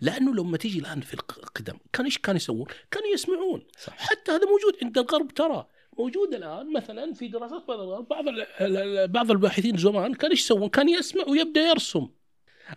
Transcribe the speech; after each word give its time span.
لأنه 0.00 0.34
لما 0.34 0.56
تيجي 0.56 0.78
الآن 0.78 1.00
في 1.00 1.14
القدم 1.14 1.78
كان 1.92 2.04
إيش 2.04 2.18
كانوا 2.18 2.36
يسوون؟ 2.36 2.66
كانوا 2.90 3.08
يسمعون 3.08 3.62
صح. 3.78 3.98
حتى 3.98 4.32
هذا 4.32 4.44
موجود 4.44 4.76
عند 4.82 4.98
الغرب 4.98 5.34
ترى 5.34 5.66
موجود 5.98 6.34
الآن 6.34 6.72
مثلا 6.72 7.12
في 7.12 7.28
دراسات 7.28 7.66
بعض 7.66 7.80
الغرب 7.80 9.12
بعض 9.12 9.30
الباحثين 9.30 9.76
زمان 9.76 10.14
كان 10.14 10.30
إيش 10.30 10.40
يسوون؟ 10.40 10.68
كان 10.68 10.88
يسمع 10.88 11.24
ويبدأ 11.28 11.60
يرسم 11.60 12.08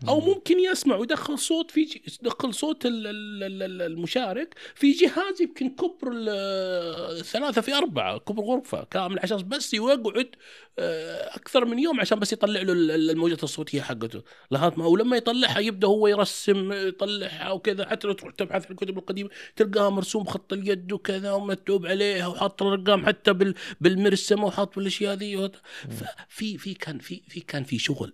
أو 0.08 0.20
ممكن 0.20 0.60
يسمع 0.60 0.96
ويدخل 0.96 1.40
صوت 1.40 1.72
في 1.72 1.84
ج- 1.86 2.02
يدخل 2.22 2.54
صوت 2.54 2.86
ال- 2.86 3.08
ال- 3.08 3.44
ال- 3.44 3.64
ال- 3.64 3.82
المشارك 3.82 4.56
في 4.76 4.92
جهاز 4.92 5.42
يمكن 5.42 5.70
كبر 5.70 6.12
ال- 6.14 7.26
ثلاثة 7.26 7.62
في 7.62 7.74
أربعة 7.74 8.18
كبر 8.18 8.44
غرفة 8.44 8.84
كامل 8.84 9.20
عشان 9.20 9.38
بس 9.48 9.74
يقعد 9.74 10.36
آه، 10.80 11.36
أكثر 11.36 11.66
من 11.66 11.80
يوم 11.80 12.00
عشان 12.00 12.20
بس 12.20 12.34
يطلع 12.34 12.62
له 12.62 12.74
ال- 12.74 12.92
ال- 12.92 13.10
الموجات 13.10 13.44
الصوتية 13.44 13.82
حقته. 13.82 14.24
لغاية 14.52 14.74
ما 14.78 14.86
ولما 14.86 15.18
يطلعها 15.18 15.60
يبدأ 15.60 15.88
هو 15.88 16.08
يرسم 16.08 16.72
يطلعها 16.72 17.52
وكذا 17.52 17.90
حتى 17.90 18.08
لو 18.08 18.14
تروح 18.14 18.34
تبحث 18.34 18.66
في 18.66 18.72
الكتب 18.72 18.98
القديمة 18.98 19.30
تلقاها 19.56 19.90
مرسوم 19.90 20.24
خط 20.26 20.54
اليد 20.54 20.92
وكذا 20.94 21.32
ومكتوب 21.32 21.86
عليها 21.86 22.28
وحاط 22.28 22.62
الأرقام 22.64 23.06
حتى 23.06 23.34
بال- 23.34 23.56
بالمرسمة 23.82 24.46
وحاط 24.46 24.76
بالأشياء 24.76 25.16
ذي. 25.16 25.52
ففي 25.90 26.58
في 26.58 26.74
كان 26.74 27.00
في 27.00 27.22
في 27.28 27.40
كان 27.40 27.64
في 27.64 27.80
شغل 27.80 28.14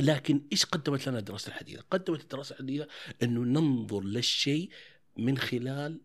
لكن 0.00 0.42
إيش 0.52 0.64
قدمت 0.64 1.08
لنا 1.08 1.18
الدراسة 1.18 1.48
الحديثة؟ 1.48 1.82
قدمت 1.90 2.20
الدراسة 2.20 2.52
الحديثة 2.52 2.86
إنه 3.22 3.40
ننظر 3.60 4.00
للشيء 4.00 4.70
من 5.16 5.38
خلال 5.38 6.00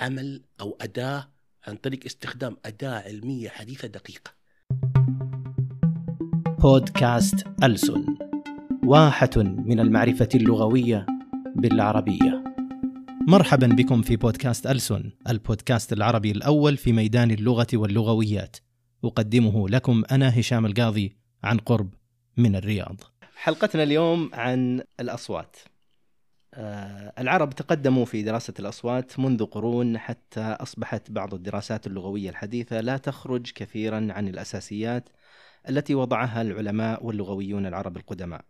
عمل 0.00 0.44
أو 0.60 0.78
أداة 0.80 1.30
عن 1.66 1.76
طريق 1.76 2.04
استخدام 2.06 2.56
أداة 2.64 3.02
علمية 3.02 3.48
حديثة 3.48 3.88
دقيقة. 3.88 4.34
بودكاست 6.58 7.46
ألسن 7.62 8.04
واحة 8.84 9.30
من 9.36 9.80
المعرفة 9.80 10.28
اللغوية 10.34 11.06
بالعربية 11.56 12.44
مرحبا 13.28 13.66
بكم 13.66 14.02
في 14.02 14.16
بودكاست 14.16 14.66
ألسن 14.66 15.10
البودكاست 15.28 15.92
العربي 15.92 16.30
الأول 16.30 16.76
في 16.76 16.92
ميدان 16.92 17.30
اللغة 17.30 17.66
واللغويات 17.74 18.56
أقدمه 19.04 19.68
لكم 19.68 20.02
أنا 20.10 20.40
هشام 20.40 20.66
القاضي 20.66 21.16
عن 21.42 21.58
قرب 21.58 21.94
من 22.36 22.56
الرياض 22.56 23.00
حلقتنا 23.34 23.82
اليوم 23.82 24.30
عن 24.34 24.82
الأصوات 25.00 25.56
آه، 26.56 27.12
العرب 27.18 27.50
تقدموا 27.50 28.04
في 28.04 28.22
دراسة 28.22 28.54
الأصوات 28.58 29.18
منذ 29.18 29.44
قرون 29.44 29.98
حتى 29.98 30.40
أصبحت 30.40 31.10
بعض 31.10 31.34
الدراسات 31.34 31.86
اللغوية 31.86 32.30
الحديثة 32.30 32.80
لا 32.80 32.96
تخرج 32.96 33.52
كثيرا 33.52 34.08
عن 34.10 34.28
الأساسيات 34.28 35.08
التي 35.68 35.94
وضعها 35.94 36.42
العلماء 36.42 37.06
واللغويون 37.06 37.66
العرب 37.66 37.96
القدماء. 37.96 38.44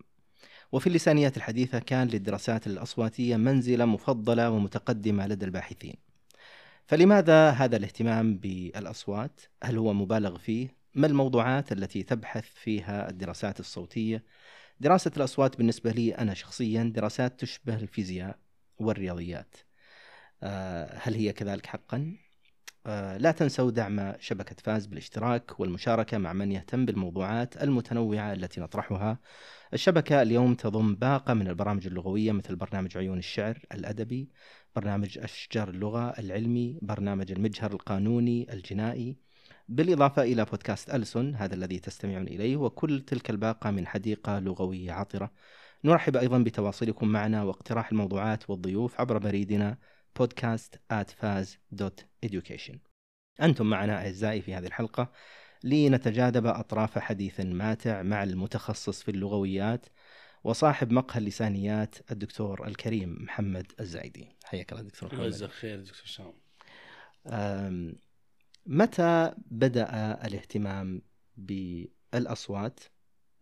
وفي 0.73 0.87
اللسانيات 0.87 1.37
الحديثة 1.37 1.79
كان 1.79 2.09
للدراسات 2.09 2.67
الأصواتية 2.67 3.37
منزلة 3.37 3.85
مفضلة 3.85 4.51
ومتقدمة 4.51 5.27
لدى 5.27 5.45
الباحثين. 5.45 5.95
فلماذا 6.87 7.51
هذا 7.51 7.77
الاهتمام 7.77 8.37
بالأصوات؟ 8.37 9.41
هل 9.63 9.79
هو 9.79 9.93
مبالغ 9.93 10.39
فيه؟ 10.39 10.69
ما 10.95 11.07
الموضوعات 11.07 11.73
التي 11.73 12.03
تبحث 12.03 12.45
فيها 12.55 13.11
الدراسات 13.11 13.61
الصوتية؟ 13.61 14.25
دراسة 14.81 15.11
الأصوات 15.17 15.57
بالنسبة 15.57 15.91
لي 15.91 16.15
أنا 16.15 16.35
شخصيا 16.35 16.93
دراسات 16.95 17.41
تشبه 17.41 17.75
الفيزياء 17.77 18.39
والرياضيات. 18.79 19.57
آه، 20.43 20.99
هل 21.03 21.15
هي 21.15 21.33
كذلك 21.33 21.67
حقا؟ 21.67 22.17
آه، 22.87 23.17
لا 23.17 23.33
تنسوا 23.33 23.71
دعم 23.71 24.13
شبكة 24.21 24.57
فاز 24.65 24.87
بالاشتراك 24.87 25.61
والمشاركة 25.61 26.19
مع 26.19 26.33
من 26.33 26.53
يهتم 26.53 26.85
بالموضوعات 26.87 27.63
المتنوعة 27.63 28.33
التي 28.33 28.61
نطرحها. 28.61 29.19
الشبكة 29.75 30.23
اليوم 30.23 30.55
تضم 30.55 30.95
باقة 30.95 31.35
من 31.35 31.49
البرامج 31.49 31.87
اللغوية 31.87 32.33
مثل 32.33 32.57
برنامج 32.57 32.97
عيون 32.97 33.19
الشعر 33.19 33.59
الأدبي، 33.75 34.31
برنامج 34.77 35.19
أشجار 35.19 35.69
اللغة 35.69 36.15
العلمي، 36.19 36.79
برنامج 36.83 37.33
المجهر 37.33 37.73
القانوني 37.73 38.53
الجنائي، 38.53 39.17
بالإضافة 39.69 40.23
إلى 40.23 40.45
بودكاست 40.45 40.91
ألسن 40.91 41.35
هذا 41.35 41.55
الذي 41.55 41.79
تستمعون 41.79 42.29
إليه 42.29 42.57
وكل 42.57 43.01
تلك 43.01 43.31
الباقة 43.31 43.71
من 43.71 43.87
حديقة 43.87 44.39
لغوية 44.39 44.93
عطرة. 44.93 45.31
نرحب 45.85 46.17
أيضا 46.17 46.39
بتواصلكم 46.39 47.09
معنا 47.09 47.43
واقتراح 47.43 47.91
الموضوعات 47.91 48.51
والضيوف 48.51 49.01
عبر 49.01 49.19
بريدنا 49.19 49.79
podcast 50.23 50.79
at 50.93 51.09
faz.education 51.09 52.77
أنتم 53.43 53.67
معنا 53.67 53.97
أعزائي 53.97 54.43
في 54.43 54.55
هذه 54.55 54.67
الحلقة 54.67 55.13
لنتجاذب 55.65 56.47
أطراف 56.47 56.99
حديث 56.99 57.41
ماتع 57.41 58.03
مع 58.03 58.23
المتخصص 58.23 59.03
في 59.03 59.11
اللغويات 59.11 59.87
وصاحب 60.45 60.93
مقهى 60.93 61.19
اللسانيات 61.19 61.95
الدكتور 62.11 62.67
الكريم 62.67 63.17
محمد 63.21 63.73
الزايدي 63.81 64.37
حياك 64.45 64.73
الله 64.73 64.83
دكتور 64.83 65.15
محمد 65.15 65.47
خير 65.47 65.81
دكتور 65.81 66.03
هشام. 66.05 66.33
متى 68.67 69.35
بدأ 69.37 69.89
الاهتمام 70.27 71.03
بالأصوات 71.37 72.81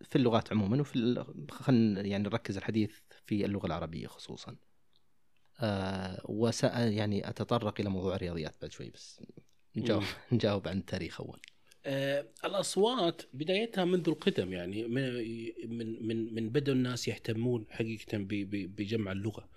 في 0.01 0.15
اللغات 0.15 0.51
عموما 0.51 0.81
وفي 0.81 1.25
خلينا 1.51 2.01
يعني 2.01 2.23
نركز 2.23 2.57
الحديث 2.57 2.91
في 3.25 3.45
اللغة 3.45 3.65
العربية 3.65 4.07
خصوصا. 4.07 4.55
أه 5.59 6.21
وس 6.25 6.63
يعني 6.63 7.29
أتطرق 7.29 7.79
إلى 7.79 7.89
موضوع 7.89 8.15
الرياضيات 8.15 8.55
بعد 8.61 8.71
شوي 8.71 8.89
بس 8.89 9.21
نجاوب 9.75 10.03
نجاوب 10.31 10.67
عن 10.67 10.77
التاريخ 10.77 11.21
أول. 11.21 11.39
آه، 11.85 12.25
الأصوات 12.45 13.21
بدايتها 13.33 13.85
منذ 13.85 14.09
القدم 14.09 14.53
يعني 14.53 14.87
من 14.87 15.13
من 15.77 16.07
من, 16.07 16.33
من 16.33 16.49
بدا 16.49 16.71
الناس 16.71 17.07
يهتمون 17.07 17.65
حقيقة 17.69 18.17
بجمع 18.49 19.11
اللغة. 19.11 19.49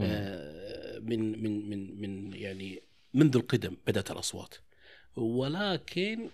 آه، 0.00 0.98
من 0.98 1.42
من 1.42 1.70
من 1.70 2.00
من 2.00 2.34
يعني 2.34 2.82
منذ 3.14 3.36
القدم 3.36 3.76
بدأت 3.86 4.10
الأصوات. 4.10 4.54
ولكن 5.16 6.30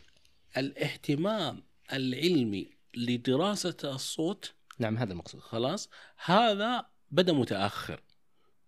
الاهتمام 0.56 1.62
العلمي 1.93 2.71
لدراسة 2.94 3.77
الصوت 3.84 4.53
نعم 4.78 4.99
هذا 4.99 5.12
المقصود 5.12 5.41
خلاص 5.41 5.91
هذا 6.25 6.87
بدا 7.11 7.33
متأخر 7.33 8.00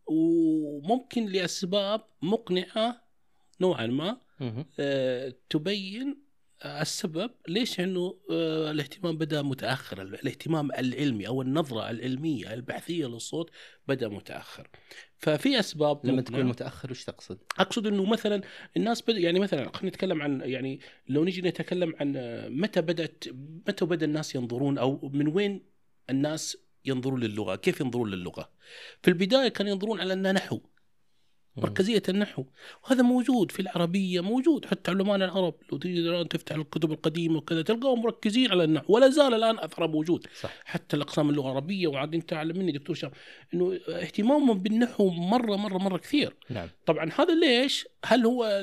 وممكن 0.06 1.26
لأسباب 1.26 2.04
مقنعة 2.22 3.02
نوعا 3.60 3.86
ما. 3.86 4.20
آه، 4.80 5.34
تبين 5.50 6.22
السبب 6.64 7.30
ليش 7.48 7.80
انه 7.80 8.16
آه، 8.30 8.70
الاهتمام 8.70 9.18
بدأ 9.18 9.42
متأخر 9.42 10.02
الاهتمام 10.02 10.72
العلمي 10.72 11.28
أو 11.28 11.42
النظرة 11.42 11.90
العلمية 11.90 12.54
البحثية 12.54 13.06
للصوت 13.06 13.50
بدأ 13.88 14.08
متأخر 14.08 14.68
ففي 15.18 15.60
أسباب 15.60 16.06
لما. 16.06 16.22
تكون 16.22 16.44
متأخر 16.44 16.90
وش 16.90 17.04
تقصد؟ 17.04 17.38
أقصد 17.58 17.86
إنه 17.86 18.04
مثلا 18.04 18.42
الناس 18.76 19.02
بد... 19.02 19.16
يعني 19.16 19.40
مثلا 19.40 19.76
خلينا 19.76 19.88
نتكلم 19.88 20.22
عن 20.22 20.40
يعني 20.40 20.80
لو 21.08 21.24
نجي 21.24 21.42
نتكلم 21.42 21.94
عن 22.00 22.16
آه، 22.16 22.48
متى 22.48 22.80
بدأت 22.80 23.24
متى 23.68 23.84
بدأ 23.84 24.06
الناس 24.06 24.34
ينظرون 24.34 24.78
أو 24.78 25.10
من 25.12 25.28
وين 25.28 25.62
الناس 26.10 26.56
ينظرون 26.84 27.20
للغة، 27.20 27.56
كيف 27.56 27.80
ينظرون 27.80 28.10
للغة؟ 28.10 28.50
في 29.02 29.08
البداية 29.08 29.48
كانوا 29.48 29.72
ينظرون 29.72 30.00
على 30.00 30.12
انها 30.12 30.32
نحو 30.32 30.60
مركزية 31.56 32.02
النحو. 32.08 32.44
وهذا 32.84 33.02
موجود 33.02 33.52
في 33.52 33.60
العربية 33.60 34.20
موجود 34.20 34.66
حتى 34.66 34.90
علماء 34.90 35.16
العرب. 35.16 35.54
لو 35.72 35.78
تيجي 35.78 36.00
الآن 36.00 36.28
تفتح 36.28 36.56
الكتب 36.56 36.92
القديمة 36.92 37.36
وكذا 37.36 37.62
تلقاهم 37.62 38.02
مركزين 38.02 38.50
على 38.50 38.64
النحو. 38.64 38.94
ولا 38.94 39.08
زال 39.08 39.34
الآن 39.34 39.58
اثره 39.58 39.86
موجود. 39.86 40.26
صح. 40.40 40.50
حتى 40.64 40.96
الأقسام 40.96 41.30
اللغة 41.30 41.46
العربية 41.46 41.86
وعاد 41.86 42.14
أنت 42.14 42.32
أعلم 42.32 42.58
مني 42.58 42.72
دكتور 42.72 42.96
شام 42.96 43.10
إنه 43.54 43.80
اهتمامهم 43.88 44.58
بالنحو 44.58 45.10
مرة 45.10 45.56
مرة 45.56 45.78
مرة 45.78 45.96
كثير. 45.98 46.36
نعم. 46.50 46.68
طبعا 46.86 47.10
هذا 47.18 47.34
ليش؟ 47.34 47.88
هل 48.04 48.26
هو 48.26 48.62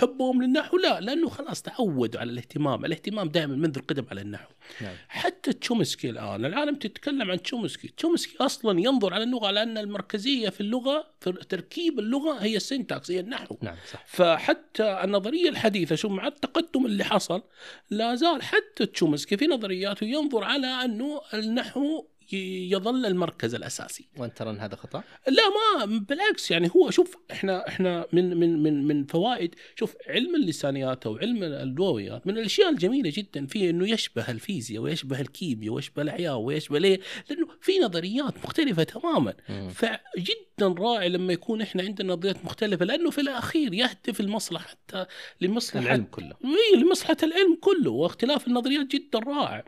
حبهم 0.00 0.42
للنحو؟ 0.42 0.76
لا 0.76 1.00
لأنه 1.00 1.28
خلاص 1.28 1.62
تعودوا 1.62 2.20
على 2.20 2.30
الاهتمام، 2.30 2.84
الاهتمام 2.84 3.28
دائما 3.28 3.56
منذ 3.56 3.78
القدم 3.78 4.04
على 4.10 4.20
النحو. 4.20 4.50
نعم 4.80 4.94
حتى 5.08 5.52
تشومسكي 5.52 6.10
الآن، 6.10 6.44
العالم 6.44 6.74
تتكلم 6.74 7.30
عن 7.30 7.42
تشومسكي، 7.42 7.88
تشومسكي 7.88 8.36
أصلا 8.40 8.80
ينظر 8.80 9.14
على 9.14 9.24
اللغة 9.24 9.46
على 9.46 9.62
ان 9.62 9.78
المركزية 9.78 10.48
في 10.48 10.60
اللغة 10.60 11.06
في 11.20 11.32
تركيب 11.32 11.98
اللغة 11.98 12.38
هي 12.38 12.56
السنتاكس 12.56 13.10
هي 13.10 13.20
النحو. 13.20 13.56
نعم 13.62 13.76
صح 13.92 14.04
فحتى 14.06 15.00
النظرية 15.04 15.48
الحديثة 15.48 15.94
شوف 15.94 16.12
مع 16.12 16.26
التقدم 16.26 16.86
اللي 16.86 17.04
حصل 17.04 17.42
لا 17.90 18.14
زال 18.14 18.42
حتى 18.42 18.86
تشومسكي 18.86 19.36
في 19.36 19.46
نظرياته 19.46 20.04
ينظر 20.04 20.44
على 20.44 20.66
أنه 20.66 21.20
النحو 21.34 22.04
يظل 22.32 23.06
المركز 23.06 23.54
الأساسي. 23.54 24.08
وأنت 24.16 24.38
ترى 24.38 24.50
أن 24.50 24.58
هذا 24.60 24.76
خطأ؟ 24.76 25.02
لا 25.28 25.42
ما 25.48 25.84
بالعكس 25.98 26.50
يعني 26.50 26.70
هو 26.76 26.90
شوف 26.90 27.16
إحنا 27.30 27.68
إحنا 27.68 28.06
من 28.12 28.36
من 28.36 28.62
من 28.62 28.84
من 28.86 29.04
فوائد 29.04 29.54
شوف 29.76 29.94
علم 30.08 30.34
اللسانيات 30.34 31.06
أو 31.06 31.16
علم 31.16 31.42
اللغويات 31.42 32.26
من 32.26 32.38
الأشياء 32.38 32.70
الجميلة 32.70 33.12
جدا 33.14 33.46
فيه 33.46 33.70
إنه 33.70 33.88
يشبه 33.88 34.30
الفيزياء 34.30 34.82
ويشبه 34.82 35.20
الكيمياء 35.20 35.74
ويشبه 35.74 36.02
الأحياء 36.02 36.36
ويشبه 36.36 36.78
ليه؟ 36.78 37.00
لأنه 37.30 37.48
في 37.60 37.78
نظريات 37.78 38.34
مختلفة 38.44 38.82
تماما 38.82 39.34
مم. 39.48 39.68
فجدا 39.68 40.44
جدا 40.58 40.74
رائع 40.78 41.06
لما 41.06 41.32
يكون 41.32 41.62
إحنا 41.62 41.82
عندنا 41.82 42.12
نظريات 42.12 42.44
مختلفة 42.44 42.84
لأنه 42.84 43.10
في 43.10 43.20
الأخير 43.20 43.74
يهدف 43.74 44.20
المصلحة 44.20 44.68
حتى 44.68 45.06
لمصلحة 45.40 45.84
العلم 45.84 46.04
كله 46.04 46.36
اي 46.44 46.80
لمصلحة 46.80 47.16
العلم 47.22 47.58
كله 47.60 47.90
واختلاف 47.90 48.46
النظريات 48.46 48.86
جدا 48.86 49.18
رائع 49.18 49.64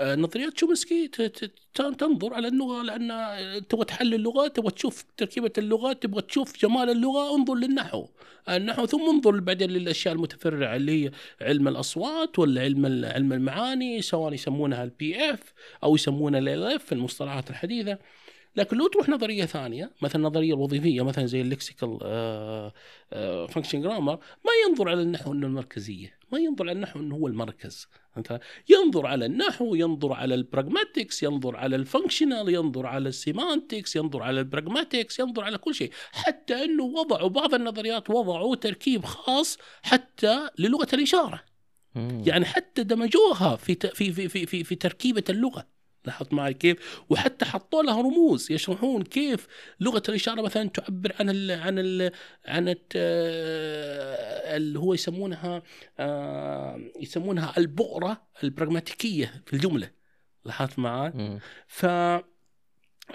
نظريات 0.00 0.52
تشومسكي 0.52 1.08
تنظر 1.74 2.34
على 2.34 2.48
اللغة 2.48 2.82
لأن 2.82 3.08
تبغى 3.68 3.84
تحلل 3.84 4.14
اللغة 4.14 4.48
تبغى 4.48 4.70
تشوف 4.70 5.04
تركيبة 5.16 5.52
اللغات 5.58 6.02
تبغى 6.02 6.22
تشوف 6.22 6.58
جمال 6.58 6.90
اللغة 6.90 7.34
انظر 7.36 7.54
للنحو. 7.54 8.06
النحو 8.48 8.86
ثم 8.86 9.08
انظر 9.08 9.40
بعدين 9.40 9.70
للأشياء 9.70 10.14
المتفرعة 10.14 10.76
اللي 10.76 11.04
هي 11.04 11.10
علم 11.40 11.68
الأصوات 11.68 12.38
ولا 12.38 12.60
علم 12.60 13.04
علم 13.04 13.32
المعاني 13.32 14.02
سواء 14.02 14.32
يسمونها 14.32 14.84
ال 14.84 15.30
PF 15.30 15.54
أو 15.84 15.94
يسمونها 15.94 16.38
ال 16.40 16.48
LF 16.48 16.84
في 16.84 16.92
المصطلحات 16.92 17.50
الحديثة. 17.50 17.98
لكن 18.56 18.76
لو 18.76 18.88
تروح 18.88 19.08
نظرية 19.08 19.44
ثانية 19.44 19.90
مثلا 20.02 20.16
النظريه 20.16 20.54
الوظيفية 20.54 21.04
مثلا 21.04 21.26
زي 21.26 21.40
ال 21.40 21.47
lexical 21.47 21.98
function 23.48 23.80
grammar 23.80 24.12
ما 24.16 24.52
ينظر 24.68 24.88
على 24.88 25.02
النحو 25.02 25.32
إنه 25.32 25.46
المركزية 25.46 26.18
ما 26.32 26.38
ينظر 26.38 26.64
على 26.64 26.72
النحو 26.72 27.00
إنه 27.00 27.14
هو 27.14 27.26
المركز 27.26 27.88
ينظر 28.68 29.06
على 29.06 29.26
النحو 29.26 29.74
ينظر 29.74 30.12
على 30.12 30.34
ال 30.34 30.42
pragmatics 30.42 31.22
ينظر 31.22 31.56
على 31.56 31.76
ال 31.76 31.82
functional 31.82 32.48
ينظر 32.48 32.86
على 32.86 33.08
ال 33.08 33.17
semantics 33.17 33.96
ينظر 33.96 34.22
على 34.22 34.40
ال 34.40 34.47
pragmatics 34.47 35.18
ينظر 35.18 35.44
على 35.44 35.58
كل 35.58 35.74
شيء 35.74 35.90
حتى 36.12 36.64
إنه 36.64 36.84
وضعوا 36.84 37.28
بعض 37.28 37.54
النظريات 37.54 38.10
وضعوا 38.10 38.56
تركيب 38.56 39.04
خاص 39.04 39.58
حتى 39.82 40.48
للغة 40.58 40.88
الإشارة. 40.92 41.42
يعني 42.26 42.44
حتى 42.44 42.82
دمجوها 42.82 43.56
في 43.56 43.74
في 43.74 44.12
في 44.12 44.46
في, 44.46 44.64
في 44.64 44.74
تركيبة 44.74 45.24
اللغة 45.30 45.66
لاحظت 46.06 46.32
معي 46.32 46.54
كيف؟ 46.54 47.02
وحتى 47.10 47.44
حطوا 47.44 47.82
لها 47.82 48.00
رموز 48.02 48.52
يشرحون 48.52 49.02
كيف 49.02 49.46
لغة 49.80 50.02
الإشارة 50.08 50.42
مثلا 50.42 50.68
تعبر 50.68 51.12
عن 51.20 51.30
ال 51.30 51.50
عن 51.50 51.78
ال 51.78 52.10
عن 52.46 52.68
الت- 52.68 52.92
آه، 52.96 54.56
اللي 54.56 54.78
هو 54.78 54.94
يسمونها 54.94 55.62
آه، 55.98 56.80
يسمونها 57.00 57.54
البؤرة 57.58 58.22
البراغماتيكية 58.44 59.42
في 59.46 59.52
الجملة 59.52 59.90
لاحظت 60.44 60.78
معي؟ 60.78 61.12
ف 61.66 61.86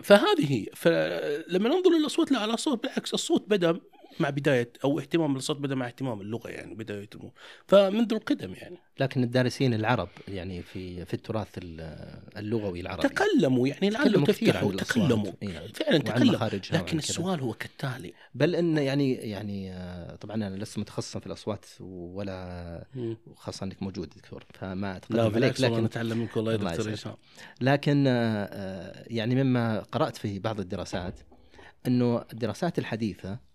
فهذه 0.03 0.53
هي 0.53 0.65
فلما 0.75 1.69
ننظر 1.69 1.89
للاصوات 1.99 2.31
لا 2.31 2.39
على 2.39 2.53
الصوت 2.53 2.83
بالعكس 2.83 3.13
الصوت 3.13 3.49
بدأ 3.49 3.79
مع 4.19 4.29
بداية 4.29 4.73
أو 4.83 4.99
اهتمام 4.99 5.35
الصوت 5.35 5.57
بدا 5.57 5.75
مع 5.75 5.87
اهتمام 5.87 6.21
اللغة 6.21 6.49
يعني 6.49 6.75
بدايه 6.75 7.09
فمنذ 7.67 8.13
القدم 8.13 8.53
يعني 8.53 8.77
لكن 8.99 9.23
الدارسين 9.23 9.73
العرب 9.73 10.09
يعني 10.27 10.61
في 10.61 11.05
في 11.05 11.13
التراث 11.13 11.47
ال- 11.57 11.81
اللغوي 12.37 12.79
العربي 12.79 13.07
تكلموا 13.07 13.67
يعني 13.67 13.89
لعله 13.89 14.25
تفتحوا. 14.25 14.71
تكلموا 14.71 15.31
نعم. 15.43 15.67
فعلا 15.73 15.97
تكلموا 15.97 16.47
لكن. 16.71 16.97
السؤال 16.97 17.39
هو 17.39 17.53
كالتالي 17.53 18.13
بل 18.35 18.55
إن 18.55 18.77
يعني 18.77 19.13
يعني 19.13 19.73
آه، 19.73 20.15
طبعا 20.15 20.35
أنا 20.35 20.55
لست 20.55 20.77
متخصصا 20.79 21.19
في 21.19 21.27
الأصوات 21.27 21.65
ولا 21.79 22.85
خاصة 23.35 23.63
إنك 23.65 23.83
موجود 23.83 24.09
دكتور 24.09 24.45
فما 24.53 24.97
أتقدم 24.97 25.15
لا 25.17 25.23
عليك 25.23 25.61
لكن 25.61 25.83
نتعلم 25.83 26.17
منك 26.17 26.37
والله 26.37 26.51
يا 26.51 26.57
دكتور. 26.57 26.93
هشام 26.93 27.15
لكن 27.61 28.07
آه، 28.07 28.11
آه، 28.51 29.03
يعني 29.07 29.43
مما 29.43 29.79
قرأت 29.79 30.17
في 30.17 30.39
بعض 30.39 30.59
الدراسات 30.59 31.19
إنه 31.87 32.25
الدراسات 32.33 32.79
الحديثة 32.79 33.50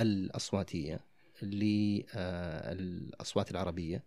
الأصواتية 0.00 1.00
للاصوات 2.72 3.50
العربية 3.50 4.04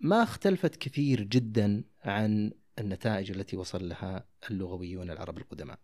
ما 0.00 0.22
اختلفت 0.22 0.76
كثير 0.76 1.20
جدا 1.22 1.84
عن 2.04 2.52
النتائج 2.78 3.30
التي 3.30 3.56
وصل 3.56 3.88
لها 3.88 4.24
اللغويون 4.50 5.10
العرب 5.10 5.38
القدماء 5.38 5.78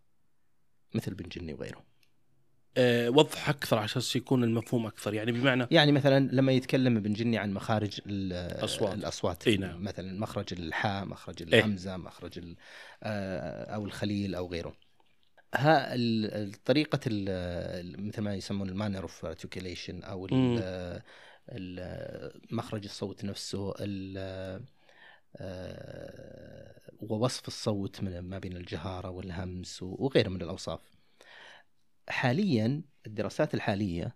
مثل 0.95 1.13
بن 1.13 1.29
جني 1.29 1.53
وغيره 1.53 1.83
أه 2.77 3.09
وضح 3.09 3.49
أكثر 3.49 3.77
عشان 3.77 4.01
يكون 4.15 4.43
المفهوم 4.43 4.85
أكثر 4.85 5.13
يعني 5.13 5.31
بمعنى 5.31 5.67
يعني 5.71 5.91
مثلا 5.91 6.29
لما 6.31 6.51
يتكلم 6.51 6.97
ابن 6.97 7.13
جني 7.13 7.37
عن 7.37 7.53
مخارج 7.53 8.01
ال- 8.05 8.63
أصوات. 8.63 8.93
الأصوات 8.93 9.47
إي 9.47 9.57
نعم. 9.57 9.83
مثلا 9.83 10.19
مخرج 10.19 10.45
الحاء 10.53 11.05
مخرج 11.05 11.35
إيه. 11.53 11.59
الهمزة 11.59 11.97
مخرج 11.97 12.37
ال- 12.37 12.55
آه، 13.03 13.75
أو 13.75 13.85
الخليل 13.85 14.35
أو 14.35 14.47
غيره 14.51 14.75
ها 15.55 15.95
ال- 15.95 16.53
الطريقة 16.53 16.99
ال- 17.07 18.07
مثل 18.07 18.21
ما 18.21 18.35
يسمون 18.35 18.69
ال 18.69 18.74
manner 18.74 19.01
of 19.01 19.25
articulation 19.25 20.03
أو 20.03 20.27
مخرج 22.51 22.83
الصوت 22.83 23.25
نفسه 23.25 23.73
آه، 23.79 24.61
ووصف 26.99 27.47
الصوت 27.47 28.03
من 28.03 28.19
ما 28.19 28.39
بين 28.39 28.57
الجهارة 28.57 29.09
والهمس 29.09 29.83
وغيره 29.83 30.29
من 30.29 30.41
الأوصاف. 30.41 30.81
حاليا 32.09 32.81
الدراسات 33.07 33.53
الحالية 33.53 34.15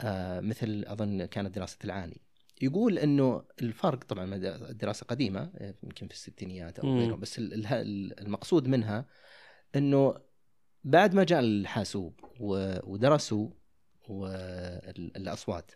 آه، 0.00 0.40
مثل 0.40 0.84
أظن 0.86 1.24
كانت 1.24 1.54
دراسة 1.54 1.78
العاني. 1.84 2.20
يقول 2.62 2.98
إنه 2.98 3.44
الفرق 3.62 4.04
طبعا 4.04 4.34
الدراسه 4.70 5.06
قديمة 5.06 5.50
يمكن 5.82 6.06
في 6.06 6.14
الستينيات 6.14 6.78
أو. 6.78 6.98
غيره 6.98 7.14
بس 7.14 7.38
ال- 7.38 7.66
ال- 7.66 8.20
المقصود 8.20 8.68
منها 8.68 9.04
إنه 9.76 10.29
بعد 10.84 11.14
ما 11.14 11.24
جاء 11.24 11.40
الحاسوب 11.40 12.20
ودرسوا 12.84 13.50
الاصوات 15.16 15.70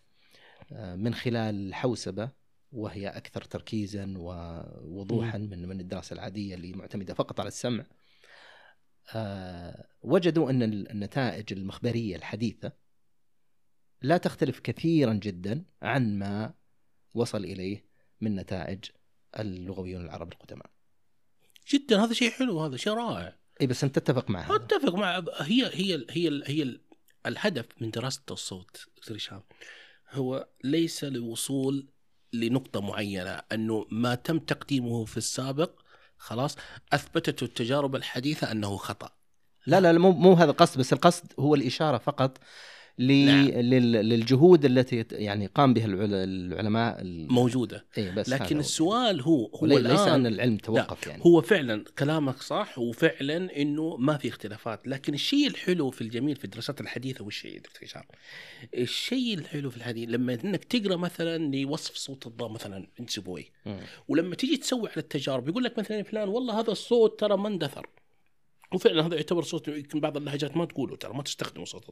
آه، 0.73 0.95
من 0.97 1.15
خلال 1.15 1.67
الحوسبه 1.69 2.31
وهي 2.73 3.09
أكثر 3.09 3.43
تركيزا 3.43 4.15
ووضوحا 4.17 5.39
من 5.39 5.69
من 5.69 5.81
الدراسة 5.81 6.15
العادية 6.15 6.55
اللي 6.55 6.73
معتمدة 6.73 7.15
فقط 7.15 7.41
على 7.41 7.49
السمع 7.49 7.85
آه، 9.15 9.87
وجدوا 10.03 10.51
أن 10.51 10.63
ال- 10.63 10.91
النتائج 10.91 11.53
المخبرية 11.53 12.17
الحديثة 12.17 12.73
لا 14.03 14.17
تختلف 14.17 14.61
كثيرا 14.61 15.13
جدا 15.15 15.65
عن 15.83 16.19
ما 16.19 16.55
وصل 17.15 17.45
إليه 17.45 17.85
من 18.21 18.37
نتائج 18.37 18.85
اللغويون 19.39 20.05
العرب 20.05 20.33
القدماء. 20.33 20.71
جدا 21.69 22.05
هذا 22.05 22.13
شيء 22.13 22.31
حلو 22.31 22.61
هذا 22.61 22.77
شيء 22.77 22.93
رائع 22.93 23.37
اي 23.61 23.67
بس 23.67 23.85
أنت 23.85 23.99
تتفق 23.99 24.31
مع 24.31 24.41
هذا. 24.41 24.55
أتفق 24.55 24.95
مع 24.95 25.25
هي 25.41 25.71
هي 25.75 26.07
هي 26.11 26.43
هي 26.47 26.79
الهدف 27.27 27.67
من 27.81 27.91
دراسة 27.91 28.23
الصوت 28.31 28.87
دكتور 28.97 29.17
هشام 29.17 29.43
هو 30.11 30.49
ليس 30.65 31.05
للوصول 31.05 31.87
لنقطة 32.33 32.81
معينة 32.81 33.43
أنه 33.53 33.87
ما 33.91 34.15
تم 34.15 34.39
تقديمه 34.39 35.05
في 35.05 35.17
السابق 35.17 35.71
خلاص 36.19 36.57
أثبتته 36.93 37.45
التجارب 37.45 37.97
الحديثة 37.97 38.53
أنه 38.53 38.77
خطأ 38.77 39.11
لا 39.67 39.81
لا 39.81 39.93
مو 39.93 40.13
مو 40.13 40.33
هذا 40.33 40.51
القصد 40.51 40.79
بس 40.79 40.93
القصد 40.93 41.33
هو 41.39 41.55
الإشارة 41.55 41.99
فقط. 41.99 42.39
نعم. 42.99 43.49
لل... 43.49 43.93
للجهود 43.93 44.65
التي 44.65 45.05
يعني 45.13 45.47
قام 45.47 45.75
بها 45.75 45.85
العل... 45.87 46.15
العلماء 46.15 47.01
ال... 47.01 47.33
موجودة 47.33 47.87
إيه 47.99 48.11
بس 48.11 48.29
لكن. 48.29 48.59
السؤال 48.59 49.21
هو 49.21 49.47
هو 49.47 49.59
ولي- 49.63 49.75
ليس 49.81 50.01
الآن 50.01 50.09
أن 50.09 50.27
العلم 50.27 50.57
توقف 50.57 51.07
يعني 51.07 51.23
هو 51.27 51.41
فعلا 51.41 51.85
كلامك 51.99 52.43
صح 52.43 52.79
وفعلا 52.79 53.57
إنه 53.57 53.97
ما 53.97 54.17
في 54.17 54.29
اختلافات 54.29 54.89
لكن 54.89 55.15
الشيء 55.15 55.47
الحلو 55.47 55.91
في 55.91 56.01
الجميل 56.01 56.37
في 56.37 56.45
الدراسات 56.45 56.81
الحديثة 56.81 57.25
وش 57.25 57.47
هي 57.47 57.59
دكتور 57.59 57.85
هشام؟ 57.85 58.03
الشيء 58.75 59.39
الحلو 59.39 59.71
في 59.71 59.77
الحديث 59.77 60.09
لما 60.09 60.39
إنك 60.45 60.65
تقرأ 60.65 60.97
مثلا 60.97 61.57
لوصف 61.57 61.95
صوت 61.95 62.27
الضاء 62.27 62.49
مثلا 62.49 62.87
مم. 63.67 63.81
ولما 64.09 64.35
تيجي 64.35 64.57
تسوي 64.57 64.89
على 64.89 64.97
التجارب 64.97 65.49
يقول 65.49 65.65
لك 65.65 65.79
مثلا 65.79 66.03
فلان 66.03 66.29
والله 66.29 66.61
هذا 66.61 66.71
الصوت 66.71 67.21
ترى 67.21 67.37
ما 67.37 67.49
اندثر 67.49 67.87
وفعلا 68.73 69.07
هذا 69.07 69.15
يعتبر 69.15 69.43
صوت 69.43 69.69
يمكن 69.69 70.01
بعض 70.01 70.17
اللهجات 70.17 70.57
ما 70.57 70.65
تقوله 70.65 70.97
ترى 70.97 71.15
ما 71.15 71.23
تستخدمه 71.23 71.65
صوت. 71.65 71.85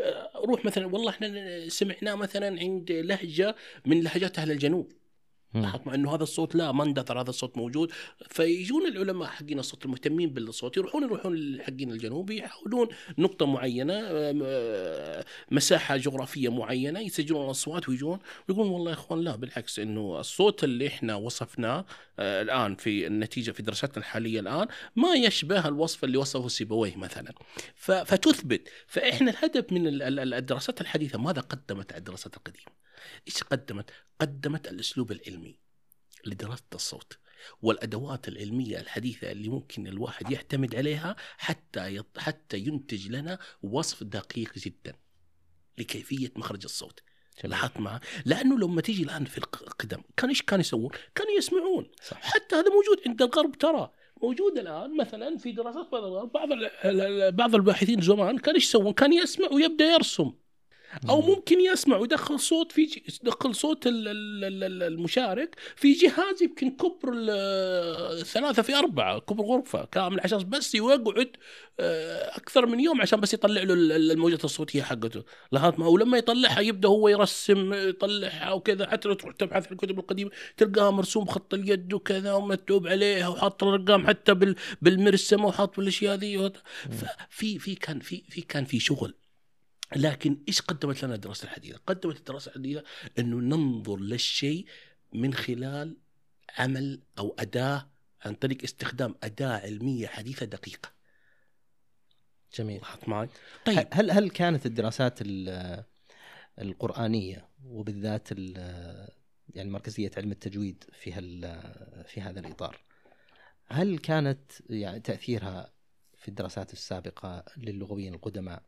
آه، 0.00 0.30
روح 0.44 0.64
مثلا 0.64 0.86
والله 0.86 1.10
إحنا 1.10 1.68
سمعناه 1.68 2.14
مثلا 2.14 2.60
عند 2.60 2.92
لهجة 2.92 3.56
من 3.86 4.02
لهجات 4.02 4.38
أهل 4.38 4.50
الجنوب 4.50 4.92
مع 5.54 5.94
إنه 5.94 6.14
هذا 6.14 6.22
الصوت 6.22 6.54
لا 6.54 6.72
ما 6.72 6.84
اندثر 6.84 7.20
هذا 7.20 7.30
الصوت 7.30 7.56
موجود. 7.56 7.92
فيجون 8.28 8.86
العلماء 8.86 9.28
حقين 9.28 9.58
الصوت 9.58 9.84
المهتمين 9.84 10.30
بالصوت 10.30 10.76
يروحون 10.76 11.02
يروحون 11.02 11.62
حقين 11.62 11.92
الجنوب 11.92 12.30
يحاولون 12.30 12.88
نقطة 13.18 13.46
معينة 13.46 13.94
آه، 13.94 15.24
مساحة 15.50 15.96
جغرافية 15.96 16.48
معينة 16.48 17.00
يسجلون 17.00 17.44
الأصوات 17.44 17.88
ويجون 17.88 18.18
ويقولون 18.48 18.70
والله 18.72 18.90
يا 18.90 18.96
إخوان 18.96 19.20
لا 19.20 19.36
بالعكس 19.36 19.78
إنه 19.78 20.20
الصوت 20.20 20.64
اللي 20.64 20.86
إحنا 20.86 21.14
وصفناه 21.14 21.84
آه، 22.18 22.42
الآن 22.42 22.74
في 22.76 23.06
النتيجة 23.06 23.50
في 23.50 23.62
دراساتنا 23.62 23.98
الحالية 23.98 24.40
الآن 24.40 24.66
ما 24.96 25.14
يشبه 25.14 25.68
الوصف 25.68 26.04
اللي 26.04 26.18
وصفه 26.18 26.48
سيبويه 26.48 26.96
مثلا. 26.96 27.32
فتثبت. 27.76 28.68
فإحنا 28.86 29.30
الهدف 29.30 29.72
من 29.72 29.86
ال- 29.86 30.02
ال- 30.02 30.34
الدراسات 30.34 30.80
الحديثة 30.80 31.18
ماذا 31.18 31.40
قدمت 31.40 31.96
الدراسات 31.96 32.36
القديمة؟ 32.36 32.66
إيش 33.26 33.42
قدمت؟ 33.42 33.90
قدمت 34.20 34.68
الأسلوب 34.68 35.12
العلمي 35.12 35.58
لدراسة 36.26 36.64
الصوت 36.74 37.18
والأدوات 37.62 38.28
العلمية 38.28 38.80
الحديثة 38.80 39.32
اللي 39.32 39.48
ممكن 39.48 39.86
الواحد 39.86 40.30
يعتمد 40.30 40.74
عليها 40.74 41.16
حتى 41.38 41.94
يط... 41.94 42.18
حتى 42.18 42.58
ينتج 42.58 43.08
لنا 43.08 43.38
وصف 43.62 44.02
دقيق 44.02 44.58
جدا 44.58 44.94
لكيفية 45.78 46.32
مخرج 46.36 46.64
الصوت. 46.64 47.00
لاحظت 47.44 47.80
معه 47.80 48.00
لأنه 48.24 48.58
لما 48.58 48.80
تيجي 48.80 49.02
الآن 49.02 49.24
في 49.24 49.38
القدم 49.38 50.02
كان 50.16 50.28
إيش 50.28 50.42
كانوا 50.42 50.60
يسوون؟ 50.60 50.90
كانوا 51.14 51.32
يسمعون 51.32 51.90
صح 52.02 52.22
حتى 52.22 52.56
هذا 52.56 52.68
موجود 52.70 53.00
عند 53.06 53.22
الغرب 53.22 53.58
ترى 53.58 53.90
موجوده 54.22 54.60
الآن 54.60 54.96
مثلا 54.96 55.38
في 55.38 55.52
دراسات 55.52 55.90
بعض 55.90 56.30
بعض 56.32 56.48
بعض 57.34 57.54
الباحثين 57.54 58.00
زمان 58.00 58.38
كان 58.38 58.54
إيش 58.54 58.64
يسوون؟ 58.64 58.92
كان 58.92 59.12
يسمع 59.12 59.48
ويبدأ 59.52 59.84
يرسم 59.84 60.32
أو 61.08 61.20
ممكن 61.20 61.60
يسمع 61.60 61.96
ويدخل 61.96 62.40
صوت 62.40 62.72
في 62.72 63.02
يدخل 63.22 63.54
صوت 63.54 63.86
ال- 63.86 64.08
ال- 64.08 64.44
ال- 64.44 64.64
ال- 64.64 64.82
المشارك 64.82 65.56
في 65.76 65.92
جهاز 65.92 66.42
يمكن 66.42 66.70
كبر 66.70 67.14
ثلاثة 68.22 68.62
في 68.62 68.74
أربعة 68.74 69.18
كبر 69.18 69.44
غرفة 69.44 69.84
كامل 69.84 70.20
عشان 70.20 70.38
بس 70.38 70.74
يقعد 70.74 71.30
آه، 71.80 72.36
أكثر 72.36 72.66
من 72.66 72.80
يوم 72.80 73.00
عشان 73.00 73.20
بس 73.20 73.34
يطلع 73.34 73.62
له 73.62 73.72
ال- 73.74 73.92
ال- 73.92 74.10
الموجات 74.10 74.44
الصوتية 74.44 74.82
حقته. 74.82 75.24
لاحظت 75.52 75.78
ما 75.78 75.86
ولما 75.86 76.18
يطلعها 76.18 76.60
يبدأ 76.60 76.88
هو 76.88 77.08
يرسم 77.08 77.72
يطلعها 77.72 78.52
وكذا 78.52 78.90
حتى 78.90 79.08
لو 79.08 79.14
تروح 79.14 79.34
تبحث 79.34 79.66
في 79.66 79.72
الكتب 79.72 79.98
القديمة 79.98 80.30
تلقاها 80.56 80.90
مرسوم 80.90 81.26
خط 81.26 81.54
اليد 81.54 81.92
وكذا 81.92 82.32
ومكتوب 82.32 82.86
عليها 82.86 83.28
وحاط 83.28 83.64
الأرقام 83.64 84.06
حتى 84.06 84.34
بال 84.34 84.56
بالمرسمة 84.82 85.46
وحاط 85.46 85.76
بالأشياء 85.76 86.16
ذي. 86.16 86.50
ففي 86.90 87.58
في 87.58 87.74
كان 87.74 88.00
في 88.00 88.22
في 88.28 88.40
كان 88.40 88.64
في 88.64 88.80
شغل. 88.80 89.14
لكن 89.96 90.42
إيش 90.48 90.60
قدمت 90.60 91.04
لنا 91.04 91.14
الدراسة 91.14 91.44
الحديثة؟ 91.44 91.78
قدمت 91.86 92.16
الدراسة 92.16 92.48
الحديثة 92.48 92.84
أنه 93.18 93.36
ننظر 93.56 93.96
للشيء 93.96 94.66
من 95.12 95.34
خلال 95.34 95.96
عمل 96.58 97.02
أو 97.18 97.36
أداة 97.38 97.88
عن 98.24 98.34
طريق 98.34 98.62
استخدام 98.64 99.14
أداة 99.22 99.58
علمية 99.58 100.06
حديثة 100.06 100.46
دقيقة. 100.46 100.92
جميل 102.58 102.78
لاحظت 102.78 103.08
معي؟ 103.08 103.28
طيب 103.66 103.86
هل 103.92 104.10
هل 104.10 104.30
كانت 104.30 104.66
الدراسات 104.66 105.18
ال- 105.22 105.84
القرآنية 106.58 107.48
وبالذات 107.64 108.28
ال- 108.32 109.08
يعني 109.54 109.70
مركزية 109.70 110.10
علم 110.16 110.32
التجويد 110.32 110.84
في 110.92 111.12
في 112.06 112.20
هذا 112.20 112.40
الإطار 112.40 112.80
هل 113.66 113.98
كانت 113.98 114.52
يعني 114.70 115.00
تأثيرها 115.00 115.72
في 116.16 116.28
الدراسات 116.28 116.72
السابقة 116.72 117.44
للغويين 117.56 118.14
القدماء 118.14 118.62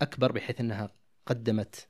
أكبر 0.00 0.32
بحيث 0.32 0.60
أنها 0.60 0.94
قدمت 1.26 1.88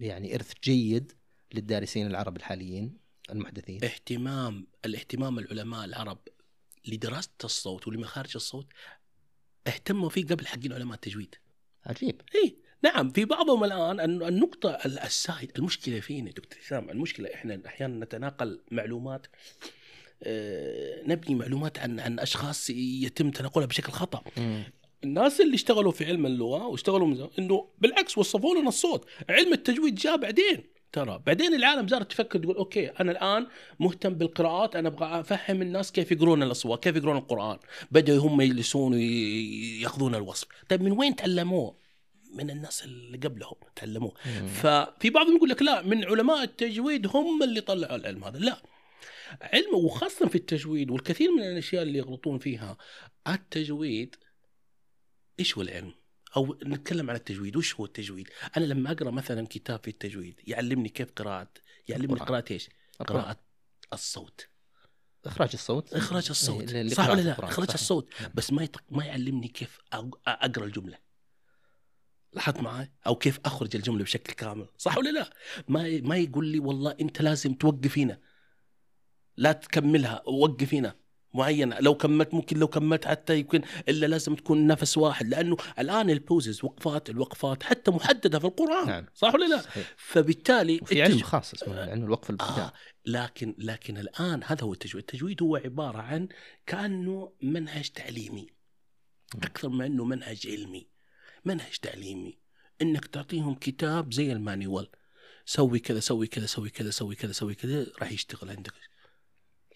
يعني 0.00 0.34
إرث 0.34 0.52
جيد 0.64 1.12
للدارسين 1.54 2.06
العرب 2.06 2.36
الحاليين 2.36 2.98
المحدثين. 3.30 3.84
اهتمام 3.84 4.66
الاهتمام 4.84 5.38
العلماء 5.38 5.84
العرب 5.84 6.18
لدراسة 6.88 7.30
الصوت 7.44 7.88
ولمخارج 7.88 8.30
الصوت 8.34 8.66
اهتموا 9.66 10.08
فيه 10.08 10.26
قبل 10.26 10.46
حقين 10.46 10.72
علماء 10.72 10.94
التجويد. 10.94 11.34
عجيب. 11.86 12.20
اي 12.34 12.56
نعم 12.82 13.10
في 13.10 13.24
بعضهم 13.24 13.64
الآن 13.64 14.00
الن- 14.00 14.22
النقطة 14.22 14.70
ال- 14.70 14.98
السائد 14.98 15.52
المشكلة 15.58 16.00
فينا 16.00 16.30
دكتور 16.30 16.58
هشام؟ 16.60 16.90
المشكلة 16.90 17.34
إحنا 17.34 17.62
أحيانا 17.66 18.04
نتناقل 18.04 18.60
معلومات 18.70 19.26
آه، 20.22 21.02
نبني 21.06 21.34
معلومات 21.34 21.78
عن 21.78 22.00
عن 22.00 22.18
أشخاص 22.20 22.70
يتم 22.70 23.30
تناقلها 23.30 23.66
بشكل 23.66 23.92
خطأ. 23.92 24.24
الناس 25.04 25.40
اللي 25.40 25.54
اشتغلوا 25.54 25.92
في 25.92 26.04
علم 26.04 26.26
اللغة 26.26 26.66
واشتغلوا 26.66 27.28
إنه 27.38 27.68
بالعكس 27.78 28.18
وصفوا 28.18 28.58
لنا 28.58 28.68
الصوت. 28.68 29.08
علم 29.30 29.52
التجويد 29.52 29.94
جاء 29.94 30.16
بعدين. 30.16 30.64
ترى 30.92 31.22
بعدين 31.26 31.54
العالم 31.54 31.88
صارت 31.88 32.10
تفكر 32.10 32.38
تقول 32.38 32.56
أوكي 32.56 32.86
أنا 32.86 33.12
الآن 33.12 33.46
مهتم 33.80 34.14
بالقراءات 34.14 34.76
أنا 34.76 34.88
أبغى 34.88 35.20
أفهم 35.20 35.62
الناس 35.62 35.92
كيف 35.92 36.12
يقرون 36.12 36.42
الأصوات 36.42 36.82
كيف 36.82 36.96
يقرون 36.96 37.16
القرآن. 37.16 37.58
بدأوا 37.90 38.18
هم 38.18 38.40
يجلسون 38.40 38.94
وياخذون 38.94 40.14
الوصف. 40.14 40.46
طيب 40.68 40.82
من 40.82 40.92
وين 40.92 41.16
تعلموه؟ 41.16 41.76
من 42.34 42.50
الناس 42.50 42.84
اللي 42.84 43.18
قبلهم 43.18 43.54
تعلموه. 43.76 44.14
ففي 44.46 45.10
بعضهم 45.10 45.36
يقول 45.36 45.48
لك 45.48 45.62
لا 45.62 45.82
من 45.82 46.04
علماء 46.04 46.42
التجويد 46.42 47.06
هم 47.06 47.42
اللي 47.42 47.60
طلعوا 47.60 47.96
العلم 47.96 48.24
هذا. 48.24 48.38
لا. 48.38 48.62
علم 49.42 49.74
وخاصة 49.74 50.28
في 50.28 50.34
التجويد 50.34 50.90
والكثير 50.90 51.32
من 51.32 51.42
الأشياء 51.42 51.82
اللي 51.82 51.98
يغلطون 51.98 52.38
فيها 52.38 52.76
التجويد 53.28 54.16
إيش 55.40 55.56
هو 55.56 55.62
العلم؟ 55.62 55.94
أو 56.36 56.58
نتكلم 56.64 57.10
عن 57.10 57.16
التجويد 57.16 57.56
وش 57.56 57.74
هو 57.74 57.84
التجويد؟ 57.84 58.28
أنا 58.56 58.64
لما 58.64 58.92
أقرأ 58.92 59.10
مثلا 59.10 59.46
كتاب 59.46 59.80
في 59.82 59.88
التجويد 59.88 60.40
يعلمني 60.46 60.88
كيف 60.88 61.12
قراءة 61.12 61.50
يعلمني 61.88 62.12
القرآن. 62.12 62.28
قراءة؟ 62.28 62.60
القرآن. 63.00 63.22
قراءة 63.22 63.40
الصوت 63.92 64.48
إخراج 65.26 65.50
الصوت 65.54 65.94
إخراج 65.94 66.26
الصوت 66.30 66.70
صح 66.70 67.08
ولا 67.08 67.20
لا؟ 67.20 67.34
صحيح. 67.34 67.74
الصوت 67.74 68.12
نعم. 68.20 68.30
بس 68.34 68.52
ما 68.52 68.62
يط... 68.62 68.76
ما 68.90 69.04
يعلمني 69.04 69.48
كيف 69.48 69.78
أقرأ 69.92 70.64
الجملة 70.64 70.98
لاحظت 72.32 72.60
معي 72.60 72.92
أو 73.06 73.16
كيف 73.16 73.40
أخرج 73.44 73.76
الجملة 73.76 74.04
بشكل 74.04 74.32
كامل 74.32 74.68
صح 74.78 74.98
ولا 74.98 75.10
لا 75.10 75.30
ما 75.68 76.00
ما 76.00 76.16
يقول 76.16 76.46
لي 76.46 76.58
والله 76.58 76.96
أنت 77.00 77.22
لازم 77.22 77.54
توقف 77.54 77.98
هنا 77.98 78.20
لا 79.36 79.52
تكملها 79.52 80.22
وقف 80.26 80.74
هنا 80.74 80.96
معينه 81.34 81.78
لو 81.80 81.94
كملت 81.94 82.34
ممكن 82.34 82.58
لو 82.58 82.68
كملت 82.68 83.06
حتى 83.06 83.38
يمكن 83.38 83.62
إلا 83.88 84.06
لازم 84.06 84.34
تكون 84.34 84.66
نفس 84.66 84.98
واحد 84.98 85.28
لأنه 85.28 85.56
الآن 85.78 86.10
ال 86.10 86.18
pauses 86.18 86.64
وقفات 86.64 87.10
الوقفات 87.10 87.62
حتى 87.62 87.90
محددة 87.90 88.38
في 88.38 88.44
القرآن 88.44 88.86
نعم. 88.86 89.06
صح 89.14 89.34
ولا 89.34 89.44
لا؟ 89.44 89.62
صحيح. 89.62 89.94
فبالتالي 89.96 90.78
وفي 90.82 91.02
علم 91.02 91.22
خاص 91.22 91.54
اسمه 91.54 91.80
علم 91.80 92.04
الوقف 92.04 92.30
الابتداء. 92.30 92.66
آه. 92.66 92.72
لكن 93.06 93.54
لكن 93.58 93.98
الآن 93.98 94.40
هذا 94.44 94.62
هو 94.62 94.72
التجويد، 94.72 95.04
التجويد 95.04 95.42
هو 95.42 95.56
عبارة 95.56 95.98
عن 95.98 96.28
كأنه 96.66 97.32
منهج 97.42 97.88
تعليمي. 97.88 98.46
أكثر 99.42 99.68
من 99.68 99.84
إنه 99.84 100.04
منهج 100.04 100.46
علمي. 100.46 100.88
منهج 101.44 101.76
تعليمي. 101.82 102.38
إنك 102.82 103.06
تعطيهم 103.06 103.54
كتاب 103.54 104.12
زي 104.12 104.32
ال 104.32 104.39
manual. 104.39 104.88
سوي 105.44 105.78
كذا 105.78 106.00
سوي 106.00 106.26
كذا 106.26 106.46
سوي 106.46 106.70
كذا 106.70 106.90
سوي 106.90 107.14
كذا 107.14 107.32
سوي 107.32 107.54
كذا 107.54 107.86
راح 108.00 108.12
يشتغل 108.12 108.50
عندك. 108.50 108.72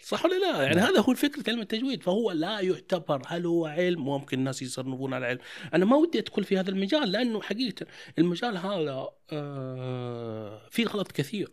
صح 0.02 0.25
ولا 0.25 0.35
لا؟ 0.35 0.62
يعني 0.62 0.76
نعم. 0.76 0.87
هذا 0.87 1.00
هو 1.00 1.14
فكره 1.14 1.50
علم 1.50 1.61
التجويد 1.61 2.02
فهو 2.02 2.32
لا 2.32 2.61
يعتبر 2.61 3.23
هل 3.26 3.47
هو 3.47 3.66
علم 3.66 4.04
ممكن 4.04 4.38
الناس 4.38 4.62
يصنفون 4.62 5.14
على 5.14 5.26
علم 5.26 5.38
أنا 5.75 5.85
ما 5.85 5.97
ودي 5.97 6.18
أدخل 6.18 6.44
في 6.44 6.59
هذا 6.59 6.71
المجال 6.71 7.12
لأنه 7.12 7.42
حقيقة 7.42 7.87
المجال 8.18 8.56
هذا 8.56 9.09
آه 9.32 10.68
فيه 10.71 10.87
غلط 10.87 11.12
كثير 11.12 11.52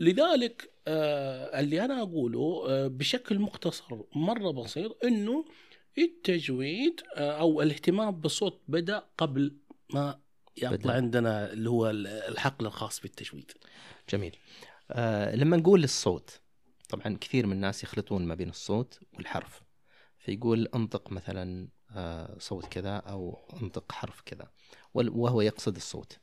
لذلك 0.00 0.70
آه 0.88 1.60
اللي 1.60 1.84
أنا 1.84 2.02
أقوله 2.02 2.64
آه 2.68 2.86
بشكل 2.86 3.38
مختصر 3.38 4.02
مرة 4.14 4.50
بسيط 4.50 5.04
إنه 5.04 5.44
التجويد 5.98 7.00
آه 7.14 7.40
أو 7.40 7.62
الاهتمام 7.62 8.10
بالصوت 8.10 8.60
بدأ 8.68 9.04
قبل 9.18 9.56
ما 9.94 10.20
يطلع. 10.62 10.92
عندنا 10.92 11.52
اللي 11.52 11.70
هو 11.70 11.90
الحقل 11.90 12.66
الخاص 12.66 13.00
بالتجويد 13.00 13.52
جميل 14.12 14.36
آه 14.90 15.36
لما 15.36 15.56
نقول 15.56 15.84
الصوت 15.84 16.40
طبعا 16.88 17.18
كثير 17.20 17.46
من 17.46 17.52
الناس 17.52 17.82
يخلطون 17.82 18.26
ما 18.26 18.34
بين 18.34 18.48
الصوت 18.48 19.00
والحرف. 19.12 19.62
فيقول 20.18 20.68
انطق 20.74 21.12
مثلا 21.12 21.68
آه 21.90 22.38
صوت 22.38 22.66
كذا 22.66 22.96
أو 22.96 23.48
انطق 23.62 23.92
حرف 23.92 24.20
كذا 24.20 24.50
وهو 24.94 25.40
يقصد 25.40 25.76
الصوت. 25.76 26.18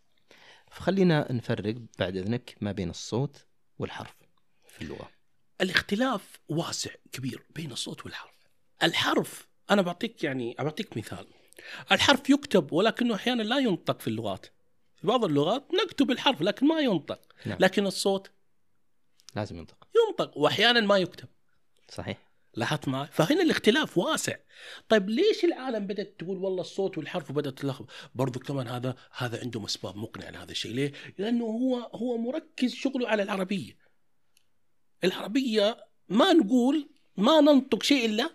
فخلينا 0.72 1.32
نفرق 1.32 1.76
بعد 2.00 2.18
إذنك 2.18 2.56
ما 2.62 2.72
بين 2.72 2.90
الصوت 2.90 3.46
والحرف 3.80 4.16
في 4.68 4.82
اللغة. 4.82 5.10
الاختلاف 5.62 6.40
واسع 6.50 6.92
كبير 7.12 7.44
بين 7.56 7.72
الصوت 7.72 8.06
والحرف. 8.06 8.36
الحرف 8.84 9.48
أنا 9.72 9.82
بعطيك 9.82 10.24
يعني 10.24 10.56
بعطيك 10.60 10.98
مثال. 10.98 11.28
الحرف 11.92 12.30
يكتب 12.30 12.72
ولكنه 12.74 13.16
أحيانا 13.16 13.44
لا 13.44 13.58
ينطق 13.58 14.00
في 14.00 14.08
اللغات. 14.08 14.46
في 14.96 15.08
بعض 15.08 15.26
اللغات 15.26 15.68
نكتب 15.84 16.12
الحرف 16.12 16.42
لكن 16.42 16.68
ما 16.68 16.80
ينطق. 16.80 17.22
نعم. 17.46 17.58
لكن 17.62 17.86
الصوت 17.86 18.32
لازم 19.36 19.58
ينطق. 19.58 19.88
ينطق 19.96 20.38
واحيانا 20.38 20.80
ما 20.82 20.98
يكتب. 20.98 21.28
صحيح. 21.90 22.26
لاحظت 22.54 22.88
معي 22.88 23.08
فهنا 23.12 23.42
الاختلاف 23.42 23.98
واسع. 23.98 24.36
طيب 24.90 25.10
ليش 25.10 25.46
العالم 25.46 25.88
بدأت 25.88 26.16
تقول 26.20 26.38
والله 26.38 26.62
الصوت 26.62 26.98
والحرف 26.98 27.30
وبدأت 27.30 27.60
تلخبط 27.60 27.90
برضو 28.16 28.40
كمان 28.40 28.68
هذا 28.68 28.96
هذا 29.18 29.42
عندهم 29.42 29.66
اسباب 29.66 29.96
مقنعه 29.98 30.30
لهذا 30.30 30.52
الشيء. 30.52 30.72
ليه؟ 30.72 30.92
لأنه 31.18 31.46
هو 31.46 31.78
هو 31.78 32.18
مركز 32.18 32.74
شغله 32.74 33.08
على 33.08 33.24
العربية. 33.24 33.78
العربية 35.04 35.78
ما 36.10 36.34
نقول 36.34 36.90
ما 37.18 37.42
ننطق 37.42 37.84
شيء 37.84 38.06
إلا 38.06 38.30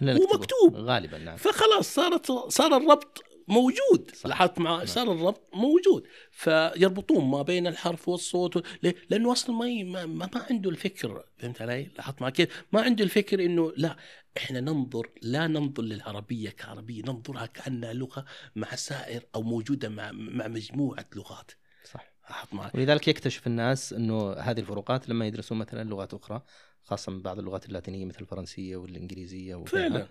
لا 0.00 0.12
هو 0.12 0.16
نكتبه. 0.16 0.38
مكتوب. 0.38 0.76
غالبا 0.76 1.18
نعم. 1.18 1.36
فخلاص 1.36 1.94
صارت 1.94 2.32
صار 2.32 2.76
الربط 2.76 3.24
موجود 3.48 4.10
صح. 4.14 4.26
لاحظت 4.26 4.58
نعم. 4.60 4.84
صار 4.86 5.12
الربط 5.12 5.48
موجود 5.54 6.06
فيربطون 6.30 7.24
ما 7.24 7.42
بين 7.42 7.66
الحرف 7.66 8.08
والصوت 8.08 8.64
ليه؟ 8.82 8.94
لأنه 9.10 9.32
أصلا 9.32 9.56
ما, 9.56 9.68
ي- 9.68 9.84
ما, 9.84 10.06
ما 10.06 10.30
ما 10.34 10.46
عنده 10.50 10.70
الفكر 10.70 11.24
فهمت 11.38 11.62
علي؟ 11.62 11.88
لاحظت 11.96 12.22
معي 12.22 12.30
كيف؟ 12.30 12.64
ما 12.72 12.80
عنده 12.82 13.04
الفكر 13.04 13.44
إنه 13.44 13.72
لا 13.76 13.96
إحنا 14.36 14.60
ننظر 14.60 15.10
لا 15.22 15.46
ننظر 15.46 15.82
للعربية 15.82 16.50
كعربية 16.50 17.02
ننظرها 17.02 17.46
كأنها 17.46 17.92
لغة 17.92 18.24
مع 18.56 18.74
سائر 18.74 19.22
أو 19.34 19.42
موجودة 19.42 19.88
مع 19.88 20.12
مع 20.12 20.48
مجموعة 20.48 21.06
لغات 21.16 21.50
صح 21.92 22.12
لاحظت 22.30 22.54
معي؟ 22.54 22.70
ولذلك 22.74 23.08
يكتشف 23.08 23.46
الناس 23.46 23.92
إنه 23.92 24.32
هذه 24.32 24.60
الفروقات 24.60 25.08
لما 25.08 25.26
يدرسون 25.26 25.58
مثلا 25.58 25.88
لغات 25.88 26.14
أخرى 26.14 26.42
خاصه 26.82 27.12
من 27.12 27.22
بعض 27.22 27.38
اللغات 27.38 27.66
اللاتينية 27.66 28.04
مثل 28.04 28.20
الفرنسية 28.20 28.76
والإنجليزية 28.76 29.54
وغيرها. 29.54 29.88
فعلا 29.88 30.08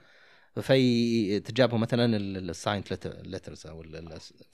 فيتجابوا 0.62 1.78
مثلا 1.78 2.18
ال 2.18 2.30
silent 2.30 3.06
letters 3.06 3.68
أو. 3.68 3.82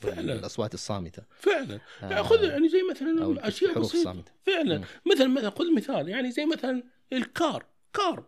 الأصوات 0.03 0.73
الصامتة. 0.73 1.23
فعلا. 1.39 1.79
آه، 2.03 2.21
خذ 2.21 2.43
يعني 2.43 2.69
زي 2.69 2.83
مثلا 2.91 3.23
أو 3.23 3.33
اشياء 3.33 3.79
بسيطه 3.79 3.97
الصامتة. 3.97 4.31
فعلا. 4.45 4.83
مثلا 5.11 5.27
مثلا 5.27 5.49
خذ 5.49 5.75
مثال. 5.75 6.09
يعني 6.09 6.31
زي 6.31 6.45
مثلا 6.45 6.83
ال 7.13 7.24
car. 7.24 7.65
car. 7.93 8.25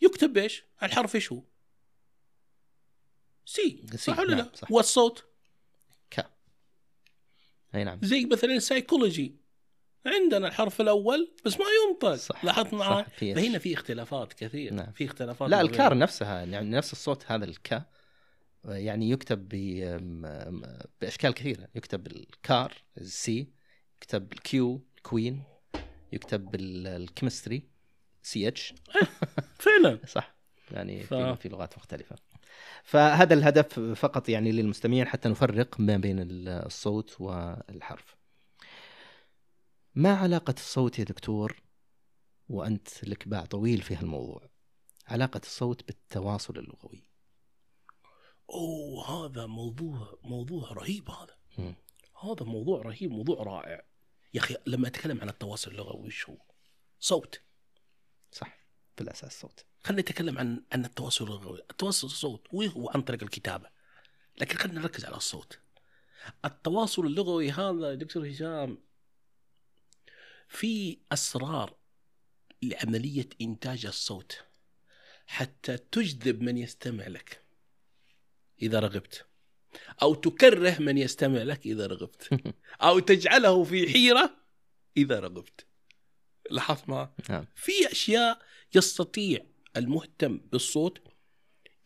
يكتب 0.00 0.38
إيش؟ 0.38 0.64
الحرف 0.82 1.14
إيش 1.14 1.32
هو؟ 1.32 1.42
C 3.44 3.86
صح 3.96 4.18
ولا 4.18 4.34
نعم، 4.34 4.38
لا؟ 4.38 4.50
صح. 4.54 4.72
والصوت 4.72 5.24
ك. 6.10 6.26
أي 7.74 7.84
نعم. 7.84 8.00
زي 8.02 8.24
مثلا 8.24 8.54
السايكولوجي 8.54 9.36
عندنا 10.06 10.48
الحرف 10.48 10.80
الأول 10.80 11.34
بس 11.44 11.58
ما 11.58 11.64
ينطق. 11.90 12.14
صح، 12.14 12.44
لاحظت 12.44 12.74
معي؟ 12.74 13.04
صح، 13.04 13.08
في- 13.10 13.34
فهنا 13.34 13.58
في 13.58 13.74
اختلافات 13.74 14.32
كثير 14.32 14.74
نعم. 14.74 14.92
في 14.92 15.04
اختلافات 15.04 15.50
لا 15.50 15.56
ما 15.56 15.62
بين- 15.62 15.70
ال 15.70 15.77
car 15.77 15.98
نفسها 15.98 16.44
يعني 16.44 16.70
نفس 16.70 16.92
الصوت 16.92 17.24
هذا 17.26 17.44
الك 17.44 17.82
يعني 18.64 19.10
يكتب 19.10 19.48
ب 19.48 19.54
بأشكال 21.00 21.34
كثيرة. 21.34 21.68
يكتب 21.74 22.06
الكار 22.06 22.72
السي 22.98 23.52
يكتب 24.02 24.32
الكيو 24.32 24.84
الكوين 24.96 25.42
يكتب 26.12 26.44
بالكيمستري 26.50 27.68
سي 28.22 28.48
إتش. 28.48 28.74
فعلا. 29.58 29.98
صح 30.06 30.34
يعني 30.70 31.02
ف- 31.02 31.14
في, 31.14 31.36
في 31.36 31.48
لغات 31.48 31.78
مختلفة. 31.78 32.16
فهذا 32.84 33.34
الهدف 33.34 33.80
فقط 33.80 34.28
يعني 34.28 34.52
للمستمعين 34.52 35.06
حتى 35.06 35.28
نفرق 35.28 35.80
ما 35.80 35.96
بين 35.96 36.16
الصوت 36.48 37.20
والحرف. 37.20 38.16
ما 39.94 40.14
علاقة 40.14 40.54
الصوت 40.58 40.98
يا 40.98 41.04
دكتور؟ 41.04 41.62
وأنت 42.48 43.04
لك 43.04 43.28
باع 43.28 43.44
طويل 43.44 43.82
في 43.82 43.96
هالموضوع. 43.96 44.50
علاقة 45.06 45.40
الصوت 45.44 45.86
بالتواصل 45.86 46.58
اللغوي. 46.58 47.10
أوه 48.50 49.26
هذا 49.26 49.46
موضوع 49.46 50.18
موضوع 50.22 50.72
رهيب 50.72 51.10
هذا. 51.10 51.36
مم. 51.58 51.74
هذا 52.22 52.46
موضوع 52.46 52.82
رهيب 52.82 53.10
موضوع 53.10 53.42
رائع. 53.42 53.84
يا 54.34 54.40
أخي 54.40 54.56
لما 54.66 54.88
أتكلم 54.88 55.20
عن 55.20 55.28
التواصل 55.28 55.70
اللغوي 55.70 56.06
وش 56.06 56.28
هو؟ 56.28 56.36
صوت. 57.00 57.40
صح 58.32 58.58
في 58.96 59.02
الأساس 59.02 59.40
صوت. 59.40 59.64
خلينا 59.84 60.02
نتكلم 60.02 60.38
عن 60.38 60.64
عن 60.72 60.84
التواصل 60.84 61.24
اللغوي، 61.24 61.58
التواصل 61.70 62.06
الصوت 62.06 62.46
وهو 62.52 62.90
عن 62.90 63.02
طريق 63.02 63.22
الكتابة. 63.22 63.70
لكن 64.36 64.56
خلينا 64.56 64.80
نركز 64.80 65.04
على 65.04 65.16
الصوت. 65.16 65.58
التواصل 66.44 67.06
اللغوي 67.06 67.50
هذا 67.50 67.94
دكتور 67.94 68.30
هشام 68.30 68.78
في 70.52 70.98
أسرار 71.12 71.76
لعملية 72.62 73.28
إنتاج 73.40 73.86
الصوت 73.86 74.44
حتى 75.26 75.76
تجذب 75.76 76.42
من 76.42 76.58
يستمع 76.58 77.06
لك 77.06 77.44
إذا 78.62 78.80
رغبت 78.80 79.26
أو 80.02 80.14
تكره 80.14 80.78
من 80.78 80.98
يستمع 80.98 81.42
لك 81.42 81.66
إذا 81.66 81.86
رغبت 81.86 82.28
أو 82.82 82.98
تجعله 82.98 83.64
في 83.64 83.92
حيرة 83.92 84.36
إذا 84.96 85.20
رغبت. 85.20 85.66
لاحظت 86.50 86.88
معي؟ 86.88 87.08
نعم 87.30 87.46
في 87.54 87.92
أشياء 87.92 88.42
يستطيع 88.74 89.46
المهتم 89.76 90.38
بالصوت 90.38 91.02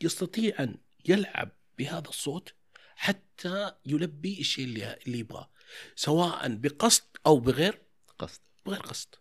يستطيع 0.01 0.63
أن 0.63 0.79
يلعب 1.09 1.53
بهذا 1.79 2.09
الصوت 2.09 2.55
حتى 2.97 3.73
يلبي 3.87 4.41
الشيء 4.41 4.65
اللي 4.65 4.99
اللي 5.07 5.19
يبغاه 5.19 5.51
سواء 5.97 6.49
بقصد 6.49 7.05
أو 7.27 7.41
بغير 7.41 7.83
قصد 8.19 8.41
بغير 8.67 8.81
قصد. 8.81 9.15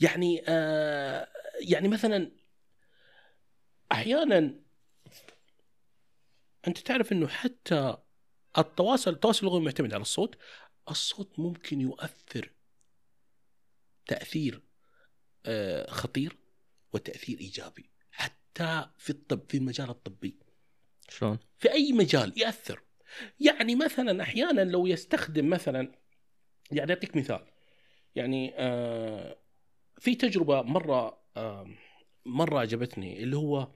يعني 0.00 0.42
آه 0.48 1.28
يعني 1.60 1.88
مثلا 1.88 2.30
أحيانا 3.92 4.60
أنت 6.68 6.78
تعرف 6.78 7.12
إنه 7.12 7.28
حتى 7.28 7.96
التواصل 8.58 9.10
التواصل 9.10 9.46
اللغوي 9.46 9.64
معتمد 9.64 9.94
على 9.94 10.02
الصوت. 10.02 10.36
الصوت 10.90 11.38
ممكن 11.38 11.80
يؤثر 11.80 12.50
تأثير 14.06 14.62
آه 15.46 15.90
خطير 15.90 16.36
وتأثير 16.92 17.40
إيجابي 17.40 17.90
حتى 18.10 18.90
في 18.98 19.10
الطب 19.10 19.50
في 19.50 19.56
المجال 19.56 19.90
الطبي. 19.90 20.38
شلون؟ 21.08 21.38
في 21.58 21.72
أي 21.72 21.92
مجال 21.92 22.32
يأثر. 22.36 22.82
يعني 23.40 23.74
مثلا 23.74 24.22
أحيانا 24.22 24.60
لو 24.60 24.86
يستخدم 24.86 25.50
مثلا 25.50 25.92
يعني 26.72 26.92
أعطيك 26.92 27.16
مثال. 27.16 27.46
يعني 28.14 28.54
آه 28.56 29.38
في 29.98 30.14
تجربة 30.14 30.62
مرة 30.62 31.18
آه 31.36 31.66
مرة 32.26 32.58
عجبتني 32.58 33.22
اللي 33.22 33.36
هو 33.36 33.68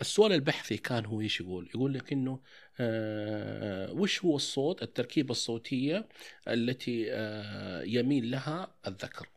السؤال 0.00 0.32
البحثي 0.32 0.76
كان 0.76 1.04
هو 1.06 1.20
إيش 1.20 1.40
يقول؟ 1.40 1.70
يقول 1.74 1.94
لك 1.94 2.12
إنه 2.12 2.40
آه 2.80 3.92
وش 3.92 4.24
هو 4.24 4.36
الصوت 4.36 4.82
التركيبة 4.82 5.30
الصوتية 5.30 6.08
التي 6.48 7.12
آه 7.12 7.82
يميل 7.82 8.30
لها 8.30 8.74
الذكر؟ 8.86 9.28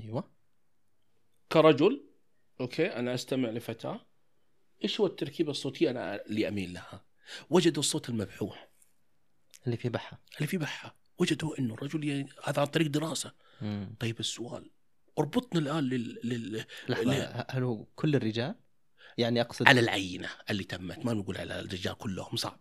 أيوه 0.00 0.30
كرجل 1.52 2.06
أوكي 2.60 2.86
أنا 2.86 3.14
أستمع 3.14 3.48
لفتاة 3.48 4.06
إيش 4.84 5.00
هو 5.00 5.06
التركيبة 5.06 5.50
الصوتية 5.50 5.90
أنا 5.90 6.26
اللي 6.26 6.48
أميل 6.48 6.72
لها؟ 6.72 7.04
وجدوا 7.50 7.82
الصوت 7.82 8.08
المبحوح 8.08 8.68
اللي 9.66 9.76
في 9.76 9.88
بحة 9.88 10.20
اللي 10.36 10.46
في 10.46 10.58
بحة 10.58 10.99
وجدوا 11.20 11.58
إنه 11.58 11.74
الرجل 11.74 12.04
ي... 12.04 12.26
هذا 12.44 12.60
عن 12.60 12.66
طريق 12.66 12.86
دراسة 12.86 13.32
مم. 13.62 13.94
طيب 14.00 14.20
السؤال 14.20 14.70
أربطنا 15.18 15.60
الآن 15.60 15.84
لل... 15.84 16.18
لل... 16.24 16.64
لحظة. 16.88 17.44
هل 17.50 17.62
هو 17.62 17.84
كل 17.96 18.14
الرجال؟ 18.16 18.54
يعني 19.18 19.40
أقصد 19.40 19.68
على 19.68 19.80
العينة 19.80 20.28
اللي 20.50 20.64
تمت 20.64 21.04
ما 21.06 21.12
نقول 21.12 21.36
على 21.36 21.60
الرجال 21.60 21.94
كلهم 21.94 22.36
صعب 22.36 22.60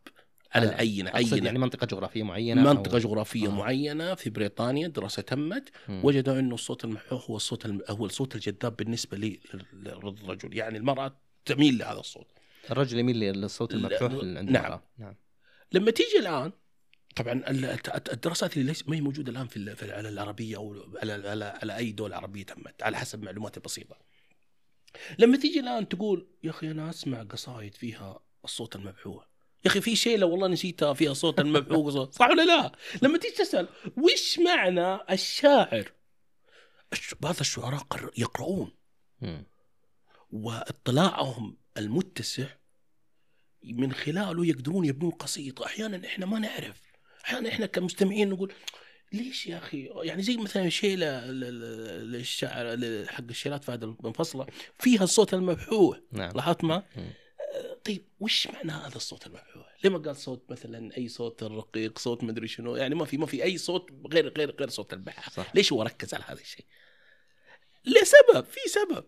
على 0.51 0.65
آه، 0.65 0.69
العينة 0.69 1.09
أقصد 1.09 1.33
عينة 1.33 1.45
يعني 1.45 1.59
منطقة 1.59 1.85
جغرافية 1.87 2.23
معينة 2.23 2.63
منطقة 2.73 2.93
أو... 2.93 2.99
جغرافية 2.99 3.47
آه. 3.47 3.51
معينة 3.51 4.15
في 4.15 4.29
بريطانيا 4.29 4.87
دراسة 4.87 5.21
تمت 5.21 5.69
مم. 5.87 6.01
وجدوا 6.05 6.39
إنه 6.39 6.55
الصوت 6.55 6.85
المحوح 6.85 7.29
هو 7.29 7.35
الصوت 7.35 7.65
الم... 7.65 7.81
هو 7.89 8.05
الصوت 8.05 8.35
الجذاب 8.35 8.75
بالنسبة 8.75 9.17
لي- 9.17 9.39
للرجل 9.73 10.57
يعني 10.57 10.77
المرأة 10.77 11.17
تميل 11.45 11.77
لهذا 11.77 11.99
الصوت 11.99 12.27
الرجل 12.71 12.99
يميل 12.99 13.19
للصوت 13.19 13.73
المفتوح 13.73 14.11
عند 14.11 14.23
نعم. 14.23 14.47
المرأة 14.65 14.83
نعم 14.97 15.15
لما 15.73 15.91
تيجي 15.91 16.19
الآن 16.19 16.51
طبعا 17.19 17.43
الدراسات 18.13 18.57
اللي 18.57 18.67
ليس 18.67 18.87
ما 18.87 18.95
هي 18.95 19.01
موجودة 19.01 19.31
الآن 19.31 19.47
في 19.47 19.91
على 19.93 20.09
العربية 20.09 20.57
أو 20.57 20.75
على 21.01 21.29
على, 21.29 21.45
على 21.45 21.77
أي 21.77 21.91
دوله 21.91 22.15
عربية 22.15 22.43
تمت 22.43 22.83
على 22.83 22.97
حسب 22.97 23.23
معلوماتي 23.23 23.57
البسيطه. 23.57 23.97
لما 25.19 25.37
تيجي 25.37 25.59
الآن 25.59 25.89
تقول 25.89 26.27
يا 26.43 26.49
أخي 26.49 26.71
أنا 26.71 26.89
أسمع 26.89 27.23
قصايد 27.23 27.75
فيها 27.75 28.19
الصوت 28.45 28.75
المبحوح. 28.75 29.27
يا 29.65 29.69
أخي 29.69 29.81
في 29.81 29.95
شيء 29.95 30.17
لو 30.17 30.29
والله 30.31 30.47
نسيتها 30.47 30.93
فيها 30.93 31.13
صوت 31.13 31.39
المبحوح 31.39 31.93
صح 32.11 32.29
ولا 32.29 32.45
لا؟ 32.45 32.71
لما 33.01 33.17
تيجي 33.17 33.33
تسأل 33.35 33.69
وش 33.97 34.39
معنى 34.39 35.13
الشاعر؟ 35.13 35.91
الش- 36.93 37.13
بعض 37.19 37.35
الشعراء 37.39 37.79
قر- 37.79 38.11
يقرؤون. 38.17 38.71
واطلاعهم 40.31 41.57
المتسع 41.77 42.47
من 43.63 43.93
خلاله 43.93 44.45
يقدرون 44.45 44.85
يبنون 44.85 45.11
قصيدة 45.11 45.65
أحيانا 45.65 46.07
إحنا 46.07 46.25
ما 46.25 46.39
نعرف 46.39 46.88
أحيانا 47.25 47.49
إحنا 47.49 47.65
كمستمعين 47.65 48.29
نقول 48.29 48.53
ليش 49.13 49.47
يا 49.47 49.57
أخي؟ 49.57 49.89
يعني 50.03 50.21
زي 50.21 50.37
مثلا 50.37 50.69
ل- 50.69 52.11
للشعر 52.11 52.77
حق 53.07 53.23
الشيلات 53.29 53.63
فهد 53.63 53.83
المنفصلة 53.83 54.47
فيها 54.79 55.03
الصوت 55.03 55.33
المبحوح 55.33 55.99
نعم. 56.11 56.31
لاحظت 56.35 56.63
ما؟ 56.63 56.83
طيب 57.85 58.05
وش 58.19 58.47
معنى 58.47 58.71
هذا 58.71 58.95
الصوت 58.95 59.27
المبحوح؟ 59.27 59.77
ليه 59.83 59.89
ما 59.89 59.97
قال 59.97 60.15
صوت 60.15 60.45
مثلا 60.49 60.97
أي 60.97 61.07
صوت 61.07 61.43
رقيق 61.43 61.99
صوت 61.99 62.23
مدري 62.23 62.47
شنو؟ 62.47 62.75
يعني 62.75 62.95
ما 62.95 63.05
في 63.05 63.17
ما 63.17 63.25
في 63.25 63.43
أي 63.43 63.57
صوت 63.57 63.89
غير 64.13 64.33
غير 64.37 64.55
غير 64.59 64.69
صوت 64.69 64.93
البحر. 64.93 65.31
صح. 65.31 65.55
ليش 65.55 65.73
هو 65.73 65.83
ركز 65.83 66.13
على 66.13 66.23
هذا 66.27 66.41
الشيء؟ 66.41 66.65
لسبب 67.85 68.45
في 68.45 68.59
سبب. 68.69 69.05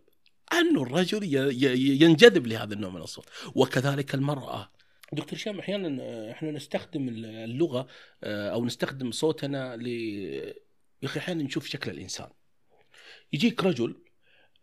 انه 0.54 0.84
الرجل 0.84 1.24
ينجذب 2.04 2.47
لهذا 2.47 2.74
النوع 2.74 2.89
من 2.91 3.02
الصوت. 3.02 3.26
وكذلك 3.56 4.15
المرأة. 4.15 4.71
دكتور 5.13 5.39
هشام 5.39 5.60
أحيانا 5.60 6.04
آه، 6.04 6.32
إحنا 6.32 6.52
نستخدم 6.52 7.10
اللغة 7.10 7.88
آه، 8.24 8.50
أو 8.50 8.65
نستخدم 8.65 9.12
صوتنا 9.12 9.76
ل 9.76 9.88
يا 11.02 11.08
أخي 11.08 11.19
أحيانا 11.19 11.43
نشوف 11.43 11.67
شكل 11.67 11.91
الإنسان. 11.91 12.30
يجيك 13.34 13.63
رجل 13.63 13.95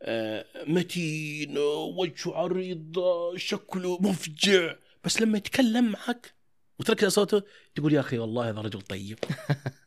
آه، 0.02 0.44
متين 0.66 1.58
وجهه 1.98 2.34
عريض 2.34 2.98
شكله 3.36 3.98
مفجع 4.00 4.76
بس 5.04 5.20
لما 5.22 5.38
يتكلم 5.38 5.92
معك 5.92 6.34
وتركز 6.78 7.08
صوته 7.08 7.42
تقول 7.74 7.92
يا 7.92 8.00
أخي 8.00 8.18
والله 8.18 8.50
هذا 8.50 8.60
رجل 8.60 8.82
طيب. 8.82 9.18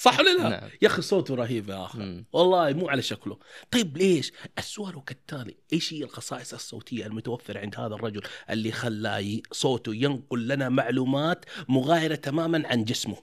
صح 0.00 0.18
ولا 0.20 0.36
لا؟ 0.36 0.48
نعم. 0.48 0.70
يا 0.82 0.86
أخي 0.88 1.02
صوته 1.02 1.34
رهيب 1.34 1.68
يا 1.68 1.84
أخي. 1.84 1.98
مم. 1.98 2.24
والله 2.32 2.72
مو 2.72 2.88
على 2.88 3.02
شكله. 3.02 3.38
طيب 3.70 3.96
ليش؟ 3.96 4.32
السؤال 4.58 4.94
هو 4.94 5.00
كالتالي 5.00 5.56
إيش 5.72 5.92
هي 5.92 6.04
الخصائص 6.04 6.54
الصوتية 6.54 7.06
المتوفرة 7.06 7.60
عند 7.60 7.76
هذا 7.80 7.94
الرجل 7.94 8.22
اللي 8.50 8.72
خلاه 8.72 9.38
صوته 9.52 9.94
ينقل 9.94 10.48
لنا 10.48 10.68
معلومات 10.68 11.44
مغايرة 11.68 12.14
تماما 12.14 12.68
عن 12.68 12.84
جسمه 12.84 13.16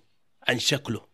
عن 0.48 0.60
شكله؟ 0.60 1.08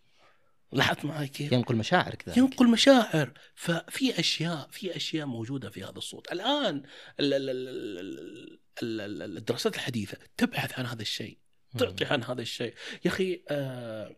لاحظت 0.72 1.06
معي 1.06 1.28
كيف؟ 1.28 1.52
ينقل 1.52 1.76
مشاعر 1.76 2.16
كذا 2.16 2.38
ينقل 2.40 2.68
مشاعر. 2.68 3.32
ففي 3.56 4.20
أشياء 4.20 4.68
في 4.72 4.96
أشياء 4.96 5.26
موجودة 5.28 5.70
في 5.70 5.84
هذا 5.84 5.98
الصوت. 5.98 6.32
الآن 6.32 6.84
ال- 7.20 7.34
ال- 7.34 7.50
ال- 7.50 7.68
ال- 8.84 9.02
ال- 9.02 9.22
ال- 9.22 9.38
الدراسات 9.38 9.76
الحديثة 9.76 10.18
تبحث 10.38 10.80
عن 10.80 10.86
هذا 10.86 11.02
الشيء 11.02 11.38
تعطي 11.80 12.06
عن 12.06 12.24
هذا 12.24 12.42
الشيء. 12.42 12.74
يا 13.06 13.12
أخي 13.12 13.42
آه 13.50 14.16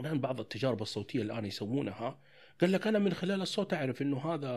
الآن 0.00 0.20
بعض 0.20 0.40
التجارب 0.40 0.82
الصوتية 0.82 1.22
الآن 1.22 1.44
يسوونها. 1.44 2.20
قال 2.60 2.72
لك 2.72 2.86
أنا 2.86 2.98
من 2.98 3.12
خلال 3.12 3.42
الصوت 3.42 3.74
أعرف 3.74 4.02
إنه 4.02 4.34
هذا 4.34 4.50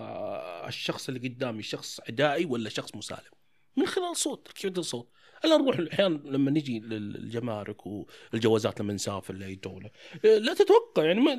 الشخص 0.67 1.07
اللي 1.09 1.29
قدامي 1.29 1.63
شخص 1.63 2.01
عدائي 2.09 2.45
ولا 2.45 2.69
شخص 2.69 2.95
مسالم. 2.95 3.31
من 3.77 3.85
خلال 3.85 4.11
الصوت 4.11 4.47
كيف 4.55 4.77
الصوت 4.77 5.09
الآن 5.45 5.61
نروح 5.61 5.79
أحيانا 5.93 6.21
لما 6.25 6.51
نجي 6.51 6.79
للجمارك 6.79 7.85
والجوازات 7.85 8.81
لما 8.81 8.93
نسافر 8.93 9.33
لأي 9.33 9.55
دولة. 9.55 9.89
لا 10.23 10.53
تتوقع 10.53 11.03
يعني 11.03 11.19
ما 11.19 11.31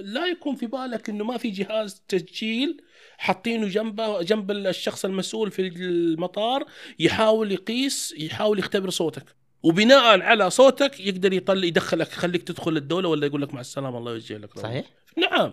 لا 0.00 0.26
يكون 0.26 0.54
في 0.54 0.66
بالك 0.66 1.08
إنه 1.08 1.24
ما 1.24 1.38
في 1.38 1.50
جهاز 1.50 2.02
تسجيل 2.08 2.82
حاطينه 3.18 3.68
جنبه 3.68 4.22
جنب 4.22 4.50
الشخص 4.50 5.04
المسؤول 5.04 5.50
في 5.50 5.68
المطار 5.68 6.64
يحاول 6.98 7.52
يقيس 7.52 8.14
يحاول 8.18 8.58
يختبر 8.58 8.90
صوتك. 8.90 9.39
وبناء 9.62 10.20
على 10.20 10.50
صوتك 10.50 11.00
يقدر 11.00 11.32
يطلع 11.32 11.64
يدخلك 11.64 12.12
يخليك 12.12 12.42
تدخل 12.42 12.76
الدولة 12.76 13.08
ولا 13.08 13.26
يقول 13.26 13.42
لك 13.42 13.54
مع 13.54 13.60
السلامة 13.60 13.98
الله 13.98 14.12
يوجه 14.12 14.36
لك 14.36 14.58
صحيح؟ 14.58 14.84
نعم. 15.16 15.52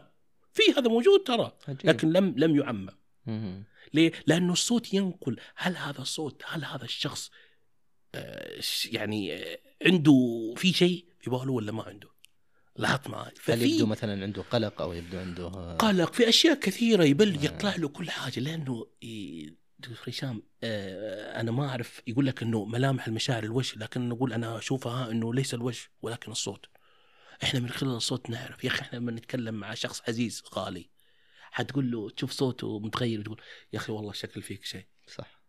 في 0.54 0.64
هذا 0.78 0.90
موجود 0.90 1.24
ترى 1.24 1.52
لكن 1.84 2.12
لم 2.12 2.34
لم 2.38 2.56
يعمم. 2.56 2.90
ليه؟ 3.94 4.12
لأنه 4.28 4.54
الصوت 4.54 4.94
ينقل. 4.94 5.40
هل 5.56 5.78
هذا 5.78 6.00
الصوت 6.00 6.42
هل 6.46 6.66
هذا 6.66 6.84
الشخص 6.84 7.32
آه، 8.16 8.60
يعني 8.92 9.34
آه، 9.34 9.60
عنده 9.86 10.54
في 10.58 10.74
شيء 10.74 11.06
في 11.20 11.30
باله 11.30 11.52
ولا 11.52 11.72
ما 11.72 11.84
عنده؟ 11.84 12.08
لاحظت 12.76 13.08
معي 13.08 13.32
هل 13.48 13.62
يبدو 13.62 13.86
مثلا 13.86 14.24
عنده 14.24 14.42
قلق 14.42 14.82
أو 14.82 14.94
يبدو 14.94 15.18
عنده 15.20 15.48
آه، 15.48 15.76
قلق 15.76 16.14
في 16.14 16.30
أشياء 16.30 16.60
كثيرة 16.60 17.04
يبل 17.04 17.46
يطلع 17.46 17.76
له 17.76 17.88
كل 17.88 18.10
حاجة 18.10 18.40
لأنه 18.40 18.88
دكتور 19.80 19.98
هشام 20.08 20.44
أنا 20.64 21.52
ما 21.52 21.70
أعرف 21.70 22.02
يقول 22.08 22.26
لك 22.26 22.44
إنه 22.44 22.66
ملامح 22.66 23.08
المشاعر 23.08 23.44
الوجه 23.44 23.80
لكن 23.80 24.10
نقول 24.10 24.34
أنا 24.34 24.58
أشوفها 24.58 25.12
إنه 25.12 25.34
ليس 25.34 25.54
الوجه 25.54 25.90
ولكن 26.02 26.32
الصوت 26.32 26.66
إحنا 27.44 27.60
من 27.60 27.70
خلال 27.70 27.96
الصوت 27.96 28.30
نعرف 28.30 28.64
يا 28.64 28.70
أخي 28.70 28.82
إحنا 28.82 28.98
لما 28.98 29.12
نتكلم 29.12 29.56
مع 29.56 29.74
شخص 29.74 30.02
عزيز 30.08 30.44
غالي 30.54 30.90
حتقول 31.52 31.92
له 31.92 32.10
تشوف 32.10 32.32
صوته 32.32 32.80
متغير 32.80 33.22
تقول 33.22 33.42
يا 33.74 33.80
أخي 33.80 33.92
والله 33.94 34.14
شكل 34.14 34.42
فيك 34.42 34.66
شيء 34.66 34.86
صح 35.08 35.42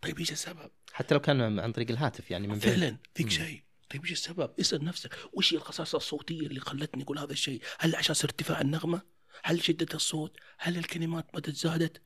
طيب 0.00 0.18
إيش 0.18 0.32
السبب؟ 0.32 0.70
حتى 0.92 1.14
لو 1.14 1.20
كان 1.20 1.58
عن 1.58 1.72
طريق 1.72 1.90
الهاتف 1.90 2.30
يعني 2.30 2.48
من 2.48 2.58
فعلا 2.58 2.96
فيك 3.14 3.30
شيء 3.30 3.62
طيب 3.90 4.02
إيش 4.02 4.12
السبب؟ 4.12 4.50
اسأل 4.60 4.84
نفسك 4.84 5.16
وش 5.32 5.54
هي 5.54 5.58
الخصائص 5.58 5.94
الصوتية 5.94 6.46
اللي 6.46 6.60
خلتني 6.60 7.02
أقول 7.02 7.18
هذا 7.18 7.32
الشيء؟ 7.32 7.62
هل 7.78 7.96
عشان 7.96 8.16
ارتفاع 8.24 8.60
النغمة؟ 8.60 9.02
هل 9.42 9.64
شدة 9.64 9.86
الصوت؟ 9.94 10.36
هل 10.58 10.78
الكلمات 10.78 11.26
بدت 11.34 11.56
زادت؟ 11.56 12.02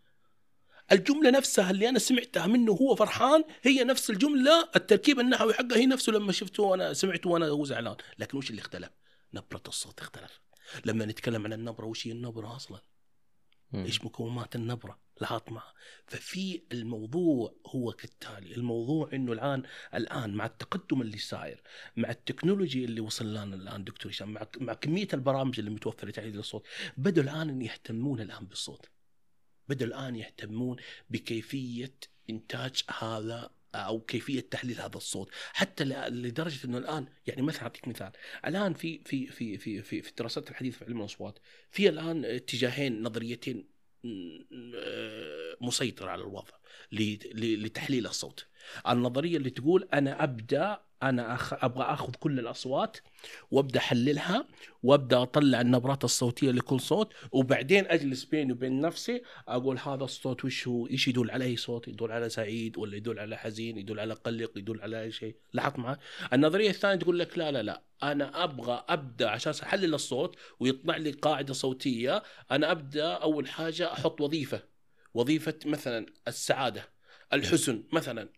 الجملة 0.92 1.30
نفسها 1.30 1.70
اللي 1.70 1.88
أنا 1.88 1.98
سمعتها 1.98 2.46
منه 2.46 2.72
وهو 2.72 2.94
فرحان 2.94 3.44
هي 3.62 3.84
نفس 3.84 4.10
الجملة 4.10 4.68
التركيب 4.76 5.20
النحوي 5.20 5.54
حقها 5.54 5.76
هي 5.76 5.86
نفسه 5.86 6.12
لما 6.12 6.32
شفته 6.32 6.62
وأنا 6.62 6.92
سمعته 6.92 7.30
وأنا 7.30 7.46
هو 7.46 7.64
زعلان، 7.64 7.96
لكن 8.18 8.38
وش 8.38 8.50
اللي 8.50 8.60
اختلف؟ 8.60 8.90
نبرة 9.34 9.62
الصوت 9.68 10.00
اختلف. 10.00 10.40
لما 10.84 11.04
نتكلم 11.04 11.44
عن 11.44 11.52
النبرة 11.52 11.86
وش 11.86 12.06
هي 12.06 12.12
النبرة 12.12 12.56
أصلا؟ 12.56 12.80
إيش 13.74 14.04
مكونات 14.04 14.56
النبرة 14.56 14.98
معه 15.22 15.74
ففي 16.06 16.62
الموضوع 16.72 17.54
هو 17.66 17.92
كالتالي 17.92 18.54
الموضوع 18.54 19.10
إنه 19.12 19.32
الان 19.32 19.62
الآن 19.94 20.34
مع 20.34 20.46
التقدم 20.46 21.02
اللي 21.02 21.18
صاير 21.18 21.62
مع 21.96 22.10
التكنولوجي 22.10 22.84
اللي 22.84 23.00
وصل 23.00 23.26
لنا 23.26 23.56
الآن 23.56 23.84
دكتور 23.84 24.12
هشام 24.12 24.32
مع, 24.32 24.46
مع 24.60 24.74
كمية 24.74 25.08
البرامج 25.14 25.58
اللي 25.58 25.70
متوفرة 25.70 26.10
تعديل 26.10 26.38
الصوت 26.38 26.66
بدوا 26.96 27.22
الآن 27.22 27.62
يهتمون 27.62 28.20
الآن 28.20 28.46
بالصوت 28.46 28.88
بدوا 29.68 29.86
الآن 29.86 30.16
يهتمون 30.16 30.76
بكيفية 31.10 31.94
إنتاج 32.30 32.82
هذا 32.98 33.50
أو 33.74 34.00
كيفية 34.00 34.40
تحليل 34.40 34.80
هذا 34.80 34.96
الصوت. 34.96 35.30
حتى 35.52 35.84
لدرجة 35.84 36.66
إنه 36.66 36.78
الآن 36.78 37.06
يعني 37.26 37.42
مثلا 37.42 37.62
أعطيك 37.62 37.88
مثال. 37.88 38.12
الآن 38.46 38.74
في 38.74 39.00
في 39.04 39.26
في 39.26 39.58
في 39.58 39.82
في, 39.82 40.02
في 40.02 40.10
الدراسات 40.10 40.50
الحديثه 40.50 40.78
في 40.78 40.84
علم 40.84 41.00
الأصوات 41.00 41.38
في 41.70 41.88
الآن 41.88 42.24
اتجاهين 42.24 43.02
نظريتين 43.02 43.68
مسيطر 45.60 46.08
على 46.08 46.22
الوضع. 46.22 46.54
لتحليل 46.92 48.06
الصوت 48.06 48.46
النظرية 48.88 49.36
اللي 49.36 49.50
تقول 49.50 49.88
أنا 49.94 50.24
أبدأ 50.24 50.80
أنا 51.02 51.34
أخ... 51.34 51.64
أبغى 51.64 51.84
أخذ 51.84 52.12
كل 52.14 52.38
الأصوات 52.38 52.96
وأبدأ 53.50 53.78
أحللها 53.78 54.46
وأبدأ 54.82 55.22
أطلع 55.22 55.60
النبرات 55.60 56.04
الصوتية 56.04 56.50
لكل 56.50 56.80
صوت 56.80 57.12
وبعدين 57.32 57.86
أجلس 57.86 58.24
بيني 58.24 58.52
وبين 58.52 58.80
نفسي 58.80 59.22
أقول 59.48 59.78
هذا 59.78 60.04
الصوت 60.04 60.44
وش 60.44 60.68
هو؟ 60.68 60.86
إيش 60.86 61.08
يدل 61.08 61.30
على 61.30 61.44
أي 61.44 61.56
صوت؟ 61.56 61.88
يدل 61.88 62.12
على 62.12 62.28
سعيد 62.28 62.78
ولا 62.78 62.96
يدل 62.96 63.18
على 63.18 63.36
حزين؟ 63.36 63.78
يدل 63.78 64.00
على 64.00 64.14
قلق؟ 64.14 64.58
يدل 64.58 64.80
على 64.82 65.02
أي 65.02 65.12
شيء؟ 65.12 65.36
لاحظت 65.52 65.78
معي؟ 65.78 65.96
النظرية 66.32 66.70
الثانية 66.70 66.96
تقول 66.96 67.18
لك 67.18 67.38
لا 67.38 67.50
لا 67.52 67.62
لا 67.62 67.82
أنا 68.02 68.44
أبغى 68.44 68.84
أبدأ 68.88 69.28
عشان 69.30 69.52
أحلل 69.62 69.94
الصوت 69.94 70.36
ويطلع 70.60 70.96
لي 70.96 71.10
قاعدة 71.10 71.54
صوتية 71.54 72.22
أنا 72.50 72.70
أبدأ 72.70 73.12
أول 73.12 73.48
حاجة 73.48 73.92
أحط 73.92 74.20
وظيفة 74.20 74.73
وظيفة 75.14 75.54
مثلا 75.64 76.06
السعادة 76.28 76.88
الحزن 77.32 77.82
مثلا 77.92 78.28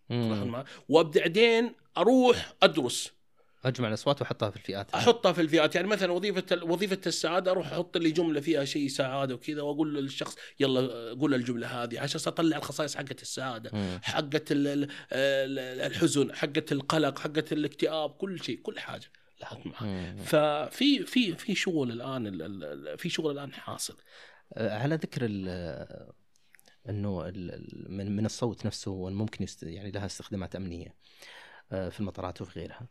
وبعدين 0.88 1.74
أروح 1.96 2.54
أدرس. 2.62 3.16
أجمع 3.64 3.88
الأصوات 3.88 4.20
وأحطها 4.20 4.50
في 4.50 4.56
الفئات. 4.56 4.94
أحطها 4.94 5.32
في 5.32 5.40
الفئات. 5.40 5.74
يعني 5.74 5.88
مثلا 5.88 6.12
وظيفة 6.12 6.64
وظيفة 6.64 7.00
السعادة 7.06 7.50
أروح 7.50 7.72
أحط 7.72 7.96
لي 7.96 8.10
جملة 8.10 8.40
فيها 8.40 8.64
شيء 8.64 8.88
سعادة 8.88 9.34
وكذا 9.34 9.62
وأقول 9.62 9.94
للشخص 9.94 10.36
يلا 10.60 11.10
قول 11.14 11.34
الجملة 11.34 11.82
هذه 11.82 12.00
عشان 12.00 12.20
أطلع 12.26 12.56
الخصائص 12.56 12.96
حقت 12.96 13.22
السعادة 13.22 13.98
حقت 14.02 14.44
الحزن 14.50 16.34
حقت 16.34 16.72
القلق 16.72 17.18
حقت 17.18 17.52
الاكتئاب 17.52 18.10
كل 18.10 18.44
شيء 18.44 18.60
كل 18.60 18.78
حاجة 18.78 19.06
لاحظت 19.40 19.66
معها 19.66 20.16
ففي 20.16 21.06
في 21.06 21.34
في 21.34 21.54
شغل 21.54 21.90
الآن 21.90 22.96
في 22.96 23.08
شغل 23.08 23.32
الآن 23.32 23.52
حاصل. 23.52 23.96
أه، 24.54 24.78
على 24.78 24.94
ذكر 24.94 25.20
إنه 26.88 27.31
من 27.88 28.27
الصوت 28.27 28.66
نفسه 28.66 29.11
ممكن 29.11 29.46
يعني 29.62 29.90
لها 29.90 30.07
استخدامات 30.07 30.57
أمنية 30.57 30.94
أه، 31.72 31.88
في 31.88 32.01
المطارات 32.01 32.42
وفي 32.42 32.61
غيرها 32.61 32.88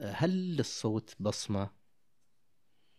هل 0.00 0.56
للصوت 0.56 1.16
بصمة 1.20 1.70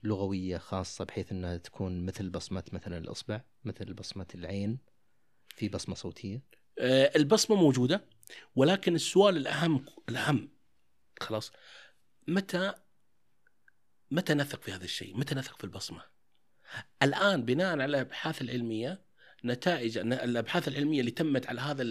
لغوية 0.04 0.58
خاصة 0.58 1.06
بحيث 1.06 1.32
إنها 1.32 1.58
تكون 1.58 2.06
مثل 2.06 2.30
بصمة 2.30 2.64
مثلا 2.72 2.98
الأصبع 2.98 3.42
مثل 3.64 3.94
بصمة 3.94 4.28
العين 4.36 4.80
في 5.48 5.70
بصمة 5.70 5.96
صوتية 5.96 6.44
أه، 6.80 7.12
البصمة 7.16 7.56
موجودة 7.56 8.06
ولكن 8.56 8.96
السؤال 8.96 9.38
الأهم 9.38 9.86
الأهم 10.10 10.50
خلاص 11.20 11.52
متى 12.28 12.74
متى 14.12 14.34
نثق 14.34 14.62
في 14.62 14.72
هذا 14.72 14.84
الشيء؟ 14.84 15.18
متى 15.18 15.36
نثق 15.36 15.58
في 15.58 15.64
البصمة؟ 15.64 16.02
الآن 17.04 17.46
بناء 17.46 17.72
على 17.72 17.86
الابحاث 17.86 18.42
العلمية 18.42 19.02
نتائج 19.46 19.98
الأبحاث 19.98 20.68
العلمية 20.68 21.00
اللي 21.00 21.12
تمت 21.12 21.48
على 21.48 21.62
هذا 21.62 21.84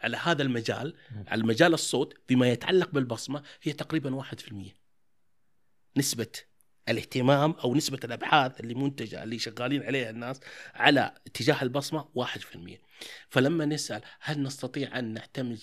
على 0.00 0.16
هذا 0.16 0.42
المجال 0.42 0.94
على 1.26 1.42
مجال 1.42 1.74
الصوت 1.74 2.14
فيما 2.28 2.48
يتعلق 2.48 2.90
بالبصمة 2.90 3.42
هي 3.62 3.72
تقريبا 3.72 4.22
1% 4.22 4.24
نسبة 5.96 6.32
الاهتمام 6.88 7.50
أو 7.52 7.74
نسبة 7.74 8.00
الأبحاث 8.04 8.60
اللي 8.60 8.74
منتجة 8.74 9.22
اللي 9.22 9.38
شغالين 9.38 9.82
عليها 9.82 10.10
الناس 10.10 10.40
على 10.74 11.14
اتجاه 11.26 11.62
البصمة 11.62 12.08
1% 12.18 12.24
فلما 13.28 13.64
نسأل 13.64 14.02
هل 14.20 14.42
نستطيع 14.42 14.98
أن 14.98 15.04
نعتمد 15.14 15.60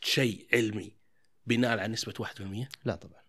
شيء 0.00 0.48
علمي 0.52 0.96
بناء 1.46 1.70
على 1.70 1.88
نسبة 1.88 2.26
1%؟ 2.26 2.42
لا 2.84 2.94
طبعا 2.94 3.20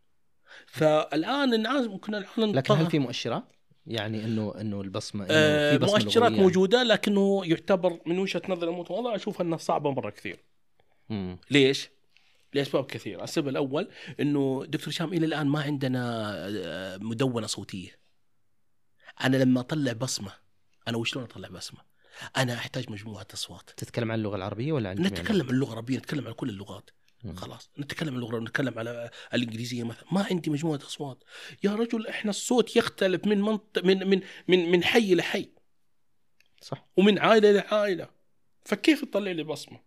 فالآن 0.68 1.54
الناس 1.54 1.88
ممكن 1.88 2.16
الآن 2.16 2.56
لكن 2.56 2.74
هل 2.74 2.90
في 2.90 3.00
مؤشرات؟ 3.00 3.61
يعني 3.88 4.26
إنه 4.26 4.54
إنه 4.62 4.82
البصمة 4.82 5.26
إنه 5.26 5.34
آه 5.34 5.78
في 5.78 5.86
مؤشرات 5.86 6.32
يعني. 6.32 6.44
موجودة 6.44 6.84
لكنه 6.84 7.42
يعتبر 7.46 8.00
من 8.06 8.20
وجهة 8.20 8.42
نظر 8.50 8.70
المتواضعه 8.70 9.16
أشوف 9.16 9.42
انها 9.42 9.58
صعبة 9.58 9.92
مرة 9.92 10.10
كثير. 10.10 10.40
مم. 11.10 11.38
ليش؟ 11.52 11.90
لأسباب 12.54 12.86
كثيرة، 12.86 13.24
السبب 13.24 13.48
الأول 13.48 13.90
إنه 14.20 14.66
دكتور 14.68 14.90
هشام 14.90 15.14
إلى 15.14 15.26
الآن 15.26 15.48
ما 15.48 15.62
عندنا 15.62 16.32
آه، 16.48 16.98
مدونة 16.98 17.48
صوتية. 17.48 18.00
أنا 19.24 19.38
لما 19.38 19.60
أطلع 19.60 19.94
بصمة 19.94 20.32
أنا 20.88 20.98
وشلون 20.98 21.26
أطلع 21.26 21.50
بصمة؟ 21.50 21.80
أنا 22.38 22.54
أحتاج 22.54 22.90
مجموعة 22.90 23.28
أصوات. 23.34 23.70
تتكلم 23.78 24.12
عن 24.12 24.18
اللغة 24.20 24.36
العربية 24.36 24.72
ولا 24.72 24.90
عن 24.90 24.96
نتكلم 24.96 25.42
عن 25.42 25.50
اللغة 25.50 25.70
العربية، 25.70 25.98
نتكلم 25.98 26.28
عن 26.28 26.34
كل 26.34 26.50
اللغات. 26.50 26.90
خلاص 27.36 27.70
نتكلم 27.80 28.16
اللغة 28.16 28.40
نتكلم 28.40 28.80
على 28.80 29.10
الإنجليزية 29.34 29.84
مثلا. 29.84 30.06
ما 30.12 30.26
عندي 30.32 30.50
مجموعة 30.50 30.78
أصوات. 30.78 31.24
يا 31.64 31.76
رجل 31.76 32.08
إحنا 32.08 32.30
الصوت 32.30 32.76
يختلف 32.76 33.28
من 33.28 33.42
منطق 33.42 33.84
من 33.84 34.08
من 34.08 34.22
من 34.48 34.72
من 34.72 34.84
حي 34.84 35.16
لحي. 35.16 35.50
صح. 36.62 36.88
ومن 36.98 37.20
عائلة 37.20 37.52
لعائلة. 37.52 38.10
فكيف 38.66 39.06
تطلع 39.06 39.32
لي 39.32 39.44
بصمة؟ 39.44 39.80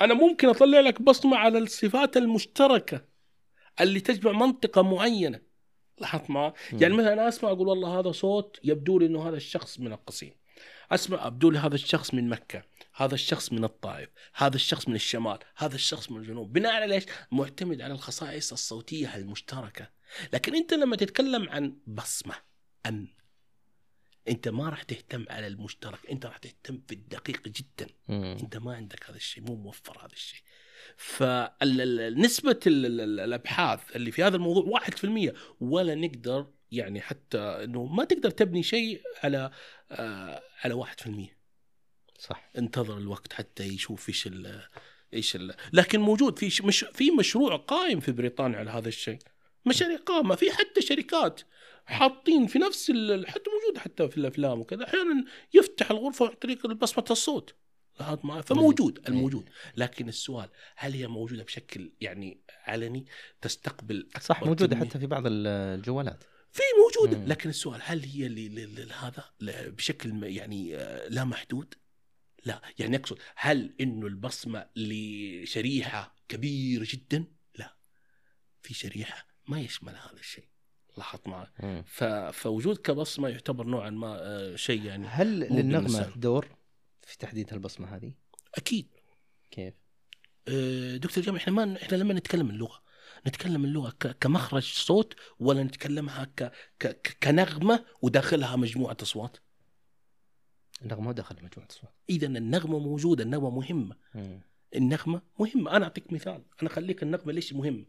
أنا 0.00 0.14
ممكن 0.14 0.48
أطلع 0.48 0.80
لك 0.80 1.02
بصمة 1.02 1.36
على 1.36 1.58
الصفات 1.58 2.16
المشتركة 2.16 3.04
اللي 3.80 4.00
تجمع 4.00 4.32
منطقة 4.32 4.82
معينة. 4.82 5.40
لاحظت 5.98 6.30
ما؟ 6.30 6.52
يعني 6.72 6.94
مثلا 6.94 7.12
أنا 7.12 7.28
أسمع 7.28 7.50
أقول 7.50 7.68
والله 7.68 8.00
هذا 8.00 8.12
صوت 8.12 8.60
يبدو 8.64 8.98
لي 8.98 9.06
إنه 9.06 9.28
هذا 9.28 9.36
الشخص 9.36 9.80
من 9.80 9.92
القصيم. 9.92 10.32
أسمع 10.90 11.26
أبدو 11.26 11.50
لي 11.50 11.58
هذا 11.58 11.74
الشخص 11.74 12.14
من 12.14 12.28
مكة. 12.28 12.62
هذا 12.98 13.14
الشخص 13.14 13.52
من 13.52 13.64
الطائف 13.64 14.08
هذا 14.34 14.56
الشخص 14.56 14.88
من 14.88 14.94
الشمال 14.94 15.38
هذا 15.56 15.74
الشخص 15.74 16.10
من 16.10 16.20
الجنوب. 16.20 16.52
بناء 16.52 16.72
على 16.72 16.86
ليش 16.86 17.04
معتمد 17.32 17.80
على 17.80 17.94
الخصائص 17.94 18.52
الصوتية 18.52 19.16
المشتركة. 19.16 19.90
لكن 20.32 20.54
أنت 20.54 20.74
لما 20.74 20.96
تتكلم 20.96 21.48
عن 21.48 21.76
بصمة 21.86 22.34
امن 22.86 23.06
أنت 24.28 24.48
ما 24.48 24.68
راح 24.68 24.82
تهتم 24.82 25.24
على 25.30 25.46
المشترك 25.46 26.10
أنت 26.10 26.26
راح 26.26 26.36
تهتم 26.36 26.80
في 26.88 26.94
الدقيق 26.94 27.48
جدا. 27.48 27.86
مم. 28.08 28.36
أنت 28.40 28.56
ما 28.56 28.74
عندك 28.74 29.10
هذا 29.10 29.16
الشيء 29.16 29.44
مو 29.44 29.56
موفر 29.56 29.98
هذا 29.98 30.12
الشيء. 30.12 30.42
فنسبة 30.96 32.60
الأبحاث 32.66 33.96
اللي 33.96 34.10
في 34.10 34.22
هذا 34.22 34.36
الموضوع 34.36 34.80
1% 34.80 35.34
ولا 35.60 35.94
نقدر 35.94 36.46
يعني 36.72 37.00
حتى 37.00 37.38
إنه 37.38 37.84
ما 37.84 38.04
تقدر 38.04 38.30
تبني 38.30 38.62
شيء 38.62 39.02
على 39.24 39.50
آه 39.90 40.42
على 40.64 40.74
1% 40.74 41.37
صح 42.18 42.50
انتظر 42.58 42.98
الوقت 42.98 43.32
حتى 43.32 43.64
يشوف 43.64 44.08
إيش 44.08 44.26
ال 44.26 44.62
إيش 45.14 45.36
ال 45.36 45.54
لكن 45.72 46.00
موجود 46.00 46.38
في 46.38 46.66
مش 46.66 46.84
في 46.92 47.10
مشروع 47.10 47.56
قائم 47.56 48.00
في 48.00 48.12
بريطانيا 48.12 48.58
على 48.58 48.70
هذا 48.70 48.88
الشيء 48.88 49.18
مشاريع 49.66 49.96
قائمه 49.96 50.34
في 50.34 50.50
حتى 50.52 50.80
شركات 50.80 51.40
حاطين 51.86 52.46
في 52.46 52.58
نفس. 52.58 52.90
حتى 53.26 53.50
موجوده 53.50 53.80
حتى 53.80 54.08
في 54.08 54.16
الأفلام 54.18 54.60
وكذا 54.60 54.84
أحيانا 54.84 55.24
يفتح 55.54 55.90
الغرفة 55.90 56.26
عن 56.28 56.34
طريق 56.34 56.66
بصمة 56.66 57.04
الصوت 57.10 57.54
فموجود. 58.42 59.02
الموجود 59.08 59.48
لكن 59.76 60.08
السؤال 60.08 60.48
هل 60.76 60.92
هي 60.92 61.06
موجودة 61.06 61.42
بشكل 61.44 61.92
يعني 62.00 62.40
علني 62.66 63.06
تستقبل 63.40 64.08
صح 64.20 64.42
موجودة؟ 64.42 64.76
حتى 64.76 64.98
في 64.98 65.06
بعض 65.06 65.26
ال- 65.26 65.46
الجوالات 65.46 66.24
في 66.52 66.62
موجودة. 66.84 67.24
لكن 67.26 67.48
السؤال 67.50 67.80
هل 67.84 68.02
هي 68.04 68.26
هذا 68.92 69.24
بشكل 69.70 70.24
يعني 70.24 70.76
آه، 70.76 71.08
لا 71.08 71.24
محدود؟ 71.24 71.74
لا 72.44 72.62
يعني 72.78 72.96
أقصد 72.96 73.18
هل 73.36 73.74
إنه 73.80 74.06
البصمة 74.06 74.66
لشريحة 74.76 76.14
كبيرة 76.28 76.86
جدا؟ 76.90 77.24
لا 77.54 77.76
في 78.62 78.74
شريحة 78.74 79.26
ما 79.48 79.60
يشمل 79.60 79.92
هذا 79.96 80.18
الشيء 80.20 80.48
لاحظت 80.96 81.28
معي. 81.28 81.82
فوجود 82.32 82.76
كبصمة 82.76 83.28
يعتبر 83.28 83.66
نوعا 83.66 83.90
ما 83.90 84.18
آه، 84.20 84.56
شيء 84.56 84.84
يعني 84.84 85.06
هل 85.06 85.40
للنغمة. 85.40 86.12
دور 86.16 86.48
في 87.06 87.18
تحديد 87.18 87.52
هالبصمة 87.52 87.96
هذه؟ 87.96 88.12
أكيد 88.54 88.88
كيف؟ 89.50 89.74
آه، 90.48 90.96
دكتور 90.96 91.24
جامع 91.24 91.38
إحنا 91.38 91.52
ما 91.52 91.76
إحنا 91.82 91.96
لما 91.96 92.14
نتكلم 92.14 92.50
اللغة 92.50 92.82
نتكلم 93.26 93.64
اللغة 93.64 93.90
ك... 93.90 94.18
كمخرج 94.20 94.62
صوت 94.62 95.14
ولا 95.38 95.62
نتكلمها. 95.62 96.24
ك... 96.24 96.52
ك- 96.80 97.16
كنغمة 97.22 97.84
وداخلها 98.02 98.56
مجموعة 98.56 98.96
أصوات 99.02 99.36
النغمة 100.82 101.12
دخل 101.12 101.34
مجموعة 101.34 101.68
أصوات. 101.70 101.94
اذا 102.10 102.26
النغمة 102.26 102.78
موجودة 102.78 103.24
النغمة 103.24 103.50
مهمة. 103.50 103.96
النغمة 104.76 105.22
مهمة. 105.38 105.76
أنا 105.76 105.84
أعطيك 105.84 106.12
مثال. 106.12 106.44
أنا 106.62 106.70
أخليك 106.70 107.02
النغمة 107.02 107.32
ليش 107.32 107.52
مهمة؟ 107.52 107.86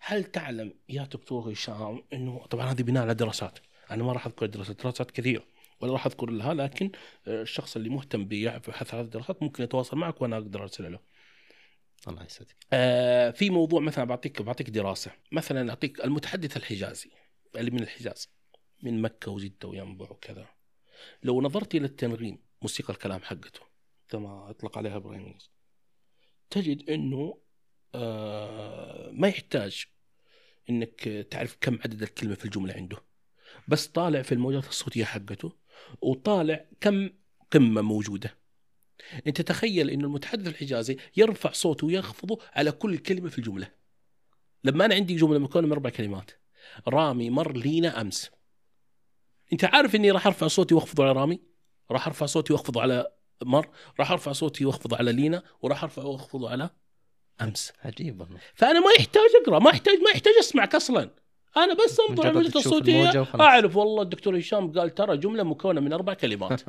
هل 0.00 0.24
تعلم 0.24 0.74
يا 0.88 1.04
دكتور 1.04 1.52
هشام 1.52 2.04
إنه 2.12 2.46
طبعا 2.46 2.72
هذه 2.72 2.82
بناء 2.82 3.02
على 3.02 3.14
دراسات. 3.14 3.58
أنا 3.90 4.04
ما 4.04 4.12
راح 4.12 4.26
أذكر 4.26 4.46
دراسات. 4.46 4.82
دراسات 4.82 5.10
كثيرة. 5.10 5.44
ولا 5.80 5.92
راح 5.92 6.06
أذكر 6.06 6.30
لها 6.30 6.54
لكن 6.54 6.90
الشخص 7.28 7.76
اللي 7.76 7.88
مهتم 7.88 8.24
ببحث 8.24 8.94
هذه 8.94 9.04
الدراسات 9.04 9.42
ممكن 9.42 9.64
يتواصل 9.64 9.96
معك 9.96 10.22
وأنا 10.22 10.36
أقدر 10.36 10.62
أرسل 10.62 10.92
له. 10.92 10.98
الله 12.08 12.24
يسعدك. 12.24 12.56
آه، 12.72 13.30
في 13.30 13.50
موضوع 13.50 13.80
مثلا 13.80 14.04
بعطيك 14.04 14.42
بعطيك 14.42 14.70
دراسة. 14.70 15.10
مثلا 15.32 15.70
أعطيك 15.70 16.04
المتحدث 16.04 16.56
الحجازي. 16.56 17.10
اللي 17.56 17.70
من 17.70 17.82
الحجاز. 17.82 18.28
من 18.82 19.02
مكة 19.02 19.30
وجدة 19.30 19.68
وينبع 19.68 20.10
وكذا. 20.10 20.46
لو 21.22 21.42
نظرت 21.42 21.74
إلى 21.74 21.86
التنغيم 21.86 22.38
موسيقى 22.62 22.92
الكلام 22.92 23.20
حقته 23.22 23.60
كما 24.08 24.50
أطلق 24.50 24.78
عليها 24.78 24.96
إبراهيم 24.96 25.38
تجد 26.50 26.90
إنه 26.90 27.38
آه، 27.94 29.10
ما 29.12 29.28
يحتاج 29.28 29.84
إنك 30.70 31.26
تعرف 31.30 31.56
كم 31.60 31.78
عدد 31.84 32.02
الكلمة 32.02 32.34
في 32.34 32.44
الجملة 32.44 32.74
عنده. 32.74 32.96
بس 33.68 33.86
طالع 33.86 34.22
في 34.22 34.32
الموجات 34.32 34.68
الصوتية 34.68 35.04
حقته 35.04 35.52
وطالع 36.02 36.66
كم 36.80 37.10
قمة 37.52 37.82
موجودة. 37.82 38.38
أنت 39.26 39.40
تخيل 39.40 39.90
إنه 39.90 40.04
المتحدث 40.04 40.46
الحجازي 40.46 40.96
يرفع 41.16 41.52
صوته 41.52 41.86
ويخفضه 41.86 42.38
على 42.52 42.72
كل 42.72 42.98
كلمة 42.98 43.28
في 43.28 43.38
الجملة. 43.38 43.70
لما 44.64 44.84
أنا 44.84 44.94
عندي 44.94 45.16
جملة 45.16 45.38
مكونه 45.38 45.66
من 45.66 45.72
أربع 45.72 45.90
كلمات 45.90 46.30
رامي 46.88 47.30
مر 47.30 47.52
لينا 47.56 48.00
أمس. 48.00 48.30
أنت 49.54 49.64
عارف 49.64 49.94
إني 49.94 50.10
راح 50.10 50.26
أرفع 50.26 50.46
صوتي 50.46 50.74
واخفضه 50.74 51.04
على 51.04 51.12
رامي؟ 51.12 51.40
راح 51.90 52.06
أرفع 52.06 52.26
صوتي 52.26 52.52
واخفضه 52.52 52.82
على 52.82 53.12
مر؟ 53.42 53.68
راح 54.00 54.10
أرفع 54.10 54.32
صوتي 54.32 54.64
واخفضه 54.64 54.96
على 54.96 55.12
لينا؟ 55.12 55.42
وراح 55.62 55.82
أرفع 55.82 56.02
واخفضه 56.02 56.50
على 56.50 56.70
أمس. 57.40 57.72
عجيب 57.84 58.20
والله. 58.20 58.40
فأنا 58.54 58.80
ما 58.80 58.90
يحتاج 58.98 59.30
أقرأ 59.42 59.58
ما 59.58 59.70
يحتاج 59.70 59.98
ما 59.98 60.10
يحتاج 60.10 60.34
أسمعك 60.40 60.74
أصلا. 60.74 61.10
أنا 61.56 61.74
بس 61.74 62.00
أنظر 62.10 62.26
على 62.26 62.38
وخلاص. 63.20 63.46
أعرف 63.46 63.76
والله 63.76 64.02
الدكتور 64.02 64.38
هشام 64.38 64.72
قال 64.72 64.94
ترى 64.94 65.16
جملة 65.16 65.42
مكونة 65.42 65.80
من 65.80 65.92
أربع 65.92 66.14
كلمات. 66.14 66.62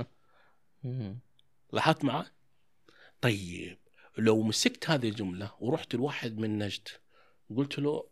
لاحظت 1.74 2.04
معه؟ 2.04 2.26
طيب 3.22 3.78
لو 4.18 4.42
مسكت 4.42 4.90
هذه 4.90 5.10
الجملة 5.10 5.52
ورحت 5.60 5.96
لواحد 5.96 6.38
من 6.38 6.58
نجد 6.58 6.88
قلت 7.58 7.80
له 7.80 8.04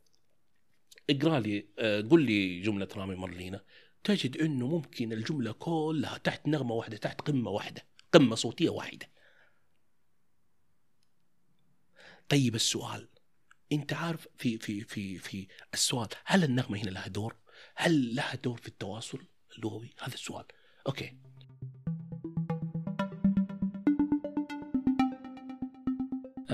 اقرأ 1.09 1.39
لي 1.39 1.67
آه، 1.79 2.01
قل 2.01 2.21
لي 2.21 2.61
جملة 2.61 2.87
رامي 2.95 3.15
مرلينا 3.15 3.61
تجد 4.03 4.37
إنه 4.37 4.67
ممكن 4.67 5.13
الجملة 5.13 5.51
كلها 5.51 6.17
تحت 6.17 6.47
نغمة 6.47 6.73
واحدة 6.73 6.97
تحت 6.97 7.21
قمة 7.21 7.51
واحدة 7.51 7.85
قمة 8.11 8.35
صوتية 8.35 8.69
واحدة 8.69 9.09
طيب 12.29 12.55
السؤال 12.55 13.09
أنت 13.71 13.93
عارف 13.93 14.27
في 14.37 14.57
في 14.57 14.81
في 14.81 15.17
في 15.17 15.47
السؤال 15.73 16.07
هل 16.25 16.43
النغمة 16.43 16.77
هنا 16.77 16.89
لها 16.89 17.07
دور؟ 17.07 17.35
هل 17.75 18.15
لها 18.15 18.35
دور 18.35 18.57
في 18.57 18.67
التواصل 18.67 19.27
اللغوي؟ 19.57 19.95
هذا 19.99 20.13
السؤال. 20.13 20.45
okay. 20.87 21.17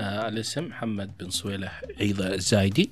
آه 0.00 0.28
الاسم 0.28 0.64
محمد 0.64 1.10
بن 1.20 1.30
صويلح 1.30 1.82
عيضة 2.00 2.26
الزايدي. 2.34 2.90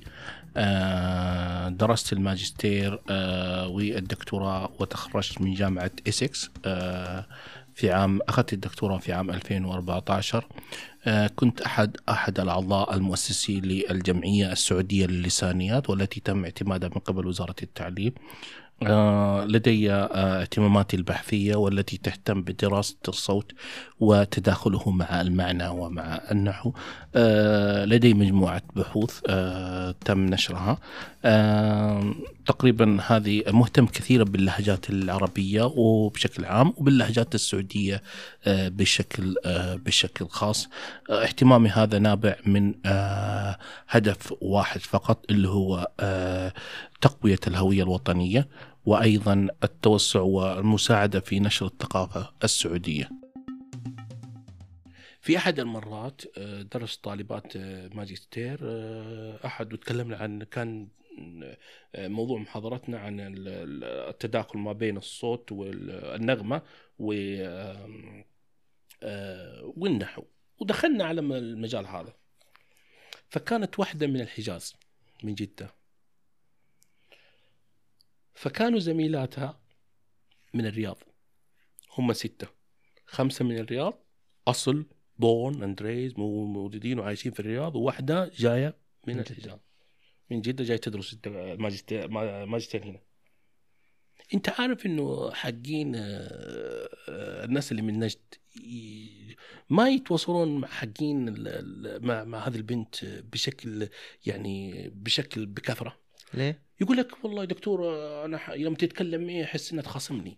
آه 0.57 1.69
درست 1.69 2.13
الماجستير 2.13 2.99
آه 3.09 3.67
والدكتوراه 3.67 4.71
وتخرجت 4.79 5.41
من 5.41 5.53
جامعة 5.53 5.91
إسكس 6.07 6.49
آه 6.65 7.25
في 7.79 7.91
عام 7.91 8.19
أخذت 8.27 8.53
الدكتوراه 8.53 8.97
في 8.97 9.13
عام 9.13 9.29
2014 9.29 10.47
آه 11.05 11.27
كنت 11.35 11.61
أحد 11.61 11.97
أحد 12.09 12.39
الأعضاء 12.39 12.93
المؤسسين 12.95 13.63
للجمعية 13.65 14.51
السعودية 14.51 15.05
للسانيات 15.05 15.89
والتي 15.89 16.19
تم 16.19 16.43
اعتمادها 16.43 16.89
من 16.89 17.01
قبل 17.01 17.27
وزارة 17.27 17.55
التعليم. 17.63 18.13
آه، 18.83 19.45
لدي 19.45 19.91
آه، 19.91 20.41
اهتماماتي 20.41 20.97
البحثية 20.97 21.55
والتي 21.55 21.97
تهتم 21.97 22.41
بدراسة 22.41 22.95
الصوت 23.07 23.51
وتداخله 23.99 24.91
مع 24.91 25.21
المعنى 25.21 25.67
ومع 25.67 26.21
النحو. 26.31 26.73
لدي 27.85 28.13
مجموعة 28.13 28.61
بحوث 28.75 29.19
تم 30.05 30.25
نشرها. 30.25 30.77
تقريبا 32.45 32.99
هذه 33.07 33.43
مهتم 33.47 33.85
كثيرا 33.85 34.23
باللهجات 34.23 34.89
العربية 34.89 35.63
وبشكل 35.75 36.45
عام 36.45 36.73
وباللهجات 36.77 37.35
السعودية. 37.35 37.68
آه، 38.47 38.67
بشكل 38.67 39.35
آه، 39.45 39.75
بشكل 39.75 40.27
خاص. 40.27 40.67
آه، 41.09 41.23
اهتمامي 41.23 41.69
هذا 41.69 41.99
نابع 41.99 42.35
من 42.45 42.73
هدف 43.89 44.33
واحد 44.41 44.79
فقط 44.81 45.25
اللي 45.31 45.49
هو 45.49 45.91
تقوية 47.01 47.39
الهوية 47.47 47.83
الوطنية 47.83 48.47
وأيضا 48.85 49.47
التوسع 49.63 50.19
والمساعدة 50.19 51.19
في 51.19 51.39
نشر 51.39 51.65
الثقافة 51.65 52.31
السعودية. 52.43 53.09
في 55.21 55.37
أحد 55.37 55.59
المرات 55.59 56.21
درس 56.73 56.95
طالبات 56.97 57.57
ماجستير 57.95 58.59
أحد 59.45 59.73
وتكلمنا 59.73 60.17
عن 60.17 60.43
كان 60.43 60.87
موضوع 61.97 62.39
محاضرتنا 62.39 62.99
عن 62.99 63.19
ال- 63.19 63.47
ال- 63.47 63.83
التداخل 64.09 64.59
ما 64.59 64.73
بين 64.73 64.97
الصوت 64.97 65.51
والنغمة. 65.51 66.61
و 66.99 67.13
آه، 69.03 69.73
والنحو. 69.77 70.23
ودخلنا 70.59 71.03
على 71.05 71.21
المجال 71.21 71.87
هذا. 71.87 72.13
فكانت 73.29 73.79
واحدة 73.79 74.07
من 74.07 74.21
الحجاز 74.21 74.75
من 75.23 75.35
جدة. 75.35 75.75
فكانوا 78.33 78.79
زميلاتها 78.79 79.59
من 80.53 80.65
الرياض. 80.65 80.97
هم 81.97 82.13
ستة. 82.13 82.47
خمسة 83.05 83.45
من 83.45 83.57
الرياض. 83.57 83.93
أصل 84.47 84.85
بون 85.17 85.63
أندريز 85.63 86.13
مو- 86.17 86.45
موجودين 86.45 86.99
وعايشين 86.99 87.31
في 87.31 87.39
الرياض. 87.39 87.75
وواحدة 87.75 88.31
جاية 88.33 88.77
من. 89.07 89.19
الحجاز. 89.19 89.59
من 90.29 90.41
جدة 90.41 90.63
جاية 90.63 90.77
تدرس 90.77 91.17
الماجستير 91.25 92.07
ماجستير 92.45 92.83
هنا. 92.83 92.99
انت 94.33 94.49
عارف 94.49 94.85
انه 94.85 95.31
حقين 95.33 95.95
آه، 95.95 96.01
آه، 97.09 97.45
الناس 97.45 97.71
اللي 97.71 97.81
من 97.81 97.99
نجد 97.99 98.19
ما 99.69 99.89
يتواصلون 99.89 100.57
مع 100.57 100.67
حقين 100.67 101.35
مع, 102.01 102.23
مع 102.23 102.47
هذه 102.47 102.55
البنت 102.55 102.95
بشكل 103.05 103.87
يعني 104.25 104.89
بشكل 104.95 105.45
بكثرة 105.45 105.97
ليه؟ 106.33 106.61
يقول 106.81 106.97
لك 106.97 107.23
والله 107.25 107.45
دكتور 107.45 107.95
أنا 108.25 108.37
ح- 108.37 108.49
يوم 108.49 108.73
تتكلم 108.75 109.21
معي 109.27 109.43
أحس 109.43 109.71
إنها 109.71 109.83
تخاصمني 109.83 110.37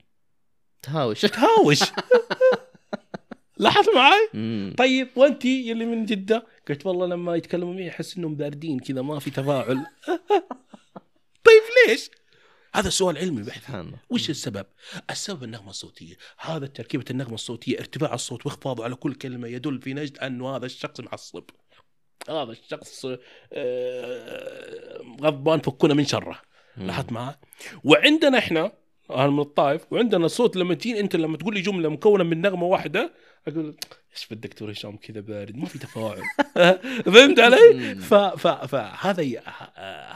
تهاوش 0.81 1.21
تهاوش 1.21 1.79
لاحظت 3.57 3.89
معي؟ 3.95 4.29
مم. 4.33 4.75
طيب 4.77 5.07
وانت 5.15 5.45
يلي 5.45 5.85
من 5.85 6.05
جدة 6.05 6.45
قلت 6.69 6.85
والله 6.85 7.05
لما 7.07 7.35
يتكلموا 7.35 7.73
معي 7.73 7.89
أحس 7.89 8.17
إنهم 8.17 8.35
باردين 8.35 8.79
كذا 8.79 9.01
ما 9.01 9.19
في 9.19 9.29
تفاعل 9.31 9.75
طيب 11.45 11.61
ليش؟ 11.87 12.09
هذا 12.73 12.89
سؤال 12.89 13.17
علمي 13.17 13.43
بحث 13.43 13.75
وش 14.09 14.29
السبب؟ 14.29 14.65
السبب 15.09 15.43
النغمة 15.43 15.69
الصوتية، 15.69 16.15
هذا 16.37 16.67
تركيبة 16.67 17.05
النغمة 17.11 17.33
الصوتية 17.33 17.79
ارتفاع 17.79 18.13
الصوت 18.13 18.45
واخفاضه 18.45 18.83
على 18.83 18.95
كل 18.95 19.13
كلمة 19.13 19.47
يدل 19.47 19.81
في 19.81 19.93
نجد 19.93 20.17
أنه 20.17 20.55
هذا 20.55 20.65
الشخص 20.65 20.99
معصب. 20.99 21.43
هذا 22.29 22.51
الشخص 22.51 23.05
آه، 23.53 25.01
غضبان 25.21 25.59
فكونا 25.59 25.93
من 25.93 26.05
شره،. 26.05 26.41
لاحظت 26.77 27.11
معي؟ 27.11 27.35
وعندنا 27.83 28.37
إحنا 28.37 28.71
أنا 29.09 29.27
من 29.27 29.39
الطائف 29.39 29.93
وعندنا 29.93 30.27
صوت 30.27 30.55
لما 30.55 30.73
تجيني 30.73 30.99
أنت 30.99 31.15
لما 31.15 31.37
تقول 31.37 31.53
لي 31.53 31.61
جملة 31.61 31.89
مكونة 31.89 32.23
من 32.23 32.41
نغمة 32.41 32.65
واحدة 32.65 33.13
أقول 33.47 33.75
إيش 34.11 34.23
في 34.23 34.31
الدكتور 34.31 34.71
هشام 34.71 34.97
كذا 34.97 35.19
بارد 35.19 35.55
ما 35.55 35.65
في 35.65 35.79
تفاعل 35.79 36.21
فهمت 37.13 37.39
علي؟ 37.39 37.95
فهذا 38.67 39.43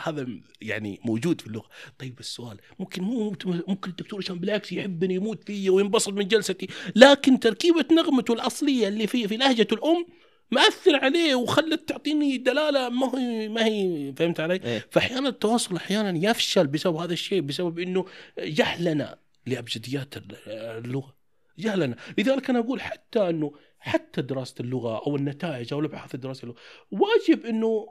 هذا 0.03 0.27
يعني 0.61 0.99
موجود 1.05 1.41
في 1.41 1.47
اللغة 1.47 1.69
طيب 1.99 2.19
السؤال 2.19 2.57
ممكن 2.79 3.01
مو 3.01 3.35
ممكن 3.45 3.89
الدكتور 3.89 4.19
هشام 4.19 4.39
بالعكس 4.39 4.71
يحبني 4.71 5.15
يموت 5.15 5.43
فيي 5.43 5.69
وينبسط 5.69 6.13
من 6.13 6.27
جلستي 6.27 6.67
لكن 6.95 7.39
تركيبة 7.39 7.85
نغمته 7.91 8.33
الأصلية 8.33 8.87
اللي 8.87 9.07
في 9.07 9.27
في 9.27 9.37
لهجة 9.37 9.67
الأم 9.71 10.05
مأثر 10.51 10.95
عليه 10.95 11.35
وخلت 11.35 11.89
تعطيني 11.89 12.37
دلالة 12.37 12.89
ما 12.89 13.19
هي 13.19 13.49
ما 13.49 13.65
هي 13.65 14.13
فهمت 14.17 14.39
علي؟ 14.39 14.59
إيه. 14.63 14.85
فأحيانا 14.91 15.29
التواصل 15.29 15.75
أحيانا 15.75 16.29
يفشل 16.29 16.67
بسبب 16.67 16.95
هذا 16.95 17.13
الشيء 17.13 17.41
بسبب 17.41 17.79
إنه 17.79 18.05
جهلنا 18.39 19.17
لأبجديات 19.45 20.13
اللغة 20.47 21.14
جهلنا 21.57 21.95
لذلك 22.17 22.49
أنا 22.49 22.59
أقول 22.59 22.81
حتى 22.81 23.29
إنه 23.29 23.51
حتى 23.79 24.21
دراسة 24.21 24.55
اللغة 24.59 25.03
أو 25.07 25.15
النتائج 25.15 25.73
أو 25.73 25.79
الابحاث 25.79 26.15
الدراسيه 26.15 26.43
اللغة 26.43 26.57
واجب 26.91 27.45
إنه 27.45 27.87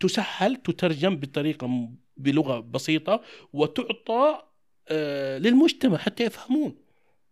تسهل 0.00 0.56
تترجم 0.56 1.16
بطريقة 1.16 1.88
بلغة 2.16 2.60
بسيطة 2.60 3.22
وتعطى 3.52 4.42
آه، 4.88 5.38
للمجتمع 5.38 5.96
حتى 5.96 6.24
يفهمون. 6.24 6.76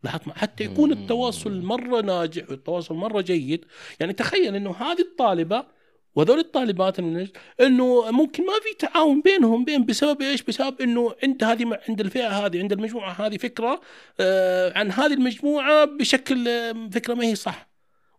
لاحظت 0.02 0.28
حتى 0.28 0.64
يكون. 0.64 0.92
التواصل 0.92 1.62
مرة 1.62 2.00
ناجح 2.00 2.50
والتواصل 2.50 2.94
مرة 2.94 3.20
جيد. 3.20 3.64
يعني 4.00 4.12
تخيل 4.12 4.56
إنه 4.56 4.70
هذه 4.70 5.00
الطالبة 5.00 5.66
وهذول 6.16 6.38
الطالبات 6.38 6.98
إنه 6.98 8.10
ممكن 8.10 8.46
ما 8.46 8.52
في 8.52 8.86
تعاون 8.86 9.20
بينهم 9.20 9.64
بين 9.64 9.86
بسبب 9.86 10.22
إيش؟ 10.22 10.42
بسبب 10.42 10.80
إنه 10.80 11.14
عند 11.22 11.44
هذه 11.44 11.80
عند 11.88 12.00
الفئة 12.00 12.28
هذه 12.28 12.58
عند 12.58 12.72
المجموعة 12.72 13.12
هذه 13.12 13.36
فكرة 13.36 13.80
آه، 14.20 14.78
عن 14.78 14.90
هذه 14.90 15.14
المجموعة 15.14 15.84
بشكل 15.84 16.48
آه، 16.48 16.88
فكرة 16.92 17.14
ما 17.14 17.24
هي 17.24 17.34
صح. 17.34 17.68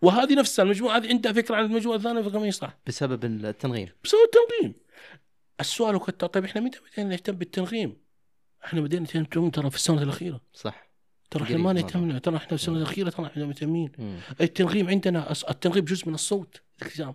وهذه 0.02 0.34
نفسها 0.34 0.64
المجموعة 0.64 0.98
هذه 0.98 1.10
عندها 1.10 1.32
فكرة 1.32 1.56
عن 1.56 1.66
المجموعة 1.66 1.96
الثانية 1.96 2.22
فكرة 2.22 2.40
ما 2.40 2.46
هي 2.46 2.52
صح. 2.52 2.78
بسبب 2.88 3.26
التنغيم 3.26 3.90
بسبب 4.04 4.20
التنظيم. 4.26 4.76
السؤال 5.60 6.00
كنت 6.00 6.26
طيب 6.26 6.46
إحنا 6.46 6.62
متى 6.62 6.80
بدينا 6.92 7.10
نهتم 7.10 7.34
بالتنظيم؟ 7.34 7.98
إحنا 8.66 8.82
بدينا 8.82 9.08
نهتم 9.16 9.50
ترى 9.50 9.70
في 9.70 9.76
السنة 9.76 10.02
الأخيرة. 10.02 10.42
صح 10.54 10.90
ترى 11.32 11.44
إحنا 11.44 11.58
ما. 11.58 11.74
نهتم 11.74 12.18
ترى 12.18 12.38
إحنا 12.38 12.48
في 12.48 12.54
السنة 12.54 12.78
الأخيرة 12.78 13.10
ترى 13.10 13.26
إحنا 13.26 13.46
مهتمين. 13.46 13.92
التنغيم 14.42 14.90
عندنا 14.90 15.32
التنغيم 15.50 15.86
جزء 15.86 16.08
من 16.08 16.14
الصوت 16.14 16.62
الالتزام 16.82 17.14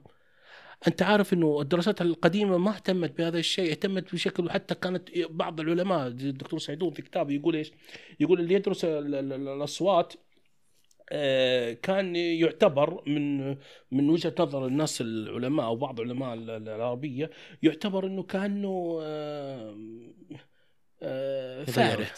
أنت 0.87 1.03
عارف 1.03 1.33
إنه 1.33 1.61
الدراسات 1.61 2.03
القديمة 2.03 2.59
ما 2.59 2.71
اهتمت 2.71 3.19
بهذا 3.19 3.39
الشيء 3.39 3.71
اهتمت 3.71 4.13
بشكل 4.13 4.51
حتى 4.51 4.75
كانت 4.75 5.09
بعض 5.31 5.61
العلماء 5.61 6.07
الدكتور 6.07 6.59
سعيدون 6.59 6.91
في 6.91 7.03
كتابه 7.03 7.35
يقول 7.35 7.57
إيش؟ 7.57 7.73
يقول 8.21 8.41
اللي 8.41 8.55
يدرس 8.55 8.85
ال- 8.85 9.15
ال- 9.15 9.33
ال- 9.33 9.49
الأصوات 9.49 10.13
آه، 11.13 11.73
كان 11.73 12.17
يعتبر 12.17 13.03
من 13.07 13.49
من 13.91 14.11
وجهة 14.11 14.35
نظر 14.39 14.67
الناس 14.67 15.01
العلماء 15.01 15.67
أو 15.67 15.77
بعض 15.77 16.01
علماء 16.01 16.35
ال- 16.35 16.51
ال- 16.51 16.69
العربية 16.69 17.31
يعتبر 17.63 18.07
إنه 18.07 18.23
كأنه 18.23 18.99
آه، 19.03 19.77
آه، 21.03 21.65
فارغ. 21.65 22.09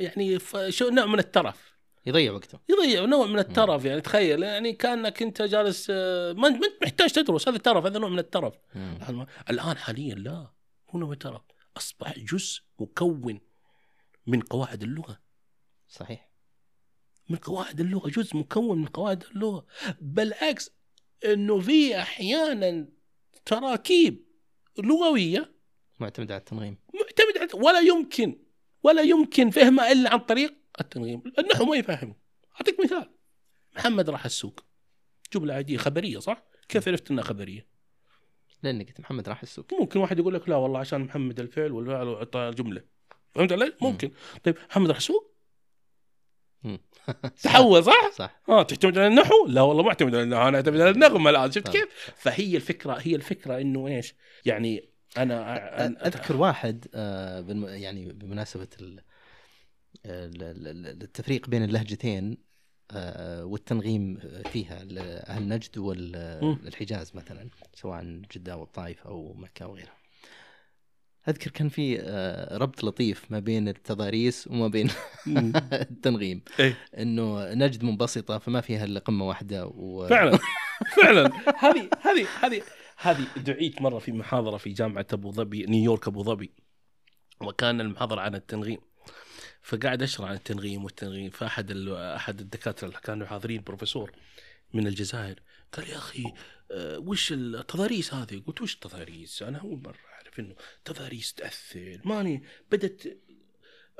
يعني 0.00 0.38
شو 0.68 0.88
نوع 0.88 1.06
من 1.06 1.18
الترف؟ 1.18 1.75
يضيع 2.06 2.32
وقته. 2.32 2.58
يضيع 2.68 3.04
نوع 3.04 3.26
من 3.26 3.38
الترف 3.38 3.84
يعني 3.84 4.00
تخيل. 4.00 4.42
يعني 4.42 4.72
كأنك 4.72 5.22
أنت 5.22 5.42
جالس 5.42 5.86
آه، 5.90 6.32
ما 6.32 6.48
انت 6.48 6.64
محتاج 6.82 7.12
تدرس 7.12 7.48
هذا 7.48 7.58
ترف 7.58 7.84
هذا 7.84 7.98
نوع 7.98 8.08
من 8.08 8.18
الترف. 8.18 8.54
مم. 8.74 9.26
الآن 9.50 9.76
حاليا 9.76 10.14
لا 10.14 10.52
هو 10.90 10.98
نوع 10.98 11.12
الترف. 11.12 11.42
أصبح 11.76 12.18
جزء 12.18 12.60
مكون 12.78 13.40
من 14.26 14.40
قواعد 14.40 14.82
اللغة. 14.82 15.20
صحيح. 15.88 16.30
من 17.28 17.36
قواعد 17.36 17.80
اللغة 17.80 18.08
جزء 18.08 18.36
مكون 18.36 18.78
من 18.78 18.86
قواعد 18.86 19.24
اللغة. 19.24 19.66
بالعكس 20.00 20.70
انه 21.24 21.60
في 21.60 21.98
أحيانا 21.98 22.88
تراكيب 23.44 24.26
لغوية. 24.78 25.56
معتمد 26.00 26.32
على 26.32 26.38
التنغيم 26.38 26.78
معتمده 26.94 27.40
على 27.40 27.64
ولا 27.66 27.80
يمكن 27.80 28.38
ولا 28.82 29.02
يمكن 29.02 29.50
فهمها 29.50 29.92
إلا 29.92 30.12
عن 30.12 30.18
طريق 30.18 30.54
التنظيم. 30.80 31.22
النحو 31.38 31.64
ما 31.64 31.76
يفهم 31.76 32.14
أعطيك 32.56 32.80
مثال. 32.84 33.10
محمد 33.76 34.10
راح 34.10 34.24
السوق. 34.24 34.60
جمله 35.32 35.54
عاديه 35.54 35.76
خبرية 35.76 36.18
صح؟ 36.18 36.42
كيف 36.68 36.88
عرفت 36.88 37.10
إنها 37.10 37.24
خبرية؟ 37.24 37.66
لاني 38.62 38.84
قلت 38.84 39.00
محمد 39.00 39.28
راح 39.28 39.42
السوق. 39.42 39.66
ممكن 39.80 40.00
واحد 40.00 40.18
يقول 40.18 40.34
لك 40.34 40.48
لا 40.48 40.56
والله 40.56 40.80
عشان 40.80 41.00
محمد 41.00 41.40
الفعل 41.40 41.72
والفعل 41.72 42.08
وعطى 42.08 42.50
جمله 42.56 42.82
فهمت 43.34 43.52
علي؟ 43.52 43.72
ممكن. 43.80 44.10
طيب 44.44 44.56
محمد 44.70 44.88
راح 44.88 44.96
السوق؟ 44.96 45.36
مم. 46.62 46.78
تحول 47.42 47.84
صح؟ 47.84 48.10
صح. 48.12 48.40
آه 48.48 48.62
تعتمد 48.62 48.98
على 48.98 49.06
النحو؟ 49.06 49.46
لا 49.48 49.60
والله 49.60 49.82
ما 49.82 49.88
أعتمد 49.88 50.14
على 50.14 50.22
النحو. 50.24 50.48
أنا 50.48 50.56
أعتمد 50.56 50.80
على 50.80 50.90
النغمة 50.90 51.30
الآن. 51.30 51.50
شفت. 51.52 51.68
كيف؟ 51.68 52.12
فهي 52.16 52.56
الفكرة 52.56 52.92
هي 53.00 53.14
الفكرة 53.14 53.60
إنه 53.60 53.86
إيش؟ 53.88 54.14
يعني 54.44 54.88
أنا 55.16 55.56
أنا- 55.78 56.06
أذكر 56.06 56.36
واحد 56.36 56.86
آه، 56.94 57.40
بالم- 57.40 57.66
يعني 57.68 58.12
بمناسبة 58.12 58.68
ال- 58.80 59.00
التفريق 60.04 61.48
بين 61.48 61.64
اللهجتين 61.64 62.38
آه، 62.90 63.44
والتنغيم 63.44 64.18
فيها 64.52 64.82
أهل 65.28 65.48
نجد. 65.48 65.78
والحجاز 65.78 67.16
مثلا 67.16 67.48
سواء 67.74 68.04
جدة 68.04 68.56
والطائف 68.56 69.06
أو 69.06 69.34
مكة 69.34 69.64
أو 69.64 69.74
غيرها. 69.74 69.96
أذكر 71.28 71.50
كان 71.50 71.68
في 71.68 72.00
آه، 72.00 72.56
ربط 72.56 72.84
لطيف 72.84 73.30
ما 73.30 73.38
بين 73.38 73.68
التضاريس 73.68 74.46
وما 74.46 74.68
بين. 74.68 74.90
التنغيم 75.72 76.42
إيه. 76.60 76.78
إنه 76.98 77.54
نجد 77.54 77.84
منبسطة 77.84 78.38
فما 78.38 78.60
فيها 78.60 78.84
إلا 78.84 79.00
قمة 79.00 79.28
واحدة 79.28 79.66
و... 79.66 80.06
فعلا 80.08 80.38
فعلا 81.02 81.30
هذه 81.58 81.88
هذه 82.02 82.26
هذه 82.40 82.62
هذه 82.96 83.26
دعيت 83.36 83.82
مرة 83.82 83.98
في 83.98 84.12
محاضرة 84.12 84.56
في 84.56 84.70
جامعة 84.70 85.06
أبو 85.12 85.32
ظبي 85.32 85.66
نيويورك 85.66 86.08
أبو 86.08 86.22
ظبي 86.22 86.50
وكان 87.40 87.80
المحاضرة 87.80 88.20
عن 88.20 88.34
التنغيم 88.34 88.78
فقاعد 89.66 90.02
أشرح 90.02 90.28
عن 90.28 90.34
التنغيم 90.34 90.84
والتنغيم. 90.84 91.30
فأحد 91.30 91.70
أحد 91.88 92.40
الدكاترة 92.40 92.88
اللي 92.88 93.00
كانوا 93.00 93.26
حاضرين 93.26 93.62
بروفيسور 93.62 94.12
من 94.74 94.86
الجزائر 94.86 95.42
قال 95.72 95.88
يا 95.88 95.96
أخي 95.96 96.24
آه، 96.70 96.98
وش 96.98 97.32
التضاريس 97.32 98.14
هذه؟ 98.14 98.42
قلت 98.46 98.62
وش 98.62 98.74
التضاريس؟ 98.74 99.42
أنا 99.42 99.58
أول 99.58 99.80
مرة 99.84 99.98
أعرف 100.14 100.40
إنه 100.40 100.54
تضاريس 100.84 101.34
تأثر. 101.34 102.00
ماني 102.04 102.42
بدت 102.72 103.18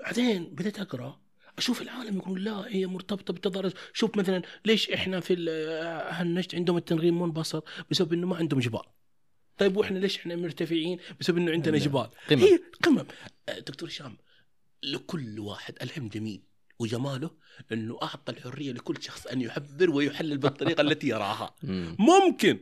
بعدين 0.03 0.45
بديت 0.45 0.79
أقرأ 0.79 1.21
أشوف 1.59 1.83
العالم 1.83 2.17
يقول 2.17 2.45
لا 2.45 2.67
هي 2.69 2.87
مرتبطة 2.87 3.33
بالتضاريس. 3.33 3.73
شوف 3.93 4.17
مثلا 4.17 4.43
ليش 4.65 4.91
إحنا 4.91 5.21
في 5.21 5.51
أهل 6.11 6.35
نجد 6.35 6.55
عندهم 6.55 6.77
التنغيم 6.77 7.23
منبسط 7.23 7.65
بسبب 7.91 8.13
إنه 8.13 8.27
ما 8.27 8.37
عندهم 8.37 8.61
جبال. 8.61 8.83
طيب 9.59 9.77
وإحنا 9.77 9.99
ليش 9.99 10.19
إحنا 10.19 10.37
مرتفعين؟ 10.37 10.99
بسبب 11.21 11.37
إنه 11.37 11.53
عندنا 11.53 11.79
جبال. 11.79 12.09
قمم. 12.31 12.41
هي 12.41 12.61
قمم 12.83 13.07
آه، 13.49 13.59
دكتور 13.59 13.89
هشام 13.89 14.17
لكل 14.83 15.41
واحد 15.41 15.75
العلم 15.83 16.09
جميل 16.09 16.43
وجماله 16.79 17.31
إنه 17.73 17.99
أعطى 18.03 18.33
الحرية 18.33 18.73
لكل 18.73 19.03
شخص 19.03 19.27
أن 19.27 19.41
يعبر 19.41 19.91
ويحلل 19.91 20.39
بالطريقة 20.39 20.81
التي 20.87 21.09
يراها 21.09 21.55
مم. 21.63 21.97
ممكن 21.99 22.59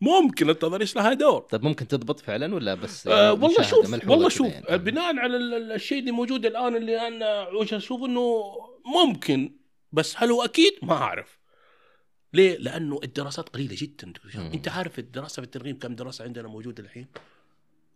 ممكن 0.00 0.50
التضاريس 0.50 0.96
لها 0.96 1.12
دور 1.14 1.40
طيب 1.40 1.64
ممكن 1.64 1.88
تضبط 1.88 2.20
فعلا 2.20 2.54
ولا 2.54 2.74
بس 2.74 3.06
آه 3.06 3.10
يعني 3.28 3.30
والله 3.30 3.62
شوف 3.62 4.08
والله 4.08 4.28
شوف 4.28 4.46
يعني؟ 4.46 4.78
بناء 4.78 5.16
على 5.16 5.36
ال- 5.36 5.54
ال- 5.54 5.72
الشيء 5.72 5.98
اللي 5.98 6.10
موجود 6.10 6.46
الآن 6.46 6.76
اللي 6.76 7.06
أنا 7.08 7.48
وجه 7.48 7.76
أشوف 7.76 8.02
إنه 8.02 8.42
ممكن 9.04 9.52
بس 9.92 10.14
هل 10.18 10.30
هو 10.30 10.44
أكيد 10.44 10.72
ما 10.82 10.92
أعرف 10.92 11.38
ليه؟ 12.32 12.56
لأنه 12.58 13.00
الدراسات 13.04 13.48
قليلة 13.48 13.76
جدا. 13.78 14.12
مم. 14.34 14.40
أنت 14.54 14.68
عارف 14.68 14.98
الدراسة 14.98 15.34
في 15.40 15.46
الترغيب 15.46 15.78
كم 15.78 15.94
دراسة 15.94 16.24
عندنا 16.24 16.48
موجودة 16.48 16.82
الحين؟ 16.82 17.06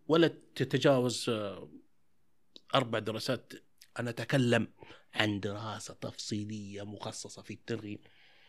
ولا 0.07 0.31
تتجاوز 0.55 1.25
آه، 1.29 1.69
أربع 2.75 2.99
دراسات 2.99 3.53
أنا 3.99 4.09
أتكلم 4.09 4.67
عن 5.13 5.39
دراسة 5.39 5.93
تفصيلية 5.93 6.83
مخصصة 6.85 7.41
في 7.41 7.53
الترغيب 7.53 7.99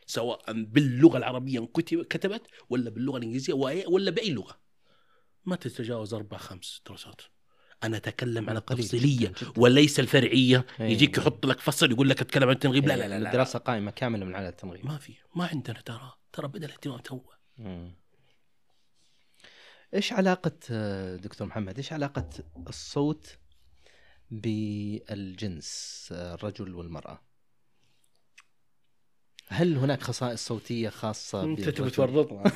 سواء 0.07 0.53
باللغة 0.53 1.19
العربية 1.19 1.61
كتب- 1.61 2.03
كتبت 2.03 2.47
ولا 2.71 2.91
باللغة 2.91 3.17
الإنجليزية 3.19 3.53
ولا 3.89 4.11
بأي 4.11 4.31
لغة 4.31 4.61
ما 5.45 5.57
تتجاوز 5.57 6.15
أربع 6.15 6.37
خمس 6.39 6.83
دراسات 6.87 7.21
أنا 7.85 7.97
أتكلم 7.97 8.51
عن 8.51 8.59
قليل 8.59 8.81
التفصيلية 8.81 9.29
جداً 9.29 9.41
جداً. 9.51 9.53
وليس 9.61 10.01
الفرعية 10.01 10.67
إيه. 10.81 10.87
يجيك 10.87 11.19
يحط 11.19 11.47
لك 11.47 11.61
فصل 11.61 11.91
يقول 11.91 12.09
لك 12.09 12.21
أتكلم 12.21 12.49
عن 12.49 12.55
التنغيب 12.55 12.87
لا 12.89 12.97
لا 12.97 13.09
لا, 13.09 13.19
لا. 13.19 13.29
الدراسة 13.29 13.59
قائمة 13.59 13.91
كاملة 13.91 14.25
من 14.25 14.35
على 14.35 14.49
التنغيب 14.49 14.87
ما 14.87 14.99
في 14.99 15.15
ما 15.37 15.47
عندنا 15.47 15.81
ترى 15.81 16.13
ترى 16.33 16.49
بدا 16.49 16.67
الاهتمام 16.67 16.99
تو. 16.99 17.21
إيش 19.95 20.13
علاقة 20.13 20.53
آه، 20.71 21.17
دكتور 21.17 21.47
محمد 21.47 21.77
إيش 21.77 21.93
علاقة 21.93 22.31
الصوت 22.69 23.39
بالجنس 24.33 26.09
الرجل 26.13 26.75
والمرأة؟ 26.75 27.21
هل 29.49 29.77
هناك 29.77 30.03
خصائص 30.03 30.47
صوتية 30.47 30.89
خاصة 30.89 31.45
أنت 31.45 31.69
تبي؟ 31.69 31.91
تورطنا 31.91 32.53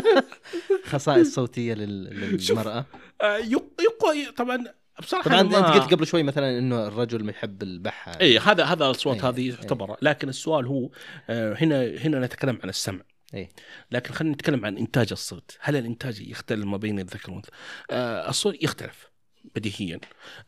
خصائص 0.90 1.34
صوتية. 1.34 1.74
للمرأة؟ 1.74 2.86
آه، 3.22 3.36
يق- 3.36 3.80
يقوى 3.80 4.32
طبعا 4.36 4.64
بصراحة 5.00 5.24
طبعا 5.24 5.40
أنت 5.40 5.54
قلت 5.54 5.94
قبل 5.94 6.06
شوي 6.06 6.22
مثلا 6.22 6.58
إنه 6.58 6.86
الرجل 6.86 7.28
يحب 7.28 7.62
البحة 7.62 8.20
اي 8.20 8.38
هذا 8.38 8.64
هذا 8.64 8.86
الأصوات 8.86 9.16
إيه، 9.16 9.28
هذه 9.28 9.40
إيه. 9.50 9.54
تعتبر 9.54 9.96
لكن 10.02 10.28
السؤال 10.28 10.66
هو 10.66 10.90
آه، 11.30 11.54
هنا 11.54 11.84
هنا 11.86 12.20
نتكلم 12.20 12.58
عن 12.62 12.68
السمع 12.68 13.02
إيه. 13.34 13.48
لكن 13.90 14.14
خلينا 14.14 14.34
نتكلم 14.34 14.66
عن 14.66 14.78
إنتاج 14.78 15.08
الصوت 15.12 15.56
هل 15.60 15.76
الإنتاج 15.76 16.20
يختلف 16.20 16.64
ما 16.64 16.76
بين 16.76 16.98
الذكر 16.98 17.30
والأنثى 17.30 17.50
آه، 17.90 18.28
الصوت 18.28 18.62
يختلف 18.62 19.09
بديهيا. 19.54 20.00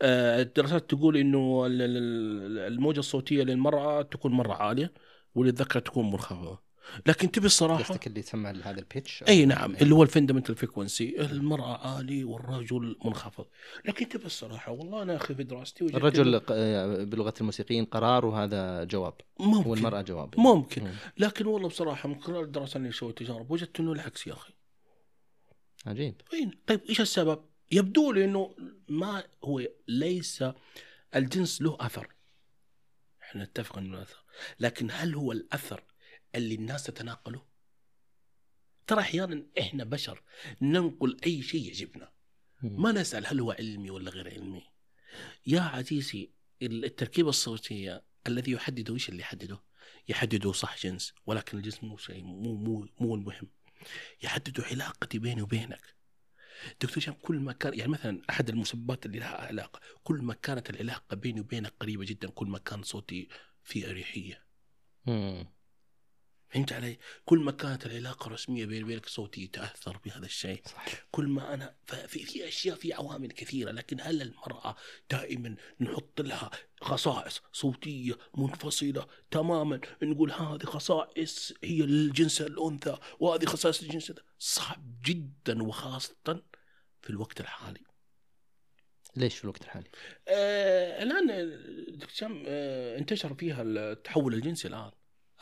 آه، 0.02 0.42
الدراسات 0.42 0.90
تقول 0.90 1.16
إنه 1.16 1.66
ال- 1.66 1.82
ال- 1.82 2.72
الموجة 2.72 2.98
الصوتية 2.98 3.42
للمرأة 3.42 4.02
تكون 4.02 4.32
مرة 4.32 4.52
عالية 4.54 4.92
وللذكر 5.34 5.80
تكون 5.80 6.10
منخفضة. 6.10 6.72
لكن 7.06 7.30
تبي 7.30 7.46
الصراحة 7.46 7.82
قصدك 7.82 8.06
اللي 8.06 8.22
تسمى 8.22 8.50
هذا 8.50 8.78
ال 8.80 8.88
pitch 8.88 9.24
أي 9.28 9.44
نعم 9.44 9.74
اللي 9.76 9.94
هو 9.94 10.02
ال 10.02 10.07
fundamental 10.07 10.54
frequency 10.56 11.20
المرأة 11.20 11.88
عالي 11.88 12.24
والرجل 12.24 12.96
منخفض. 13.04 13.46
لكن 13.84 14.08
تبي 14.08 14.26
الصراحة 14.26 14.72
والله 14.72 15.02
أنا 15.02 15.16
أخي 15.16 15.34
في 15.34 15.42
دراستي 15.44 15.84
الرجل 15.84 16.40
آه، 16.50 17.04
بلغة 17.04 17.34
الموسيقيين 17.40 17.84
قرار 17.84 18.26
وهذا 18.26 18.84
جواب. 18.84 19.14
ممكن 19.40 19.70
والمرأة 19.70 20.02
جواب. 20.02 20.34
ممكن. 20.40 20.82
مم. 20.84 20.92
لكن 21.18 21.46
والله 21.46 21.68
بصراحة 21.68 22.08
من 22.08 22.20
خلال 22.20 22.44
الدراسة 22.44 22.78
اللي 22.78 22.92
سويت 22.92 23.18
تجارب 23.18 23.50
وجدت 23.50 23.80
إنه 23.80 23.92
العكس 23.92 24.26
يا 24.26 24.32
أخي. 24.32 24.52
عجيب. 25.86 26.14
طيب 26.66 26.80
إيش 26.88 27.00
السبب؟ 27.00 27.38
يبدو 27.72 28.12
لي 28.12 28.24
إنه 28.24 28.56
ما 28.88 29.24
هو 29.44 29.68
ليس 29.88 30.44
الجنس 31.16 31.62
له 31.62 31.76
أثر 31.80 32.14
إحنا 33.22 33.44
نتفق 33.44 33.78
إنه 33.78 33.96
له 33.96 34.02
أثر 34.02 34.24
لكن 34.60 34.90
هل 34.90 35.14
هو 35.14 35.32
الأثر 35.32 35.84
اللي 36.34 36.54
الناس 36.54 36.84
تتناقله؟ 36.84 37.46
ترى 38.86 39.00
أحيانا 39.00 39.46
إحنا 39.58 39.84
بشر 39.84 40.22
ننقل 40.62 41.16
أي 41.26 41.42
شيء 41.42 41.66
يعجبنا. 41.66 42.12
ما 42.62 42.92
نسأل 42.92 43.26
هل 43.26 43.40
هو 43.40 43.52
علمي 43.52 43.90
ولا 43.90 44.10
غير 44.10 44.30
علمي 44.30 44.62
يا 45.46 45.60
عزيزي 45.60 46.30
التركيبة 46.62 47.28
الصوتية 47.28 48.04
الذي 48.26 48.52
يحدده 48.52 48.94
إيش 48.94 49.08
اللي 49.08 49.20
يحدده؟ 49.20 49.62
يحدده 50.08 50.52
صح 50.52 50.78
جنس 50.78 51.14
ولكن 51.26 51.58
الجنس 51.58 51.84
مو 51.84 51.96
شيء 51.96 52.24
مو 52.24 52.54
مو 52.54 52.88
مو 53.00 53.14
المهم 53.14 53.48
يحددوا 54.22 54.64
علاقتي 54.64 55.18
بيني 55.18 55.42
وبينك 55.42 56.01
دكتور 56.80 56.98
هشام 56.98 57.14
كل 57.22 57.36
ما 57.38 57.52
كان 57.52 57.78
يعني 57.78 57.92
مثلا 57.92 58.22
أحد 58.30 58.48
المسببات 58.48 59.06
اللي 59.06 59.18
لها 59.18 59.46
علاقة 59.46 59.80
كل 60.04 60.16
ما 60.22 60.34
كانت 60.34 60.70
العلاقة 60.70 61.14
بيني 61.16 61.40
وبينك 61.40 61.72
قريبة 61.80 62.04
جدا 62.04 62.28
كل 62.28 62.46
ما 62.46 62.58
كان 62.58 62.82
صوتي 62.82 63.28
في 63.62 63.90
أريحية. 63.90 64.44
فهمت 66.50 66.72
علي؟ 66.72 66.98
كل 67.24 67.38
ما 67.38 67.52
كانت 67.52 67.86
العلاقة 67.86 68.28
رسميه 68.28 68.66
بيني 68.66 68.84
وبينك 68.84 69.06
صوتي 69.06 69.42
يتأثر 69.42 69.98
بهذا 70.04 70.26
الشيء 70.26 70.62
صح 70.66 70.84
كل 71.10 71.26
ما 71.26 71.54
أنا 71.54 71.74
ففي 71.86 72.24
في 72.24 72.48
أشياء 72.48 72.76
في 72.76 72.92
عوامل 72.92 73.30
كثيرة 73.32 73.70
لكن 73.70 74.00
هل 74.00 74.22
المرأة 74.22 74.76
دائما 75.10 75.56
نحط 75.80 76.20
لها 76.20 76.50
خصائص 76.80 77.40
صوتية 77.52 78.18
منفصلة 78.38 79.06
تماما 79.30 79.80
نقول 80.02 80.32
هذه 80.32 80.64
خصائص 80.64 81.52
هي 81.64 81.82
للجنس 81.82 82.40
الأنثى 82.40 82.98
وهذه 83.20 83.44
خصائص 83.44 83.82
الجنس 83.82 84.12
صعب 84.38 85.00
جدا 85.04 85.62
وخاصة 85.62 86.42
في 87.02 87.10
الوقت 87.10 87.40
الحالي. 87.40 87.80
ليش 89.16 89.36
في 89.36 89.44
الوقت 89.44 89.62
الحالي؟ 89.62 89.90
آه 90.28 91.02
الآن 91.02 91.26
دكتور 91.88 92.08
هشام 92.08 92.42
آه 92.46 92.98
انتشر 92.98 93.34
فيها 93.34 93.62
التحول 93.62 94.34
الجنسي 94.34 94.68
الآن. 94.68 94.90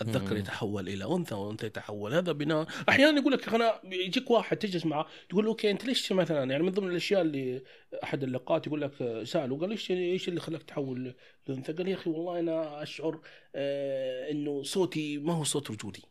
الذكر. 0.01 0.37
يتحول 0.37 0.89
إلى 0.89 1.05
أنثى 1.05 1.35
وأنثى 1.35 1.67
يتحول 1.67 2.15
هذا 2.15 2.33
بناء 2.33 2.67
أحيانا 2.89 3.21
يقول 3.21 3.33
لك 3.33 3.49
أنا 3.49 3.81
يجيك 3.85 4.31
واحد 4.31 4.57
تجلس 4.57 4.87
معه 4.87 5.07
تقول 5.29 5.45
له 5.45 5.51
أوكي 5.51 5.71
أنت 5.71 5.85
ليش 5.85 6.13
مثلا 6.13 6.51
يعني 6.51 6.63
من 6.63 6.71
ضمن 6.71 6.91
الأشياء 6.91 7.21
اللي 7.21 7.63
أحد 8.05 8.23
اللقاءات 8.23 8.67
يقول 8.67 8.81
لك 8.81 9.23
سأله 9.25 9.59
قال 9.59 9.69
ليش 9.69 9.91
إيش 9.91 10.29
اللي 10.29 10.41
خلاك 10.41 10.63
تحول 10.63 11.15
لأنثى؟ 11.47 11.73
قال 11.73 11.89
يا 11.89 11.95
أخي 11.95 12.11
والله 12.11 12.41
أنا 12.41 12.83
أشعر 12.83 13.21
آه 13.55 14.31
إنه 14.31 14.63
صوتي 14.63 15.19
ما 15.19 15.33
هو 15.33 15.45
صوت 15.45 15.71
رجولي 15.71 16.03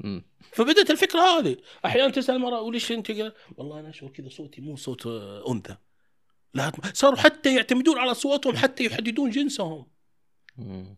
مم. 0.00 0.24
فبدأت 0.52 0.90
الفكرة 0.90 1.20
هذه. 1.20 1.56
أحيانا 1.84 2.12
تسأل 2.12 2.34
المرأة 2.34 2.60
وليش 2.60 2.92
أنت 2.92 3.10
قال 3.10 3.32
والله 3.56 3.80
أنا 3.80 3.90
اشعر 3.90 4.10
كذا 4.10 4.28
صوتي 4.28 4.60
مو 4.60 4.76
صوت 4.76 5.06
آه، 5.06 5.52
أنثى. 5.52 5.76
لاحظت 6.54 6.96
صاروا 6.96 7.18
حتى 7.18 7.54
يعتمدون 7.54 7.98
على 7.98 8.10
أصواتهم 8.10 8.56
حتى 8.56 8.84
يحددون 8.84 9.30
جنسهم. 9.30 9.86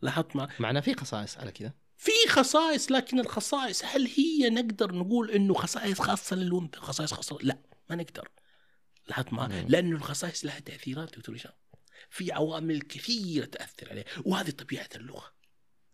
لاحظت 0.02 0.36
مع 0.36 0.48
معناه 0.58 0.80
في 0.80 0.94
خصائص 0.94 1.38
على 1.38 1.52
كذا؟ 1.52 1.72
في 1.96 2.10
خصائص 2.28 2.92
لكن 2.92 3.20
الخصائص 3.20 3.84
هل 3.84 4.08
هي 4.16 4.50
نقدر 4.50 4.94
نقول 4.94 5.30
إنه 5.30 5.54
خصائص 5.54 6.00
خاصة 6.00 6.36
للأنثى؟ 6.36 6.80
خصائص 6.80 7.12
خاصة؟ 7.12 7.38
لا 7.42 7.58
ما 7.90 7.96
نقدر. 7.96 8.28
لاحظت 9.08 9.32
مم. 9.32 9.66
لأنه 9.68 9.96
الخصائص 9.96 10.44
لها 10.44 10.60
تأثيرات 10.60 11.16
دكتور 11.18 11.36
هشام. 11.36 11.52
في 12.10 12.32
عوامل 12.32 12.80
كثيرة 12.80 13.44
تأثر 13.44 13.90
عليه 13.90 14.04
وهذه 14.24 14.50
طبيعة 14.50 14.88
اللغة. 14.96 15.32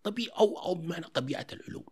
طبيعة 0.03 0.39
أو 0.39 0.59
أو 0.59 0.75
بمعنى 0.75 1.05
طبيعة 1.05 1.47
العلوم. 1.53 1.87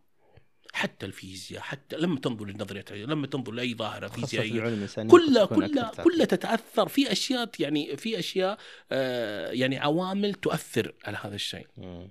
حتى 0.75 1.07
الفيزياء 1.07 1.63
حتى 1.63 1.97
لما 1.97 2.21
تنظر 2.21 2.45
لنظريه 2.47 2.85
لما 2.91 3.27
تنظر 3.27 3.53
لأي 3.53 3.75
ظاهرة 3.75 4.09
فيزيائية 4.09 4.87
كلها 5.09 5.45
كلها 5.47 5.93
كلها 6.05 6.25
تتأثر. 6.27 6.89
في 6.89 7.13
أشياء 7.13 7.51
يعني 7.59 7.97
في 7.97 8.19
أشياء 8.19 8.59
آه 8.93 9.51
يعني 9.51 9.79
عوامل 9.79 10.35
تؤثر 10.35 10.95
على 11.05 11.19
هذا 11.23 11.35
الشيء. 11.35 11.67
مم. 11.77 12.11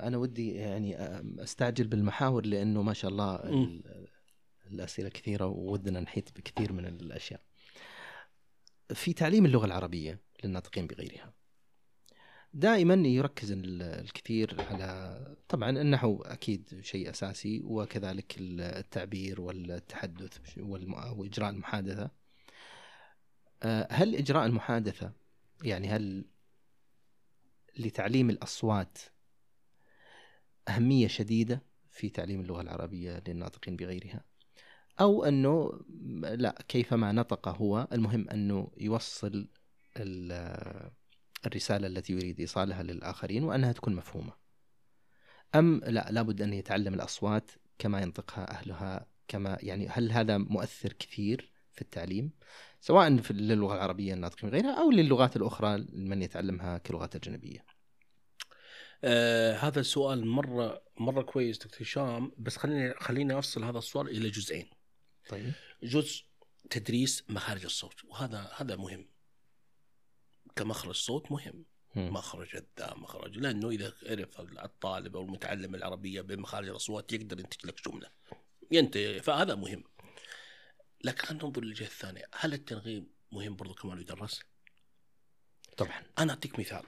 أنا 0.00 0.16
ودي 0.16 0.54
يعني 0.54 0.96
آم، 0.96 1.40
أستعجل 1.40 1.86
بالمحاور 1.86 2.46
لأنه 2.46 2.82
ما 2.82 2.92
شاء 2.92 3.10
الله 3.10 3.40
مم. 3.44 3.64
ال- 3.64 4.06
الأسئلة 4.70 5.08
كثيرة 5.08 5.46
وودنا 5.46 6.00
نحيط 6.00 6.32
بكثير 6.38 6.72
من 6.72 6.84
الأشياء. 6.86 7.40
في 8.94 9.12
تعليم 9.12 9.46
اللغة 9.46 9.66
العربية 9.66 10.20
للناطقين 10.44 10.86
بغيرها. 10.86 11.32
دائما 12.54 12.94
يركز 13.08 13.52
ال- 13.52 13.82
الكثير 13.82 14.56
على 14.70 15.18
طبعا 15.48 15.70
النحو 15.70 16.22
أكيد 16.22 16.80
شيء 16.80 17.10
أساسي 17.10 17.60
وكذلك 17.64 18.34
التعبير 18.38 19.40
والتحدث 19.40 20.38
وإجراء 21.16 21.50
المحادثة. 21.50 22.10
آه، 23.62 23.88
هل 23.90 24.16
إجراء 24.16 24.46
المحادثة 24.46 25.12
يعني 25.62 25.88
هل 25.88 26.24
لتعليم 27.78 28.30
الأصوات 28.30 28.98
أهمية 30.68 31.08
شديدة 31.08 31.62
في 31.90 32.08
تعليم 32.08 32.40
اللغة 32.40 32.60
العربية 32.60 33.22
للناطقين 33.28 33.76
بغيرها؟ 33.76 34.24
أو 35.00 35.24
أنه 35.24 35.80
لا 36.22 36.64
كيفما 36.68 37.12
نطق 37.12 37.48
هو 37.48 37.88
المهم 37.92 38.28
أنه 38.30 38.70
يوصل 38.76 39.48
الرسالة 41.46 41.86
التي 41.86 42.12
يريد 42.12 42.40
إيصالها 42.40 42.82
للآخرين 42.82 43.44
وأنها 43.44 43.72
تكون 43.72 43.94
مفهومة. 43.94 44.32
أم 45.54 45.80
لا 45.86 46.08
لابد 46.10 46.42
أن 46.42 46.52
يتعلم 46.52 46.94
الأصوات 46.94 47.50
كما 47.78 48.00
ينطقها 48.00 48.50
أهلها 48.50 49.06
كما 49.28 49.58
يعني 49.60 49.88
هل 49.88 50.12
هذا 50.12 50.38
مؤثر 50.38 50.92
كثير 50.92 51.52
في 51.72 51.82
التعليم 51.82 52.32
سواء 52.80 53.16
في 53.16 53.32
للغة 53.32 53.74
العربية 53.74 54.14
الناطقين 54.14 54.50
بغيرها 54.50 54.80
أو 54.82 54.90
للغات 54.90 55.36
الأخرى 55.36 55.78
لمن 55.78 56.22
يتعلمها 56.22 56.78
كلغات 56.78 57.16
أجنبية. 57.16 57.64
آه 59.04 59.56
هذا 59.56 59.80
السؤال 59.80 60.26
مرة 60.26 60.82
مرة 61.00 61.22
كويس 61.22 61.58
دكتور 61.58 61.82
هشام 61.82 62.32
بس 62.38 62.56
خليني 62.56 62.94
خليني 62.94 63.38
أفصل 63.38 63.64
هذا 63.64 63.78
السؤال 63.78 64.08
إلى 64.08 64.30
جزئين. 64.30 64.70
طيب. 65.28 65.52
جزء 65.82 66.24
تدريس 66.70 67.24
مخارج 67.28 67.64
الصوت 67.64 68.04
وهذا 68.04 68.50
هذا 68.56 68.76
مهم. 68.76 69.08
كمخرج 70.58 70.94
صوت 70.94 71.32
مهم. 71.32 71.64
مخرج 71.96 72.56
الذا 72.56 72.94
مخرج 72.94 73.38
لأنه 73.38 73.70
إذا 73.70 73.92
عرف 74.02 74.40
الطالب 74.40 75.16
أو 75.16 75.22
المتعلم 75.22 75.74
العربية 75.74 76.20
بمخارج 76.20 76.68
الأصوات 76.68 77.12
يقدر 77.12 77.40
ينتج 77.40 77.66
لك 77.66 77.88
جملة. 77.88 78.10
ينتهي. 78.70 79.22
فهذا 79.22 79.54
مهم. 79.54 79.84
لكن 81.04 81.26
خلينا 81.26 81.44
ننظر 81.44 81.62
للجهة 81.62 81.86
الثانية. 81.86 82.24
هل 82.34 82.52
التنغيم 82.52 83.10
مهم 83.32 83.56
برضو 83.56 83.74
كمان 83.74 84.00
يدرس؟ 84.00 84.40
طبعا. 85.76 86.02
أنا 86.18 86.32
أعطيك 86.32 86.58
مثال. 86.58 86.84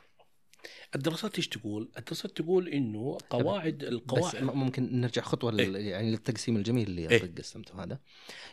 الدراسات 0.95 1.37
إيش 1.37 1.49
تقول؟ 1.49 1.91
الدراسات 1.99 2.31
تقول 2.37 2.69
إنه 2.69 3.19
قواعد 3.31 3.79
بس 3.79 3.85
القواعد 3.89 4.43
م- 4.45 4.59
ممكن 4.59 5.01
نرجع 5.01 5.23
خطوة 5.23 5.53
لل... 5.53 5.77
يعني 5.77 6.11
للتقسيم 6.11 6.57
الجميل 6.57 6.87
اللي 6.89 7.11
إيه. 7.11 7.35
قسمته 7.35 7.83
هذا 7.85 7.99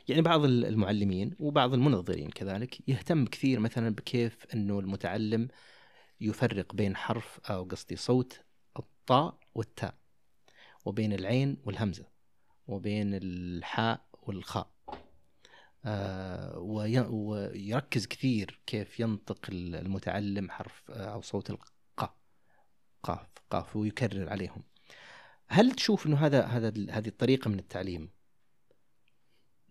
يعني 0.07 0.21
بعض 0.21 0.43
ال- 0.43 0.65
المعلمين 0.65 1.35
وبعض 1.39 1.73
المنظرين 1.73 2.29
كذلك 2.29 2.89
يهتم 2.89 3.25
كثير 3.25 3.59
مثلا 3.59 3.89
بكيف 3.95 4.37
إنه 4.53 4.79
المتعلم 4.79 5.47
يفرق 6.21 6.75
بين 6.75 6.95
حرف 6.95 7.39
أو 7.49 7.63
قصدي 7.63 7.95
صوت 7.95 8.39
الطاء 8.79 9.39
والتاء 9.55 9.95
وبين 10.85 11.13
العين 11.13 11.57
والهمزة 11.65 12.05
وبين 12.67 13.09
الحاء 13.13 14.05
والخاء 14.23 14.71
آه 15.85 16.59
وي... 16.59 16.99
ويركز 16.99 18.07
كثير 18.07 18.59
كيف 18.65 18.99
ينطق 18.99 19.39
ال- 19.49 19.75
المتعلم 19.75 20.51
حرف 20.51 20.91
أو 20.91 21.21
صوت 21.21 21.51
قاف 23.07 23.27
قاف 23.51 23.75
ويكرر 23.75 24.29
عليهم. 24.29 24.63
هل 25.47 25.71
تشوف 25.71 26.05
إنه 26.07 26.17
هذا 26.25 26.45
هذا 26.45 26.67
هذه 26.89 27.07
الطريقة 27.07 27.49
من 27.49 27.59
التعليم 27.59 28.09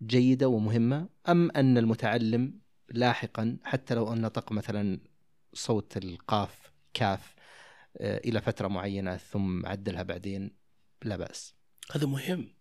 جيدة 0.03 0.47
ومهمة 0.47 1.09
أم 1.29 1.51
أن 1.51 1.77
المتعلم 1.77 2.59
لاحقا 2.89 3.57
حتى 3.63 3.95
لو 3.95 4.13
أن 4.13 4.21
نطق 4.21 4.51
مثلا 4.51 4.99
صوت 5.53 5.97
القاف 5.97 6.71
كاف 6.93 7.35
آه، 7.97 8.17
إلى 8.17 8.41
فترة 8.41 8.67
معينة 8.67 9.17
ثم 9.17 9.65
عدلها 9.65 10.03
بعدين؟ 10.03 10.51
لا 11.03 11.15
بأس. 11.17 11.55
هذا 11.91 12.07
مهم. 12.07 12.53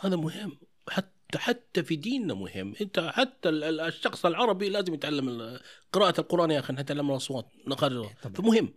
هذا 0.00 0.16
مهم. 0.16 0.58
حتى 0.88 1.38
حتى 1.38 1.82
في 1.82 1.96
ديننا 1.96 2.34
مهم. 2.34 2.74
إنت 2.80 3.00
حتى 3.00 3.48
ال- 3.48 3.64
ال- 3.64 3.80
الشخص 3.80 4.26
العربي 4.26 4.68
لازم 4.68 4.94
يتعلم 4.94 5.28
ال- 5.28 5.60
قراءة 5.92 6.20
القرآن 6.20 6.50
يا 6.50 6.58
أخي 6.58 6.72
نتعلم 6.72 7.10
الأصوات 7.10 7.52
نخرج 7.68 8.06
طبعا. 8.22 8.34
فمهم. 8.34 8.74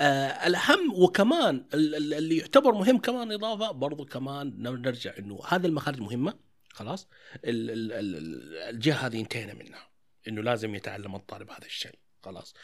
آه 0.00 0.46
الأهم 0.46 0.92
وكمان 0.94 1.66
ال- 1.74 1.94
ال- 1.94 2.14
اللي 2.14 2.36
يعتبر 2.36 2.72
مهم 2.72 2.98
كمان 2.98 3.32
إضافة 3.32 3.70
برضو 3.70 4.04
كمان 4.04 4.54
نرجع 4.62 5.12
إنه 5.18 5.40
هذه 5.48 5.66
المخارج 5.66 6.00
مهمة 6.00 6.34
خلاص؟ 6.72 7.08
ال- 7.44 7.70
ال- 7.70 7.92
ال- 7.92 8.54
الجهة 8.74 9.06
هذه 9.06 9.20
انتهينا 9.20 9.54
منها 9.54 9.88
إنه 10.28 10.42
لازم 10.42 10.74
يتعلم 10.74 11.14
الطالب 11.14 11.50
هذا 11.50 11.66
الشيء. 11.66 12.01
خلاص 12.22 12.54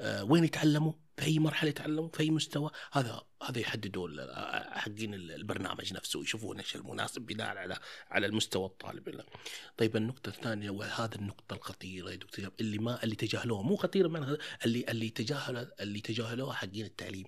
آه 0.00 0.24
وين 0.24 0.44
يتعلموا 0.44 0.92
في 1.16 1.24
اي 1.26 1.38
مرحلة 1.38 1.70
يتعلموا 1.70 2.08
في 2.08 2.20
اي 2.20 2.30
مستوى 2.30 2.70
هذا 2.92 3.22
هذا 3.48 3.58
يحددوا 3.58 4.08
ال- 4.08 4.72
حقين 4.78 5.14
ال- 5.14 5.30
البرنامج 5.32 5.92
نفسه 5.94 6.20
يشوفون 6.20 6.58
إيش 6.58 6.76
المناسب 6.76 7.22
بناء 7.22 7.56
على 7.56 7.78
على 8.10 8.26
المستوى 8.26 8.66
الطالب. 8.66 9.24
طيب 9.76 9.96
النقطة 9.96 10.28
الثانية 10.28 10.70
وهذا 10.70 11.14
النقطة 11.14 11.54
الخطيرة 11.54 12.10
يا 12.10 12.16
دكتور 12.16 12.50
اللي 12.60 12.78
ما 12.78 13.04
اللي 13.04 13.14
تجاهلوها 13.16 13.62
مو 13.62 13.76
خطيرة 13.76 14.08
من 14.08 14.36
اللي 14.64 14.84
اللي 14.88 15.10
تجاهل 15.10 15.72
اللي 15.80 16.00
تجاهلوها 16.00 16.52
حقين 16.54 16.84
التعليم 16.84 17.26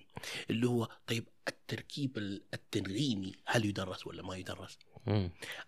اللي 0.49 0.67
هو 0.67 0.89
طيب 1.07 1.27
التركيب 1.47 2.17
ال- 2.17 2.43
التنغيمي 2.53 3.35
هل 3.45 3.65
يدرس 3.65 4.07
ولا 4.07 4.23
ما 4.23 4.35
يدرس؟ 4.35 4.77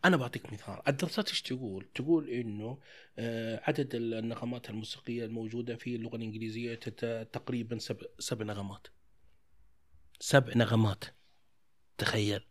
أنا 0.06 0.18
بعطيك 0.18 0.54
مثال. 0.54 0.82
الدراسات 0.88 1.30
إيش 1.30 1.42
تقول؟ 1.42 1.88
تقول 1.96 2.30
إنه 2.30 2.80
آه، 3.20 3.62
عدد 3.64 3.96
النغمات 3.96 4.70
الموسيقية 4.70 5.26
الموجودة 5.26 5.76
في 5.76 5.96
اللغة 5.96 6.16
الإنجليزية 6.16 6.76
تقريبا 7.24 7.78
سبع, 7.78 8.06
سبع 8.20 8.46
نغمات. 8.46 8.88
سبع 10.20 10.54
نغمات. 10.56 11.04
تخيل. 11.98 12.46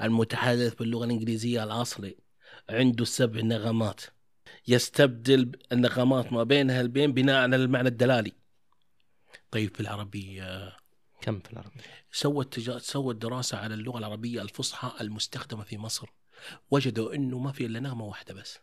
المتحدث 0.00 0.74
باللغة 0.74 1.04
الإنجليزية 1.04 1.64
الأصلي 1.64 2.16
عنده 2.70 3.04
سبع 3.04 3.40
نغمات. 3.40 4.00
يستبدل 4.68 5.52
النغمات 5.72 6.32
ما 6.32 6.42
بينها 6.42 6.80
البين 6.80 7.12
بناء 7.12 7.36
على 7.42 7.56
المعنى 7.56 7.88
الدلالي. 7.88 8.32
طيب 9.50 9.74
في 9.74 9.80
العربيه 9.80 10.76
كم 11.24 11.40
في 11.40 11.52
العربي؟ 11.52 11.80
سوت 12.12 12.54
تجا... 12.54 12.78
سوت 12.78 13.16
دراسة 13.16 13.58
على 13.58 13.74
اللغة 13.74 13.98
العربية 13.98 14.42
الفصحى 14.42 14.92
المستخدمة 15.00 15.64
في 15.64 15.78
مصر. 15.78 16.06
وجدوا 16.70 17.14
إنه 17.14 17.38
ما 17.38 17.52
في 17.52 17.66
إلا 17.66 17.80
نغمة 17.80 18.04
واحدة 18.04 18.34
بس. 18.34 18.58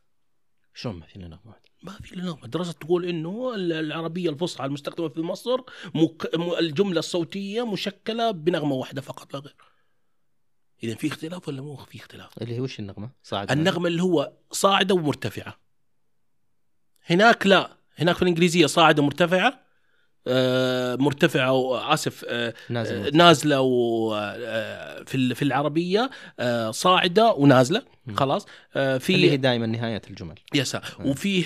شلون 0.73 0.95
ما 0.95 1.05
فينا 1.05 1.27
نغمات؟ 1.27 1.67
ما 1.83 1.91
في 1.91 2.15
إلا 2.15 2.23
نغمة. 2.23 2.47
دراسة 2.47 2.71
تقول 2.71 3.05
إنه 3.05 3.55
ال- 3.55 3.73
العربية 3.73 4.29
الفصحى 4.29 4.65
المستخدمة 4.65 5.09
في 5.09 5.21
مصر 5.21 5.57
مك... 5.95 6.35
م- 6.35 6.53
الجملة 6.59 6.99
الصوتية 6.99 7.71
مشكلة 7.71 8.31
بنغمة 8.31 8.75
واحدة 8.75 9.01
فقط 9.01 9.33
لا 9.33 9.39
غير. 9.39 9.55
اذا 10.83 10.95
في 10.95 11.07
اختلاف 11.07 11.47
ولا 11.47 11.61
مو 11.61 11.75
في 11.75 11.97
اختلاف؟ 11.97 12.37
اللي 12.41 12.55
هي 12.55 12.59
وش 12.59 12.79
النغمة؟ 12.79 13.09
صاعد 13.23 13.51
النغمة 13.51 13.87
اللي 13.87 14.03
هو 14.03 14.33
صاعدة 14.51 14.95
ومرتفعة. 14.95 15.59
هناك 17.05 17.47
لا. 17.47 17.77
هناك 17.95 18.15
في 18.15 18.21
الإنجليزية 18.21 18.65
صاعدة 18.65 19.03
مرتفعة. 19.03 19.70
آه 20.27 20.95
مرتفعة 20.95 21.51
واسف 21.51 22.25
آه 22.27 22.53
نازل 22.69 23.05
آه، 23.05 23.09
نازلة 23.13 23.61
و 23.61 24.09
في 25.05 25.15
ال- 25.15 25.35
في 25.35 25.41
العربية 25.41 26.09
صاعدة 26.71 27.31
ونازلة. 27.33 27.83
خلاص 28.15 28.45
آه، 28.75 28.97
اللي 29.09 29.25
هي 29.27 29.29
في 29.31 29.37
دائما 29.37 29.65
نهاية 29.65 30.01
الجمل 30.09 30.35
مم. 30.99 31.05
وفيه 31.09 31.43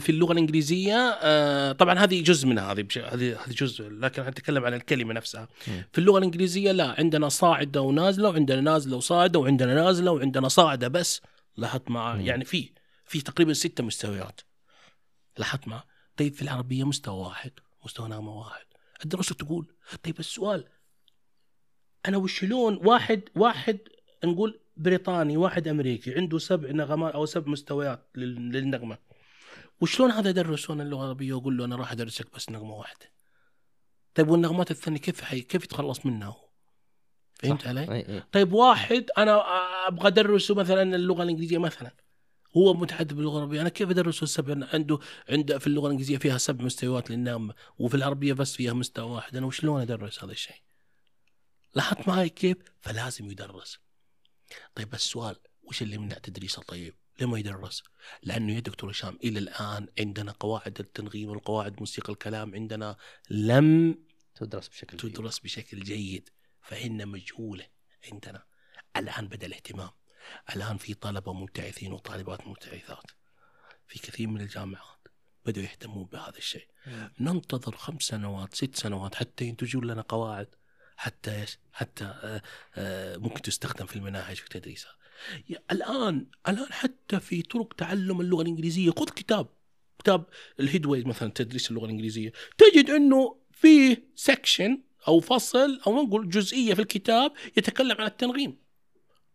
في 0.00 0.10
اللغة 0.10 0.32
الإنجليزية 0.32 1.72
طبعا 1.72 1.98
هذه 1.98 2.22
جزء 2.22 2.46
منها 2.48 2.72
هذه 2.72 2.86
هذه 3.14 3.36
جزء 3.48 3.88
لكن 3.88 4.22
نتكلم 4.22 4.64
عن 4.64 4.74
الكلمة 4.74 5.14
نفسها. 5.14 5.48
في 5.92 5.98
اللغة 5.98 6.18
الإنجليزية 6.18 6.72
لا 6.72 6.94
عندنا 6.98 7.28
صاعدة 7.28 7.80
ونازلة 7.80 8.28
وعندنا 8.28 8.60
نازلة 8.60 8.96
وصاعدة 8.96 9.38
وعندنا 9.38 9.74
نازلة 9.74 10.10
وعندنا 10.10 10.48
صاعدة 10.48 10.88
بس 10.88 11.20
لاحظت 11.56 11.90
مع. 11.90 12.16
يعني 12.16 12.44
في 12.44 12.70
في 13.06 13.20
تقريبا 13.20 13.52
ستة 13.52 13.84
مستويات 13.84 14.40
لاحظت 15.38 15.68
مع 15.68 15.84
طيب 16.16 16.34
في 16.34 16.42
العربية 16.42 16.84
مستوى 16.84 17.14
واحد 17.20 17.50
مستوى 17.84 18.08
نغمة 18.08 18.38
واحد 18.38 18.64
الدراسه 19.04 19.34
تقول 19.34 19.74
طيب 20.04 20.18
السؤال 20.18 20.64
أنا 22.08 22.16
وشلون 22.16 22.80
واحد 22.86 23.22
واحد 23.36 23.78
نقول 24.24 24.60
بريطاني 24.76 25.36
واحد 25.36 25.68
أمريكي 25.68 26.14
عنده 26.14 26.38
سبع 26.38 26.70
نغمات 26.70 27.14
أو 27.14 27.26
سبع 27.26 27.50
مستويات 27.52 28.08
لل- 28.14 28.52
للنغمة 28.52 28.98
وشلون 29.80 30.10
هذا 30.10 30.30
يدرس 30.30 30.70
أنا 30.70 30.82
اللغة 30.82 31.02
العربية 31.02 31.32
واقول 31.32 31.56
له 31.56 31.64
أنا 31.64 31.76
راح 31.76 31.92
أدرسك 31.92 32.34
بس 32.34 32.50
نغمة 32.50 32.74
واحدة 32.74 33.10
طيب 34.14 34.28
والنغمات 34.28 34.70
الثانية 34.70 34.98
كيف 34.98 35.20
حي... 35.20 35.40
كيف 35.40 35.64
يتخلص 35.64 36.06
منها 36.06 36.28
هو 36.28 36.48
فهمت. 37.34 37.66
علي؟ 37.66 37.80
أي 37.92 38.08
أي. 38.16 38.22
طيب 38.32 38.52
واحد 38.52 39.06
أنا 39.18 39.32
أبغى 39.88 40.08
أدرسه 40.08 40.54
مثلا 40.54 40.82
اللغة 40.96 41.22
الإنجليزية 41.22 41.58
مثلا 41.58 41.94
هو 42.56 42.74
متحدث 42.74 43.12
باللغة 43.12 43.36
العربيه 43.36 43.60
أنا 43.60 43.68
كيف 43.68 43.90
ادرسه 43.90 44.24
السبع؟ 44.24 44.68
عنده 44.72 44.98
عنده 45.28 45.58
في 45.58 45.66
اللغة 45.66 45.86
الإنجليزية 45.86 46.18
فيها 46.18 46.38
سبع 46.38 46.64
مستويات 46.64 47.10
للنغمه 47.10 47.54
وفي 47.78 47.94
العربية 47.94 48.32
بس 48.32 48.56
فيها 48.56 48.72
مستوى 48.72 49.10
واحد. 49.10 49.36
أنا 49.36 49.46
وشلون 49.46 49.80
أدرس 49.80 50.24
هذا 50.24 50.32
الشيء؟ 50.32 50.62
لاحظت 51.74 52.08
معي 52.08 52.28
كيف؟ 52.28 52.56
فلازم 52.80 53.30
يدرس. 53.30 53.78
طيب 54.74 54.94
السؤال 54.94 55.36
وش 55.62 55.82
اللي 55.82 55.94
يمنع 55.94 56.18
تدريسه 56.18 56.62
طيب؟ 56.62 56.94
ليه 57.20 57.26
ما 57.26 57.38
يدرس؟ 57.38 57.82
لأنه 58.22 58.54
يا 58.54 58.60
دكتور 58.60 58.90
هشام 58.90 59.18
إلى 59.24 59.38
الآن 59.38 59.88
عندنا 59.98 60.32
قواعد 60.32 60.80
التنغيم 60.80 61.28
والقواعد 61.30 61.80
موسيقى 61.80 62.12
الكلام 62.12 62.54
عندنا 62.54 62.96
لم 63.30 63.98
تدرس 64.34 64.68
بشكل 64.68 64.96
جيد. 64.96 65.12
تدرس 65.12 65.38
بشكل 65.38 65.80
جيد 65.80 66.30
فهن 66.62 67.08
مجهولة 67.08 67.66
عندنا. 68.12 68.42
الآن 68.96 69.28
بدأ 69.28 69.46
الاهتمام. 69.46 69.90
الآن 70.56 70.76
في 70.76 70.94
طلبة 70.94 71.32
مبتعثين 71.32 71.92
وطالبات 71.92 72.46
مبتعثات 72.46 73.10
في 73.88 73.98
كثير 73.98 74.28
من 74.28 74.40
الجامعات 74.40 75.08
بدأوا 75.46 75.64
يهتمون 75.64 76.04
بهذا 76.04 76.38
الشيء 76.38 76.66
مم. 76.86 77.12
ننتظر 77.20 77.76
خمس 77.76 78.02
سنوات 78.02 78.54
ست 78.54 78.76
سنوات 78.76 79.14
حتى 79.14 79.44
ينتجون 79.44 79.84
لنا 79.84 80.02
قواعد 80.02 80.48
حتى 80.96 81.40
إيش؟ 81.40 81.58
حتى 81.72 82.04
آه، 82.04 82.42
آه، 82.74 83.16
ممكن 83.16 83.42
تستخدم 83.42 83.86
في 83.86 83.96
المناهج 83.96 84.36
في 84.36 84.48
تدريسها. 84.48 84.92
الآن 85.72 86.26
الآن 86.48 86.72
حتى 86.72 87.20
في 87.20 87.42
طرق 87.42 87.72
تعلم 87.72 88.20
اللغة 88.20 88.42
الإنجليزية 88.42 88.90
خذ 88.90 89.08
كتاب 89.08 89.48
كتاب 89.98 90.24
الهيدوي 90.60 91.04
مثلا 91.04 91.30
تدريس 91.30 91.70
اللغة 91.70 91.84
الإنجليزية 91.84 92.32
تجد 92.58 92.90
إنه 92.90 93.36
فيه 93.52 94.08
سكشن 94.14 94.82
أو 95.08 95.20
فصل 95.20 95.80
أو 95.86 96.02
نقول 96.02 96.28
جزئية 96.28 96.74
في 96.74 96.82
الكتاب 96.82 97.32
يتكلم 97.56 97.96
عن 98.00 98.06
التنغيم. 98.06 98.63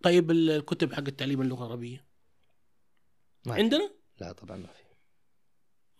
طيب 0.03 0.31
ال- 0.31 0.49
الكتب 0.51 0.93
حق 0.93 0.99
التعليم 1.07 1.41
اللغة 1.41 1.65
العربية 1.65 2.05
ما. 3.45 3.53
عندنا؟ 3.53 3.91
لا 4.19 4.31
طبعا 4.31 4.57
ما 4.57 4.67
في 4.67 4.83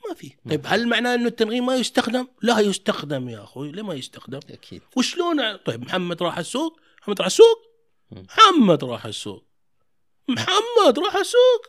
ما 0.10 0.14
في. 0.16 0.32
طيب. 0.50 0.62
هل 0.66 0.88
معناه 0.88 1.16
إنه 1.16 1.28
التنغيم 1.28 1.66
ما 1.66 1.76
يستخدم؟ 1.76 2.28
لا 2.42 2.60
يستخدم 2.60 3.30
يا 3.30 3.44
أخوي، 3.44 3.72
ليه 3.72 3.82
ما 3.84 3.94
يستخدم؟ 3.94 4.40
أكيد 4.50 4.82
وشلون 4.98 5.56
طيب 5.58 5.82
محمد 5.82 6.24
راح 6.24 6.38
السوق 6.38 6.80
محمد 7.02 7.20
راح 7.20 7.26
السوق. 7.26 7.70
محمد 8.12 8.84
راح 8.84 9.06
السوق 9.06 9.46
محمد 10.28 11.00
راح 11.00 11.16
السوق 11.16 11.66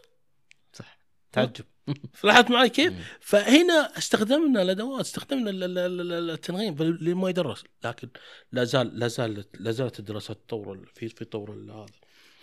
صح 0.73 0.99
تعجب 1.33 1.65
لاحظت 2.25 2.51
معي 2.51 2.69
كيف؟ 2.69 2.93
فهنا 3.21 3.99
استخدمنا 3.99 4.63
الأدوات 4.63 5.01
استخدمنا 5.01 5.51
ال- 5.51 5.63
ال- 5.65 5.79
ال- 5.79 6.13
ال- 6.13 6.31
التنغيم 6.31 6.83
اللي 6.83 7.15
ما 7.15 7.29
يدرس 7.31 7.65
لكن 7.85 8.09
لا 8.53 8.65
زال 8.65 8.99
لا 8.99 9.09
زالت 9.09 9.49
لا 9.61 9.71
زالت 9.71 9.99
الدراسات 9.99 10.37
تطور 10.47 10.91
في 10.95 11.09
في 11.09 11.25
طور 11.25 11.51
هذا 11.51 11.87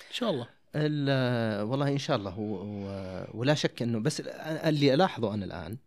إن 0.10 0.14
شاء 0.14 0.30
الله. 0.30 0.48
ال- 0.76 1.62
والله 1.62 1.88
إن 1.88 1.98
شاء 1.98 2.18
الله 2.18 2.40
و- 2.40 2.64
و- 2.64 3.28
ولا 3.34 3.54
شك 3.54 3.82
إنه 3.82 4.00
بس 4.00 4.22
اللي 4.22 4.94
ألاحظه 4.94 5.34
أنا 5.34 5.46
الآن 5.46 5.78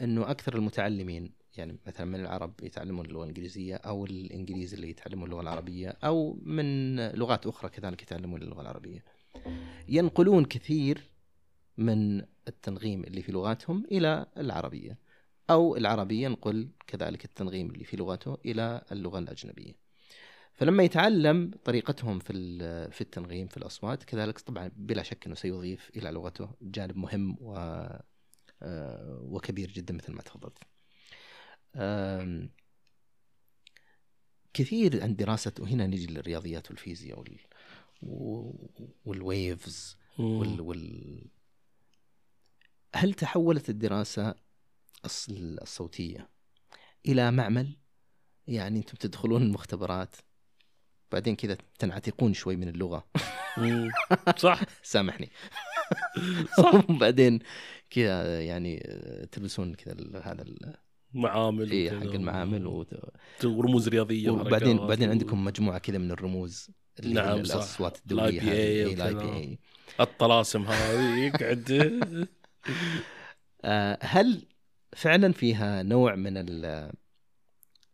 إنه 0.00 0.30
أكثر 0.30 0.54
المتعلمين 0.56 1.32
يعني 1.56 1.78
مثلا 1.86 2.06
من 2.06 2.20
العرب 2.20 2.54
يتعلمون 2.62 3.06
اللغة 3.06 3.22
الإنجليزية 3.22 3.74
أو 3.76 4.04
الإنجليز 4.04 4.74
اللي 4.74 4.90
يتعلمون 4.90 5.28
اللغة 5.28 5.40
العربية 5.40 5.96
أو 6.04 6.38
من 6.42 6.96
لغات 7.10 7.46
أخرى 7.46 7.70
كذلك 7.70 8.02
يتعلمون 8.02 8.42
اللغة 8.42 8.60
العربية. 8.60 9.04
ينقلون 9.88 10.44
كثير 10.44 11.00
من 11.78 12.22
التنغيم 12.48 13.04
اللي 13.04 13.22
في 13.22 13.32
لغاتهم 13.32 13.84
إلى 13.92 14.26
العربية 14.36 14.98
أو 15.50 15.76
العربي 15.76 16.22
ينقل 16.22 16.68
كذلك 16.86 17.24
التنغيم 17.24 17.70
اللي 17.70 17.84
في 17.84 17.96
لغته 17.96 18.38
إلى 18.44 18.82
اللغة 18.92 19.18
الأجنبية. 19.18 19.85
فلما 20.56 20.82
يتعلم 20.82 21.50
طريقتهم 21.64 22.18
في 22.18 22.32
في 22.90 23.00
التنغيم 23.00 23.48
في 23.48 23.56
الأصوات 23.56 24.04
كذلك 24.04 24.38
طبعا 24.38 24.70
بلا 24.76 25.02
شك 25.02 25.26
إنه 25.26 25.34
سيضيف 25.34 25.90
إلى 25.96 26.10
لغته 26.10 26.50
جانب 26.62 26.96
مهم 26.96 27.36
و 27.40 27.56
آه، 28.62 29.20
وكبير 29.22 29.70
جدا 29.70 29.94
مثل 29.94 30.12
ما 30.12 30.22
تفضلت. 30.22 30.58
كثير 34.54 35.02
عن 35.02 35.16
دراسة 35.16 35.52
وهنا 35.60 35.86
نجي 35.86 36.06
للرياضيات 36.06 36.70
والفيزياء 36.70 37.18
وال 37.18 37.38
والويفز 39.04 39.96
وال, 40.18 40.60
وال 40.60 41.24
هل 42.94 43.14
تحولت 43.14 43.70
الدراسة 43.70 44.34
الص- 45.06 45.30
الصوتية 45.62 46.28
إلى 47.06 47.30
معمل 47.30 47.76
يعني 48.46 48.78
أنتم 48.78 48.96
تدخلون 48.96 49.42
المختبرات 49.42 50.16
بعدين 51.12 51.36
كذا 51.36 51.56
تنعتقون 51.78 52.34
شوي 52.34 52.56
من 52.56 52.68
اللغة. 52.68 53.06
مم. 53.58 53.90
صح. 54.36 54.60
سامحني. 54.82 55.30
صح. 56.62 56.90
وبعدين 56.90 57.38
كذا 57.90 58.42
يعني 58.42 58.78
تلبسون 59.32 59.74
كذا 59.74 59.94
هذا 60.24 60.42
ال- 60.42 60.74
معامل 61.14 61.70
إيه 61.70 61.96
وكذا. 61.96 62.00
حق 62.10 62.14
المعامل 62.14 62.66
و... 62.66 62.86
ورموز 63.44 63.88
رياضية 63.88 64.30
وبعدين 64.30 64.76
بعدين 64.86 65.08
و- 65.08 65.10
عندكم 65.12 65.44
مجموعة 65.44 65.78
كذا 65.78 65.98
من 65.98 66.10
الرموز 66.10 66.70
اللي 67.00 67.14
نعم،. 67.14 67.38
الأصوات 67.38 67.98
الدولية. 67.98 68.40
ال 68.42 68.94
IPA 68.94 69.58
الطلاسم 70.00 70.62
هذه 70.62 71.18
يقعد. 71.26 71.70
آه، 73.64 73.98
هل 74.02 74.46
فعلا 74.96 75.32
فيها 75.32 75.82
نوع 75.82 76.14
من 76.14 76.32
ال 76.36 76.92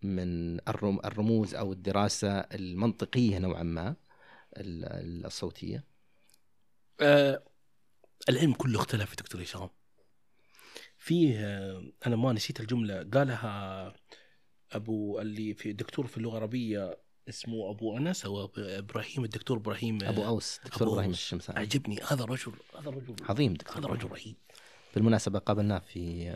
من 0.03 0.59
الرم 0.69 0.99
الرموز 1.05 1.55
أو 1.55 1.73
الدراسة 1.73 2.39
المنطقية 2.39 3.39
نوعا 3.39 3.63
ما 3.63 3.97
ال- 4.57 5.27
الصوتية؟ 5.27 5.85
آه 7.01 7.43
العلم 8.29 8.53
كله 8.53 8.79
اختلف 8.79 9.11
يا 9.11 9.17
دكتور 9.17 9.43
هشام. 9.43 9.69
فيه 10.99 11.39
آه، 11.47 11.93
أنا 12.07 12.17
ما 12.17 12.33
نسيت 12.33 12.61
الجملة. 12.61 13.09
قالها 13.15 13.95
أبو 14.73 15.21
اللي 15.21 15.55
في 15.55 15.73
دكتور 15.73 16.07
في 16.07 16.17
اللغة 16.17 16.33
العربية 16.33 16.99
اسمه 17.29 17.71
أبو 17.71 17.97
أنس 17.99 18.25
أو 18.25 18.51
إبراهيم 18.59 19.25
الدكتور 19.25 19.57
إبراهيم 19.57 19.99
آه، 20.03 20.09
أبو 20.09 20.25
أوس 20.27 20.61
دكتور 20.65 20.83
أبو 20.83 20.93
إبراهيم 20.93 21.11
أوس. 21.11 21.19
الشمساني. 21.19 21.59
عجبني. 21.59 22.01
هذا 22.11 22.25
الرجل 22.25 22.53
هذا 22.79 22.89
الرجل 22.89 23.15
عظيم 23.29 23.55
دكتور 23.55 23.79
هذا 23.79 23.87
رجل. 23.87 24.09
رهيب. 24.11 24.37
بالمناسبة 24.95 25.39
قابلناه 25.39 25.79
في 25.79 26.35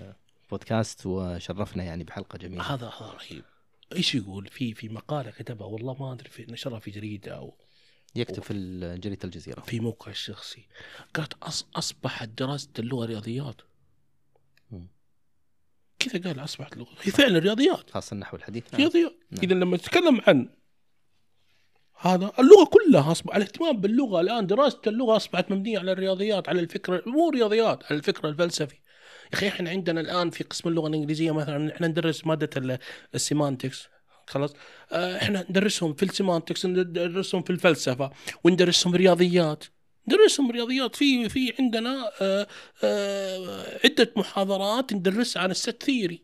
بودكاست 0.51 1.07
وشرفنا 1.07 1.85
يعني 1.85 2.05
بحلقة 2.05 2.37
جميلة. 2.39 2.63
هذا 2.75 2.87
هذا 3.01 3.11
رهيب. 3.13 3.45
إيش 3.93 4.15
يقول؟ 4.15 4.49
في 4.49 4.75
في 4.75 4.89
مقالة 4.89 5.31
كتبها 5.31 5.67
والله 5.67 5.95
ما 5.95 6.13
أدري 6.13 6.31
في 6.31 6.47
نشرها 6.49 6.79
في 6.79 6.91
جريدة 6.91 7.33
أو 7.37 7.55
يكتب 8.15 8.43
في 8.43 8.55
جريدة 9.03 9.25
الجزيرة. 9.25 9.61
في 9.61 9.81
موقع 9.81 10.11
الشخصي. 10.11 10.67
قالت 11.15 11.33
أص 11.43 11.67
أصبحت 11.75 12.29
دراسة 12.29 12.69
اللغة 12.79 13.07
رياضيات. 13.07 13.61
كذا 15.99 16.23
قال 16.25 16.45
أصبحت 16.45 16.77
لغه 16.77 16.95
هي 17.03 17.13
فعلا 17.13 17.39
رياضيات. 17.39 17.91
خاصة 17.91 18.15
النحو 18.15 18.37
الحديث. 18.37 18.65
نعم. 18.73 18.81
رياضيات. 18.81 19.17
نعم. 19.31 19.43
اذا 19.43 19.55
لما 19.55 19.77
تتكلم 19.77 20.21
عن 20.27 20.49
هذا 21.99 22.33
اللغة 22.39 22.65
كلها 22.65 23.13
اصبح 23.13 23.37
الاهتمام 23.37 23.81
باللغة 23.81 24.21
الآن 24.21 24.47
دراسة 24.47 24.81
اللغة 24.87 25.17
أصبحت 25.17 25.51
مبنية 25.51 25.79
على 25.79 25.93
الرياضيات 25.93 26.49
على 26.49 26.61
الفكر 26.61 27.03
مو 27.07 27.31
رياضيات 27.31 27.85
على 27.85 27.99
الفكر 27.99 28.29
الفلسفي. 28.29 28.77
يا 29.33 29.39
أخي 29.39 29.49
إحنا 29.49 29.71
عندنا 29.71 30.01
الآن 30.01 30.31
في 30.31 30.45
قسم 30.45 30.69
اللغة 30.69 30.89
الإنجليزية 30.89 31.31
مثلا 31.31 31.75
إحنا 31.75 31.89
ندرس 31.89 32.27
مادة 32.27 32.51
ال- 32.57 32.79
السيمانتكس 33.15 33.89
خلاص؟ 34.27 34.53
آه، 34.93 35.17
إحنا 35.17 35.47
ندرسهم 35.51 35.95
في 35.95 36.03
السيمانتكس 36.03 36.67
ندرسهم 36.67 37.43
في 37.43 37.51
الفلسفة 37.51 38.11
وندرسهم 38.45 38.95
رياضيات. 38.95 39.65
ندرسهم 40.09 40.51
رياضيات. 40.51 40.97
في 40.97 41.29
في 41.29 41.55
عندنا 41.59 42.11
آه، 42.21 42.47
آه، 42.85 43.79
عدة 43.85 44.13
محاضرات 44.17 44.93
ندرسها 44.93 45.43
عن 45.43 45.51
ال 45.51 45.59
set 45.59 45.83
theory 45.83 46.23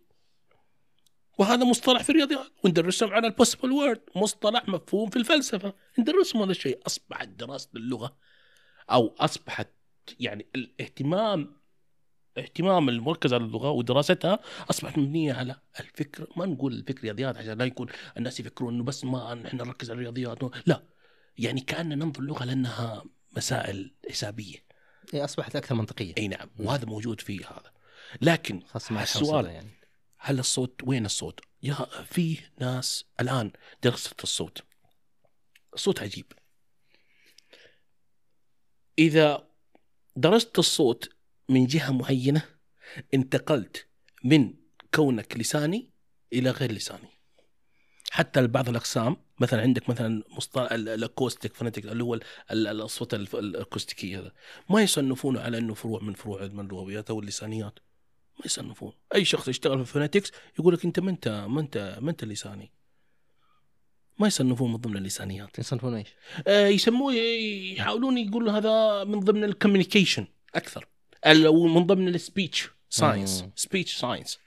وهذا 1.39 1.65
مصطلح 1.65 2.03
في 2.03 2.11
الرياضيات. 2.11 2.47
وندرسهم 2.65 3.13
على 3.13 3.27
ال 3.27 3.32
possible 3.32 3.73
world 3.73 4.01
مصطلح 4.17 4.69
مفهوم 4.69 5.11
في 5.11 5.17
الفلسفة. 5.17 5.75
ندرسهم 5.99 6.43
هذا 6.43 6.51
الشيء. 6.51 6.79
أصبحت 6.87 7.29
دراسة 7.29 7.69
اللغة 7.77 8.17
أو 8.91 9.15
أصبحت 9.19 9.69
يعني 10.21 10.47
الاهتمام 10.55 11.62
اهتمام 12.39 12.89
المركز 12.89 13.35
على 13.35 13.45
اللغة 13.45 13.71
ودراستها 13.71 14.39
أصبحت 14.71 14.99
مبنية 14.99 15.33
على 15.33 15.57
الفكر. 15.81 16.27
ما 16.37 16.47
نقول 16.47 16.73
الفكر 16.73 17.03
رياضيات 17.03 17.37
عشان 17.37 17.59
لا 17.59 17.65
يكون 17.65 17.89
الناس 18.17 18.41
يفكرون 18.41 18.75
إنه 18.75 18.85
بس 18.85 19.05
ما 19.05 19.35
نحن 19.35 19.57
نركز 19.57 19.91
على 19.91 19.97
الرياضيات. 19.97 20.39
لا 20.67 20.83
يعني 21.39 21.61
كأننا 21.61 21.95
ننظر 21.95 22.21
اللغة 22.21 22.45
لأنها 22.45 23.05
مسائل 23.37 23.95
حسابية. 24.11 24.65
هي 25.13 25.25
أصبحت 25.25 25.57
أكثر 25.57 25.75
منطقية. 25.75 26.15
أي 26.19 26.29
نعم 26.29 26.51
وهذا 26.59 26.85
موجود 26.85 27.21
في 27.21 27.45
هذا. 27.45 27.73
لكن 28.21 28.63
السؤال 28.91 29.47
يعني 29.47 29.71
هل 30.19 30.39
الصوت 30.39 30.81
وين 30.85 31.07
الصوت؟ 31.07 31.41
يا 31.63 31.75
في 32.05 32.39
ناس 32.61 33.05
الآن 33.21 33.53
درست 33.83 34.23
الصوت. 34.23 34.63
الصوت 35.75 36.03
عجيب. 36.03 36.33
إذا 38.99 39.49
درست 40.17 40.59
الصوت 40.59 41.11
من 41.53 41.67
جهة 41.67 41.93
معينة 41.93 42.43
انتقلت 43.15 43.87
من 44.25 44.55
كونك 44.95 45.37
لساني 45.37 45.91
إلى 46.33 46.51
غير 46.51 46.73
لساني. 46.73 47.09
حتى 48.11 48.47
بعض 48.47 48.69
الأقسام 48.69 49.17
مثلا 49.41 49.63
عندك 49.63 49.89
مثلا 49.91 50.25
مصطلح 50.29 50.73
ال- 50.73 50.89
ال 50.89 50.96
acoustic 50.96 51.55
phonetic 51.55 51.85
اللي 51.85 52.05
هو 52.05 52.15
ال- 52.15 52.23
ال- 52.51 52.67
الاصوات 52.67 53.15
الاكوستيكيه 53.15 54.21
هذا. 54.21 54.33
ما 54.71 54.83
يصنفونه 54.83 55.41
على 55.41 55.59
إنه 55.59 55.75
فروع 55.75 56.03
من 56.03 56.15
فروع 56.15 56.43
اللغويات 56.45 57.11
أو 57.11 57.21
اللسانيات. 57.21 57.79
ما 58.39 58.45
يصنفون. 58.47 58.93
أي 59.15 59.25
شخص 59.25 59.49
يشتغل 59.49 59.77
في 59.77 59.81
ال 59.81 59.86
phonetics 59.86 60.33
يقول 60.59 60.75
لك 60.75 60.85
أنت 60.85 61.01
ما 61.01 61.11
أنت 61.11 61.29
ما 61.29 61.61
أنت 61.61 61.99
ما 62.01 62.11
أنت 62.11 62.25
لساني. 62.25 62.73
ما 64.19 64.27
يصنفون 64.27 64.71
من 64.71 64.77
ضمن 64.77 64.97
اللسانيات. 64.97 65.59
يصنفون 65.59 65.95
إيش؟ 65.95 66.09
آه 66.47 66.67
يسموه 66.67 67.15
يحاولون 67.15 68.19
يقولوا 68.19 68.53
هذا 68.53 69.05
من 69.05 69.21
ضمن 69.21 69.45
ال 69.45 69.51
communication 69.51 70.27
أكثر. 70.55 70.87
أو 71.25 71.67
من 71.67 71.87
ضمن 71.87 72.09
ال 72.09 72.17
speech 72.17 72.69
science. 72.91 73.45
speech 73.57 73.97
science 73.97 74.39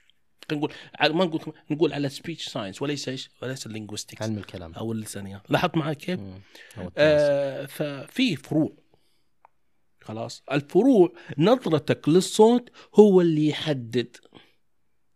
نقول 0.52 0.74
ما 1.02 1.26
نقول 1.26 1.54
نقول 1.70 1.94
على 1.94 2.10
speech 2.10 2.48
science 2.48 2.82
وليس 2.82 3.10
إيش؟ 3.10 3.30
وليس 3.42 3.66
ال 3.66 3.71
linguistics 3.71 4.22
علم 4.22 4.38
الكلام. 4.38 4.74
أو 4.74 4.92
اللسانيات 4.92 5.52
لاحظت 5.52 5.78
معي 5.78 5.96
كيف؟ 5.96 6.20
آه 6.98 7.66
ففي 7.66 8.36
فروع. 8.36 8.74
خلاص. 10.02 10.44
الفروع 10.52 11.14
نظرتك 11.38 12.10
للصوت 12.10 12.70
هو 12.96 13.22
اللي 13.22 13.48
يحدد 13.48 14.18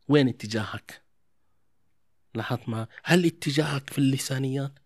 وين 0.07 0.27
اتجاهك. 0.27 1.01
لاحظت 2.35 2.69
ما 2.69 2.87
هل 3.03 3.25
اتجاهك 3.25 3.89
في 3.89 3.97
اللسانيات 3.97 4.79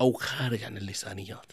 أو 0.00 0.12
خارج 0.12 0.64
عن 0.64 0.76
اللسانيات؟ 0.76 1.52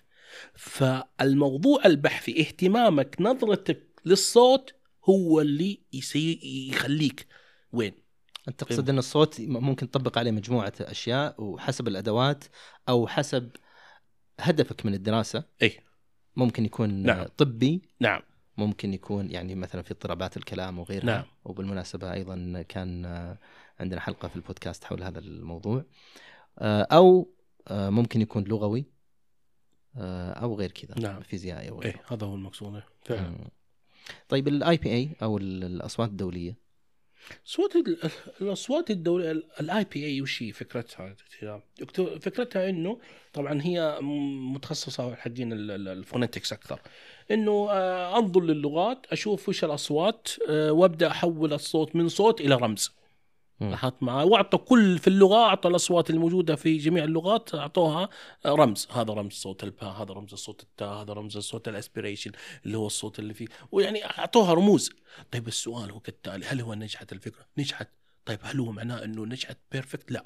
فالموضوع 0.53 1.85
البحثي 1.85 2.39
اهتمامك 2.39 3.15
نظرتك 3.19 3.88
للصوت 4.05 4.73
هو 5.09 5.41
اللي 5.41 5.79
يسي 5.93 6.39
يخليك. 6.69 7.27
وين؟ 7.71 7.93
أنت 8.47 8.59
تقصد 8.63 8.89
إن 8.89 8.97
الصوت 8.97 9.41
ممكن 9.41 9.91
تطبق 9.91 10.17
عليه 10.17 10.31
مجموعة 10.31 10.73
أشياء 10.81 11.43
وحسب 11.43 11.87
الأدوات 11.87 12.43
أو 12.89 13.07
حسب 13.07 13.49
هدفك 14.39 14.85
من 14.85 14.93
الدراسة. 14.93 15.43
اي 15.61 15.79
ممكن 16.35 16.65
يكون 16.65 16.89
نعم. 16.89 17.25
طبي. 17.37 17.81
نعم. 17.99 18.21
ممكن 18.57 18.93
يكون 18.93 19.31
يعني 19.31 19.55
مثلا 19.55 19.81
في 19.81 19.91
اضطرابات 19.91 20.37
الكلام 20.37 20.79
وغيرها. 20.79 21.05
نعم. 21.05 21.25
وبالمناسبة 21.45 22.13
أيضا 22.13 22.65
كان 22.69 23.05
عندنا 23.79 24.01
حلقة 24.01 24.27
في 24.27 24.35
البودكاست 24.35 24.83
حول 24.83 25.03
هذا 25.03 25.19
الموضوع. 25.19 25.85
آه، 26.59 26.81
أو 26.81 27.33
آه، 27.67 27.89
ممكن 27.89 28.21
يكون 28.21 28.43
لغوي 28.43 28.85
آه، 29.97 30.31
أو 30.31 30.55
غير 30.55 30.71
كذا. 30.71 30.99
نعم. 30.99 31.21
فيزيائي 31.21 31.69
أو 31.69 31.81
غيره. 31.81 31.95
إيه 31.95 32.03
هذا 32.07 32.27
هو 32.27 32.35
المقصود. 32.35 32.81
فعلا. 33.05 33.29
مم. 33.29 33.49
طيب 34.29 34.47
ال 34.47 34.77
IPA 34.77 35.09
أو 35.23 35.37
ال- 35.37 35.63
الأصوات 35.63 36.09
الدولية 36.09 36.69
صوت 37.45 37.75
ال- 37.75 37.97
الأصوات 38.41 38.89
الدولية 38.91 39.31
ال 39.59 39.83
IPA 39.93 40.21
وش 40.21 40.43
هي 40.43 40.51
فكرتها؟ 40.51 41.15
دكتور- 41.79 42.19
فكرتها 42.19 42.69
إنه 42.69 42.99
طبعا 43.33 43.61
هي 43.61 43.99
متخصصة 44.53 45.15
حقين 45.15 45.53
ال- 45.53 45.71
ال- 45.71 45.87
ال 45.87 45.94
phonetics 45.94 46.53
أكثر 46.53 46.79
إنه 47.31 47.67
آه، 47.71 48.17
أنظر 48.19 48.41
للغات 48.41 49.05
أشوف 49.11 49.49
وش 49.49 49.63
الأصوات 49.63 50.27
آه، 50.49 50.71
وأبدأ 50.71 51.07
أحول 51.07 51.53
الصوت 51.53 51.95
من 51.95 52.07
صوت 52.07 52.41
إلى 52.41 52.55
رمز. 52.55 52.91
لاحظت 53.61 54.03
معي 54.03 54.25
واعطوا 54.25 54.59
كل 54.59 54.97
في 54.97 55.07
اللغة 55.07 55.37
اعطوا 55.37 55.71
الأصوات 55.71 56.09
الموجودة 56.09 56.55
في 56.55 56.77
جميع 56.77 57.03
اللغات 57.03 57.55
أعطوها 57.55 58.09
رمز. 58.45 58.87
هذا 58.91 59.13
رمز 59.13 59.33
صوت 59.33 59.63
الباء 59.63 59.89
هذا 59.89 60.13
رمز 60.13 60.35
صوت 60.35 60.63
التاء 60.63 60.93
هذا 60.93 61.13
رمز 61.13 61.37
صوت 61.37 61.67
ال 61.67 61.73
aspiration 61.73 62.31
اللي 62.65 62.77
هو 62.77 62.87
الصوت 62.87 63.19
اللي 63.19 63.33
فيه. 63.33 63.47
ويعني 63.71 64.05
أعطوها 64.05 64.53
رموز. 64.53 64.91
طيب 65.31 65.47
السؤال 65.47 65.91
هو 65.91 65.99
كالتالي 65.99 66.45
هل 66.45 66.61
هو 66.61 66.73
نجحت 66.73 67.11
الفكرة؟ 67.11 67.45
نجحت. 67.57 67.89
طيب 68.25 68.39
هل 68.41 68.59
هو 68.59 68.71
معناه 68.71 69.03
إنه 69.03 69.25
نجحت 69.25 69.57
perfect 69.71 70.11
لا. 70.11 70.23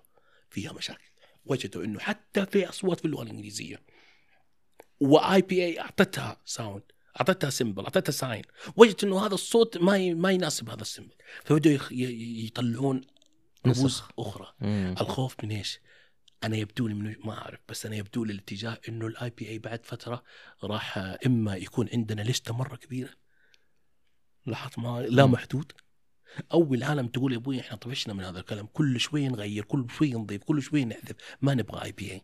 فيها 0.49 0.73
مشاكل. 0.73 1.13
وجدوا 1.45 1.83
إنه 1.83 1.99
حتى 1.99 2.45
في 2.45 2.69
أصوات 2.69 2.99
في 2.99 3.05
اللغة 3.05 3.23
الإنجليزية 3.23 3.81
و 4.99 5.41
IPA 5.41 5.79
أعطتها 5.79 6.41
sound 6.45 6.83
أعطتها 7.17 7.49
symbol 7.49 7.83
أعطتها 7.83 8.11
sign 8.11 8.43
وجدت 8.75 9.03
إنه 9.03 9.25
هذا 9.25 9.33
الصوت 9.33 9.77
ما 9.77 9.97
ي... 9.97 10.13
ما 10.13 10.31
يناسب 10.31 10.69
هذا 10.69 10.81
ال 10.81 10.86
symbol 10.86 11.15
فبدوا 11.43 11.71
يخ... 11.71 11.89
يطلعون 11.91 13.01
رموز 13.65 13.85
نسخ. 13.85 14.11
أخرى 14.19 14.53
مم. 14.59 14.95
الخوف 15.01 15.35
من 15.43 15.51
إيش؟ 15.51 15.79
أنا 16.43 16.57
يبدو 16.57 16.87
لي 16.87 16.93
من 16.93 17.15
ما 17.25 17.37
أعرف 17.37 17.59
بس 17.69 17.85
أنا 17.85 17.95
يبدو 17.95 18.23
لي 18.23 18.33
الاتجاه 18.33 18.79
إنه 18.89 19.07
ال 19.07 19.29
IPA 19.29 19.59
بعد 19.59 19.85
فترة 19.85 20.23
راح 20.63 20.97
إما 21.25 21.55
يكون 21.55 21.89
عندنا 21.93 22.21
لستة 22.21 22.53
مرة 22.53 22.75
كبيرة 22.75 23.09
لاحظت 24.45 24.79
ما 24.79 25.01
لا. 25.01 25.25
محدود 25.25 25.71
أو 26.53 26.73
العالم 26.73 27.07
تقول 27.07 27.31
يا 27.31 27.37
أبوي 27.37 27.59
إحنا 27.59 27.77
طفشنا 27.77 28.13
من 28.13 28.23
هذا 28.23 28.39
الكلام 28.39 28.65
كل 28.65 28.99
شوي 28.99 29.27
نغير 29.27 29.63
كل 29.63 29.87
شوي 29.89 30.13
نضيف 30.13 30.43
كل 30.43 30.61
شوي 30.61 30.85
نحذف 30.85 31.15
ما 31.41 31.53
نبغى 31.53 31.83
IPA 31.83 32.21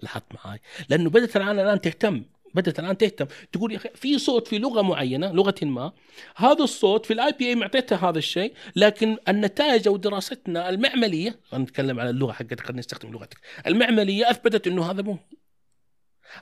لاحظت 0.00 0.34
معاي 0.34 0.60
لأنه 0.88 1.10
بدأت 1.10 1.36
العالم 1.36 1.58
الآن 1.60 1.80
تهتم 1.80 2.24
بدأت 2.54 2.78
الآن 2.78 2.98
تهتم. 2.98 3.26
تقول 3.52 3.72
يا 3.72 3.76
أخي 3.76 3.88
في 3.94 4.18
صوت 4.18 4.48
في 4.48 4.58
لغة 4.58 4.82
معينة 4.82 5.32
لغة 5.32 5.54
ما 5.62 5.92
هذا 6.36 6.64
الصوت 6.64 7.06
في 7.06 7.12
ال 7.12 7.32
IPA 7.38 7.54
معطيته 7.54 8.08
هذا 8.08 8.18
الشيء 8.18 8.54
لكن 8.76 9.16
النتائج 9.28 9.88
أو 9.88 9.96
دراستنا 9.96 10.68
المعملية 10.68 11.40
خلينا 11.50 11.64
نتكلم 11.64 12.00
على 12.00 12.10
اللغة 12.10 12.32
حقتك 12.32 12.60
خلينا 12.60 12.78
نستخدم 12.78 13.12
لغتك. 13.12 13.40
المعملية 13.66 14.30
أثبتت 14.30 14.66
إنه 14.66 14.90
هذا 14.90 15.02
مو. 15.02 15.18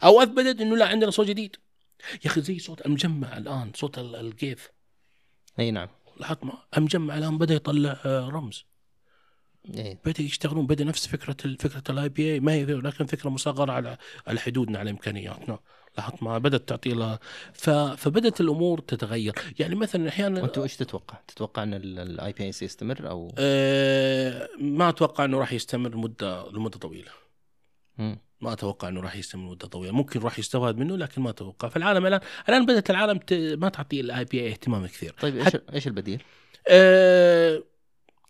أو 0.04 0.22
أثبتت 0.22 0.60
إنه 0.60 0.76
لا 0.76 0.86
عندنا 0.86 1.10
صوت 1.10 1.26
جديد. 1.26 1.56
يا 2.24 2.30
أخي 2.30 2.40
زي 2.40 2.58
صوت 2.58 2.86
المجمع 2.86 3.36
الآن 3.36 3.72
صوت 3.74 3.98
ال- 3.98 4.16
الجيث 4.16 4.60
أي 5.58 5.70
نعم. 5.70 5.88
لاحظت 6.20 6.44
ما؟ 6.44 6.52
المجمع 6.76 7.18
الآن 7.18 7.38
بدأ 7.38 7.54
يطلع 7.54 7.96
آه، 8.04 8.28
رمز. 8.28 8.64
اي 9.76 9.98
بدأ 10.04 10.22
يشتغلون 10.22 10.66
بدأ 10.66 10.84
نفس 10.84 11.06
فكرة 11.06 11.36
ال- 11.44 11.56
فكرة 11.56 11.82
ال 11.90 12.08
IPA 12.08 12.40
ما 12.40 12.52
هي 12.52 12.64
لكن 12.64 13.06
فكرة 13.06 13.30
مصغره 13.30 13.72
على 13.72 13.98
على 14.26 14.40
حدودنا 14.40 14.78
على 14.78 14.90
إمكانياتنا. 14.90 15.58
لاحظت 15.96 16.22
ما 16.22 16.38
بدأت 16.38 16.68
تعطي 16.68 16.90
لها 16.90 17.18
ف... 17.52 17.70
فبدأت 17.70 18.40
الأمور 18.40 18.80
تتغير. 18.80 19.34
يعني 19.58 19.74
مثلا 19.74 20.08
أحيانا 20.08 20.42
وانت 20.42 20.58
إيش 20.58 20.76
تتوقع؟ 20.76 21.18
تتوقع 21.28 21.62
إن 21.62 21.74
ال 21.74 22.32
IPA 22.32 22.52
سيستمر 22.52 23.10
أو؟ 23.10 23.32
آه 23.38 24.48
ما 24.60 24.88
أتوقع 24.88 25.24
إنه 25.24 25.38
راح 25.38 25.52
يستمر 25.52 25.96
مده 25.96 26.50
لمدة 26.50 26.78
طويلة. 26.78 27.10
مم. 27.98 28.18
ما 28.40 28.52
أتوقع 28.52 28.88
إنه 28.88 29.00
راح 29.00 29.16
يستمر 29.16 29.50
مده 29.50 29.68
طويلة. 29.68 29.92
ممكن 29.92 30.20
راح 30.20 30.38
يستفاد 30.38 30.76
منه 30.76 30.96
لكن 30.96 31.22
ما 31.22 31.30
أتوقع. 31.30 31.68
فالعالم 31.68 32.06
الآن 32.06 32.20
الآن 32.48 32.66
بدأت 32.66 32.90
العالم 32.90 33.18
ت... 33.18 33.32
ما 33.32 33.68
تعطي 33.68 34.00
ال 34.00 34.24
IPA 34.24 34.50
اهتمام 34.50 34.86
كثير. 34.86 35.14
طيب 35.20 35.36
إيش 35.36 35.56
إيش 35.74 35.86
البديل؟ 35.86 36.22
آه 36.68 37.62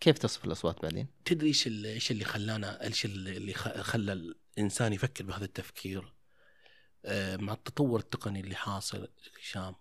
كيف 0.00 0.18
تصف 0.18 0.44
الأصوات 0.44 0.82
بعدين؟ 0.82 1.08
تدري 1.24 1.48
إيش 1.48 1.66
إيش 1.66 2.10
اللي 2.10 2.24
خلانا 2.24 2.84
إيش 2.84 3.04
اللي 3.04 3.54
خلى 3.54 4.12
الإنسان 4.12 4.92
يفكر 4.92 5.24
بهذا 5.24 5.44
التفكير؟ 5.44 6.12
آه، 7.04 7.36
مع 7.36 7.52
التطور 7.52 8.00
التقني 8.00 8.40
اللي 8.40 8.54
حاصل 8.54 9.08
هشام 9.42 9.74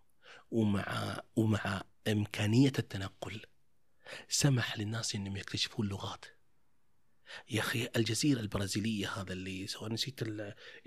ومع 0.52 1.22
ومع 1.36 1.84
إمكانية 2.08 2.74
التنقل. 2.80 3.42
سمح 4.30 4.78
للناس 4.78 5.16
إنهم 5.16 5.38
يكتشفون 5.38 5.86
اللغات 5.86 6.26
يا 7.50 7.60
أخي 7.60 7.90
الجزيرة 7.96 8.40
البرازيلية 8.40 9.10
هذا 9.10 9.34
اللي 9.34 9.68
سواء 9.68 9.92
نسيت 9.92 10.20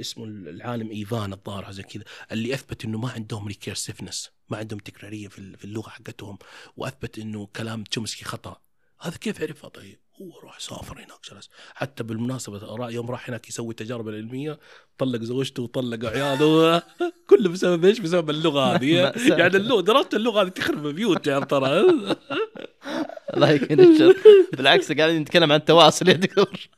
اسمه 0.01 0.24
العالم 0.24 0.91
إيفان 0.91 1.33
الظاهر 1.33 1.72
زي 1.72 1.83
كذا 1.83 2.05
اللي 2.33 2.55
أثبت 2.55 2.85
إنه 2.85 2.99
ما 2.99 3.11
عندهم 3.11 3.49
recursiveness 3.48 4.30
ما 4.49 4.57
عندهم 4.57 4.78
تكرارية 4.78 5.28
في 5.28 5.64
اللغة 5.64 5.91
حقتهم 5.91 6.39
وأثبت 6.76 7.18
إنه 7.18 7.47
كلام 7.47 7.85
تشومسكي 7.85 8.24
خطأ. 8.24 8.61
هذا 9.01 9.16
كيف 9.16 9.42
عرفها 9.42 9.70
طيب؟ 9.70 9.98
هو 10.22 10.40
راح 10.40 10.61
سافر 10.61 10.98
هناك 10.98 11.32
جلس 11.32 11.51
حتى 11.74 12.03
بالمناسبة 12.03 12.90
يوم 12.90 13.11
راح 13.11 13.28
هناك 13.28 13.48
يسوي 13.48 13.70
التجارب 13.70 14.09
العلمية 14.09 14.59
طلق 14.98 15.20
زوجته 15.22 15.62
وطلق 15.62 16.09
عياله. 16.09 16.82
كله 17.30 17.48
بسبب 17.48 17.84
إيش؟ 17.84 18.01
بسبب 18.01 18.30
اللغة 18.30 18.76
هذه. 18.76 19.12
يعني 19.38 19.57
اللغة 19.57 19.80
دراسة 19.80 20.09
اللغة 20.14 20.42
هذه 20.42 20.48
تخرب 20.48 20.86
بيوت 20.86 21.26
يعني 21.26 21.44
ترى. 21.46 21.80
الله 23.34 23.51
يكون 23.51 23.80
الشر 23.80 24.16
بالعكس 24.53 24.92
قاعدين 24.92 25.20
نتكلم 25.20 25.53
عن 25.53 25.59
التواصل 25.59 26.09
يا 26.09 26.14
دكتور. 26.14 26.68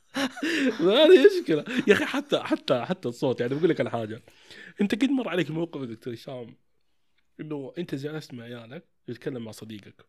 ما 0.81 1.05
هذه 1.05 1.27
مشكلة. 1.41 1.65
يا 1.89 1.93
أخي 1.95 2.05
حتى 2.05 2.39
حتى 2.39 2.85
حتى 2.85 3.09
الصوت 3.09 3.41
يعني 3.41 3.55
بقول 3.55 3.69
لك 3.71 3.81
على 3.81 3.91
حاجة 3.91 4.23
أنت 4.81 4.95
قد 4.95 5.11
مر 5.11 5.29
عليك 5.29 5.51
موقف 5.51 5.81
يا 5.81 5.87
دكتور 5.87 6.15
هشام 6.15 6.57
إنه 7.41 7.73
أنت 7.79 7.95
جلست 7.95 8.35
مع 8.35 8.45
عيالك 8.45 8.85
تتكلم 9.07 9.45
مع 9.45 9.51
صديقك 9.51 10.07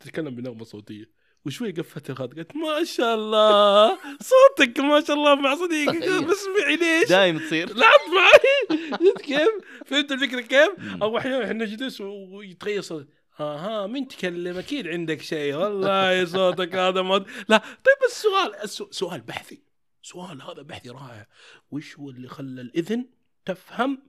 تتكلم 0.00 0.34
بنغمة 0.34 0.64
صوتية. 0.64 1.25
وشوي 1.46 1.70
قفت 1.70 2.10
الخط 2.10 2.34
قالت 2.34 2.56
ما 2.56 2.84
شاء 2.84 3.14
الله 3.14 3.98
صوتك 4.20 4.80
ما 4.80 5.00
شاء 5.00 5.16
الله 5.16 5.34
مع 5.34 5.54
صديقك. 5.54 5.96
بس 5.96 6.36
اسمعي 6.36 6.76
ليش؟ 6.76 7.08
دايم 7.08 7.38
تصير. 7.38 7.68
لعب 7.68 8.00
معي 8.14 8.78
شفت 8.90 9.20
كيف؟ 9.20 9.50
فهمت 9.86 10.12
الفكرة 10.12 10.40
كيف؟ 10.40 11.02
أو 11.02 11.18
أحيانا 11.18 11.44
إحنا 11.44 11.64
نجلس 11.64 12.00
ويتغير 12.00 12.80
صوت 12.80 13.08
آها 13.40 13.86
مين 13.86 14.08
تكلم؟ 14.08 14.58
أكيد 14.58 14.88
عندك 14.88 15.22
شيء. 15.22 15.54
والله 15.54 16.24
صوتك 16.24 16.74
هذا 16.74 17.02
ما 17.02 17.24
لا 17.48 17.58
طيب 17.58 17.96
السؤال 18.06 18.68
سؤال 18.94 19.20
بحثي 19.20 19.62
سؤال 20.02 20.42
هذا 20.42 20.62
بحثي 20.62 20.90
رائع. 20.90 21.26
وش 21.70 21.98
هو 21.98 22.10
اللي 22.10 22.28
خلى 22.28 22.60
الإذن 22.60 23.06
تفهم 23.44 24.02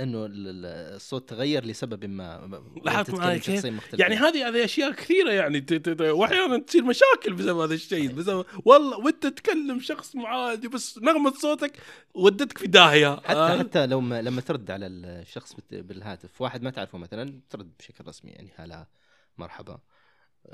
إنه 0.00 0.26
ال- 0.26 0.48
ال- 0.48 0.94
الصوت 0.96 1.28
تغير 1.28 1.64
لسبب 1.64 2.04
ما 2.04 2.60
لاحظت 2.84 3.10
معي. 3.10 3.40
يعني 3.92 4.14
هذه 4.16 4.48
هذه 4.48 4.64
أشياء 4.64 4.92
كثيرة 4.92 5.30
يعني 5.32 5.66
وأحيانا 6.00 6.58
تصير 6.58 6.84
مشاكل 6.84 7.32
بسبب 7.34 7.58
هذا 7.58 7.74
الشيء 7.74 8.12
بسبب 8.12 8.46
والله 8.64 8.98
وانت 8.98 9.26
تتكلم 9.26 9.80
شخص 9.80 10.16
معادي 10.16 10.68
بس 10.68 10.98
نغمة 10.98 11.32
صوتك 11.32 11.72
ودتك 12.14 12.58
في 12.58 12.66
داهية 12.66 13.16
حتى 13.16 13.32
آه. 13.38 13.58
حتى 13.58 13.86
لو 13.86 14.00
ما 14.00 14.22
لما 14.22 14.40
ترد 14.40 14.70
على 14.70 14.86
الشخص 14.86 15.56
بالهاتف 15.70 16.40
واحد 16.40 16.62
ما 16.62 16.70
تعرفه 16.70 16.98
مثلا 16.98 17.40
ترد 17.50 17.70
بشكل 17.78 18.04
رسمي 18.06 18.30
يعني 18.30 18.50
هلا 18.56 18.86
مرحبا 19.38 19.78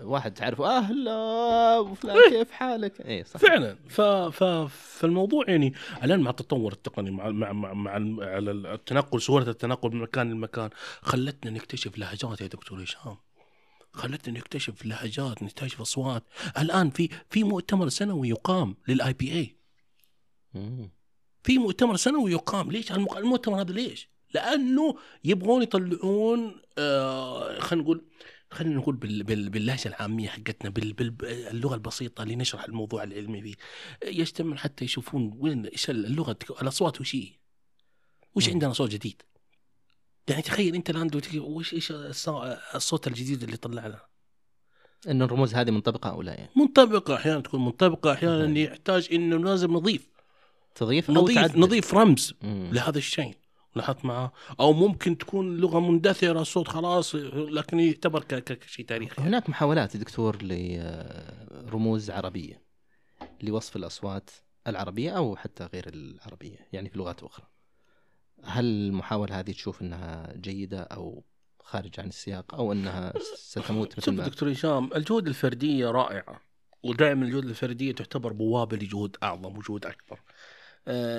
واحد 0.02 0.34
تعرفه 0.34 0.78
أهلا 0.78 1.78
وفلان 1.78 2.30
كيف 2.30 2.50
حالك؟ 2.50 3.00
اي 3.00 3.24
صح. 3.24 3.40
فعلا. 3.40 3.76
ف... 3.88 4.00
ف... 4.00 4.44
فالموضوع 4.98 5.44
يعني 5.48 5.74
الآن 6.02 6.20
مع 6.20 6.30
التطور 6.30 6.72
التقني 6.72 7.10
مع 7.10 7.30
مع 7.30 7.52
مع, 7.52 7.72
مع 7.72 7.96
التنقل 7.96 9.22
سهولة 9.22 9.50
التنقل 9.50 9.90
من 9.90 10.00
مكان 10.00 10.30
لمكان 10.30 10.70
خلتنا 11.02 11.50
نكتشف 11.50 11.98
لهجات 11.98 12.40
يا 12.40 12.46
دكتور 12.46 12.82
هشام. 12.82 13.16
خلتنا 13.92 14.38
نكتشف 14.38 14.86
لهجات 14.86 15.42
نكتشف 15.42 15.80
أصوات. 15.80 16.24
الآن 16.58 16.90
في 16.90 17.08
في 17.30 17.44
مؤتمر 17.44 17.88
سنوي 17.88 18.28
يقام 18.28 18.76
للاي 18.88 19.12
بي 19.12 19.32
اي. 19.32 19.56
في 21.42 21.58
مؤتمر 21.58 21.96
سنوي 21.96 22.32
يقام. 22.32 22.70
ليش؟ 22.70 22.92
المؤتمر 22.92 23.60
هذا 23.60 23.72
ليش؟ 23.72 24.08
لأنه 24.34 24.96
يبغون 25.24 25.62
يطلعون 25.62 26.60
آه 26.78 27.58
خلينا 27.58 27.84
نقول 27.84 28.04
خلينا 28.54 28.74
نقول 28.76 28.96
بال 28.96 29.22
بال 29.22 29.50
باللهجة 29.50 29.88
العامية 29.88 30.28
حقتنا 30.28 30.70
بال 30.70 30.92
باللغة 30.92 31.74
البسيطة 31.74 32.22
اللي 32.22 32.36
نشرح 32.36 32.64
الموضوع 32.64 33.02
العلمي 33.02 33.42
فيه. 33.42 33.54
يجتمعون 34.04 34.58
حتى 34.58 34.84
يشوفون 34.84 35.34
وين 35.38 35.66
إيش 35.66 35.90
اللغة 35.90 36.38
الأصوات 36.62 37.00
وش 37.00 37.14
هي؟ 37.16 37.28
وش. 38.34 38.48
عندنا 38.48 38.72
صوت 38.72 38.90
جديد؟ 38.90 39.22
يعني 40.28 40.42
تخيل 40.42 40.74
أنت 40.74 40.90
الآن 40.90 41.10
وش 41.36 41.74
إيش 41.74 41.92
الصو- 41.92 42.74
الصوت 42.74 43.06
الجديد 43.06 43.42
اللي 43.42 43.56
طلعنا؟ 43.56 44.00
انه 45.08 45.24
الرموز 45.24 45.54
هذه 45.54 45.70
منطبقة 45.70 46.10
أو 46.10 46.22
لا 46.22 46.34
يعني؟ 46.34 46.50
منطبقة 46.56 47.14
أحيانا 47.14 47.40
تكون 47.40 47.64
منطبقة 47.64 48.12
أحيانا. 48.12 48.58
يحتاج 48.58 49.08
إنه 49.12 49.36
لازم 49.36 49.72
نضيف. 49.72 50.08
تضيف 50.74 51.10
نضيف 51.10 51.56
نضيف 51.56 51.94
رمز 51.94 52.34
مم. 52.42 52.70
لهذا 52.72 52.98
الشيء. 52.98 53.34
لاحظت 53.76 54.04
معه 54.04 54.32
أو 54.60 54.72
ممكن 54.72 55.18
تكون 55.18 55.56
لغة 55.56 55.80
مندثرة 55.80 56.40
الصوت 56.40 56.68
خلاص 56.68 57.14
لكن 57.34 57.80
يعتبر 57.80 58.22
كشيء 58.24 58.86
تاريخي. 58.86 59.22
هناك 59.22 59.50
محاولات 59.50 59.96
دكتور 59.96 60.38
لرموز 60.42 62.10
عربية 62.10 62.62
لوصف 63.42 63.76
الأصوات 63.76 64.30
العربية 64.66 65.10
أو 65.10 65.36
حتى 65.36 65.68
غير 65.74 65.88
العربية 65.88 66.58
يعني 66.72 66.88
في 66.88 66.98
لغات 66.98 67.22
أخرى. 67.22 67.46
هل 68.44 68.64
المحاولة 68.64 69.40
هذه 69.40 69.52
تشوف 69.52 69.82
إنها 69.82 70.32
جيدة 70.36 70.80
أو 70.80 71.24
خارج 71.60 72.00
عن 72.00 72.08
السياق 72.08 72.54
أو 72.54 72.72
إنها 72.72 73.12
ستموت 73.36 73.98
مثل 73.98 74.04
شوف 74.04 74.14
دكتور 74.14 74.52
هشام 74.52 74.90
الجهود 74.96 75.28
الفردية 75.28 75.90
رائعة 75.90 76.40
ودائما 76.82 77.24
الجهود 77.26 77.44
الفردية 77.44 77.92
تعتبر 77.92 78.32
بوابة 78.32 78.76
لجهود 78.76 79.16
أعظم 79.22 79.58
وجهود 79.58 79.86
أكبر. 79.86 80.18
آه، 80.18 80.53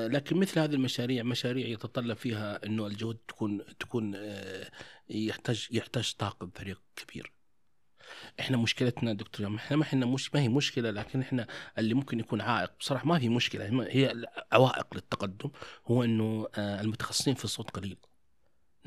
لكن 0.08 0.38
مثل 0.38 0.60
هذه 0.60 0.74
المشاريع 0.74 1.24
مشاريع 1.24 1.68
يتطلب 1.68 2.18
فيها 2.18 2.66
إنه 2.66 2.88
الجهود 2.88 3.18
تكون 3.28 3.78
تكون 3.80 4.16
آه، 4.16 4.72
يحتاج 5.10 5.68
يحتاج 5.72 6.14
طاقم 6.14 6.50
فريق 6.50 6.82
كبير. 6.96 7.32
إحنا 8.40 8.58
مشكلتنا 8.58 9.14
دكتور 9.14 9.56
إحنا 9.56 9.78
ما 9.78 9.84
إحنا 9.84 10.06
مش 10.06 10.36
ما 10.36 10.42
هي 10.42 10.50
مشكلة 10.50 10.92
لكن 10.92 11.22
إحنا 11.22 11.48
اللي 11.78 11.94
ممكن 11.94 12.20
يكون 12.20 12.42
عائق. 12.42 12.72
بصراحة 12.80 13.08
ما 13.08 13.20
في 13.20 13.30
مشكلة 13.30 13.88
هي 13.90 14.26
عوائق 14.52 14.96
للتقدم 14.96 15.52
هو 15.88 16.04
إنه 16.04 16.48
آه، 16.56 16.82
المتخصصين 16.82 17.36
في 17.36 17.46
الصوت 17.46 17.70
قليل. 17.70 17.98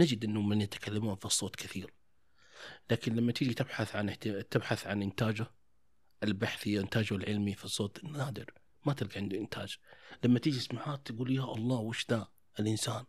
نجد 0.01 0.25
انه 0.25 0.43
من 0.43 0.61
يتكلمون 0.61 1.17
في 1.17 1.25
الصوت 1.25 1.57
كثير. 1.57 1.93
لكن 2.91 3.15
لما 3.17 3.33
تيجي 3.33 3.55
تبحث 3.55 3.97
عن 3.97 4.19
تبحث 4.51 4.87
عن 4.87 5.03
إنتاجه 5.03 5.47
البحثي 6.23 6.81
إنتاجه 6.81 7.15
العلمي 7.15 7.55
في 7.55 7.65
الصوت 7.65 8.05
نادر. 8.05 8.58
ما 8.87 8.93
تلقى 8.93 9.21
عنده 9.21 9.39
إنتاج. 9.39 9.77
لما 10.25 10.39
تيجي 10.39 10.61
سمعات 10.61 11.07
تقول 11.07 11.31
يا 11.31 11.45
الله 11.45 11.79
وش 11.79 12.07
ذا 12.11 12.29
الإنسان؟ 12.61 13.05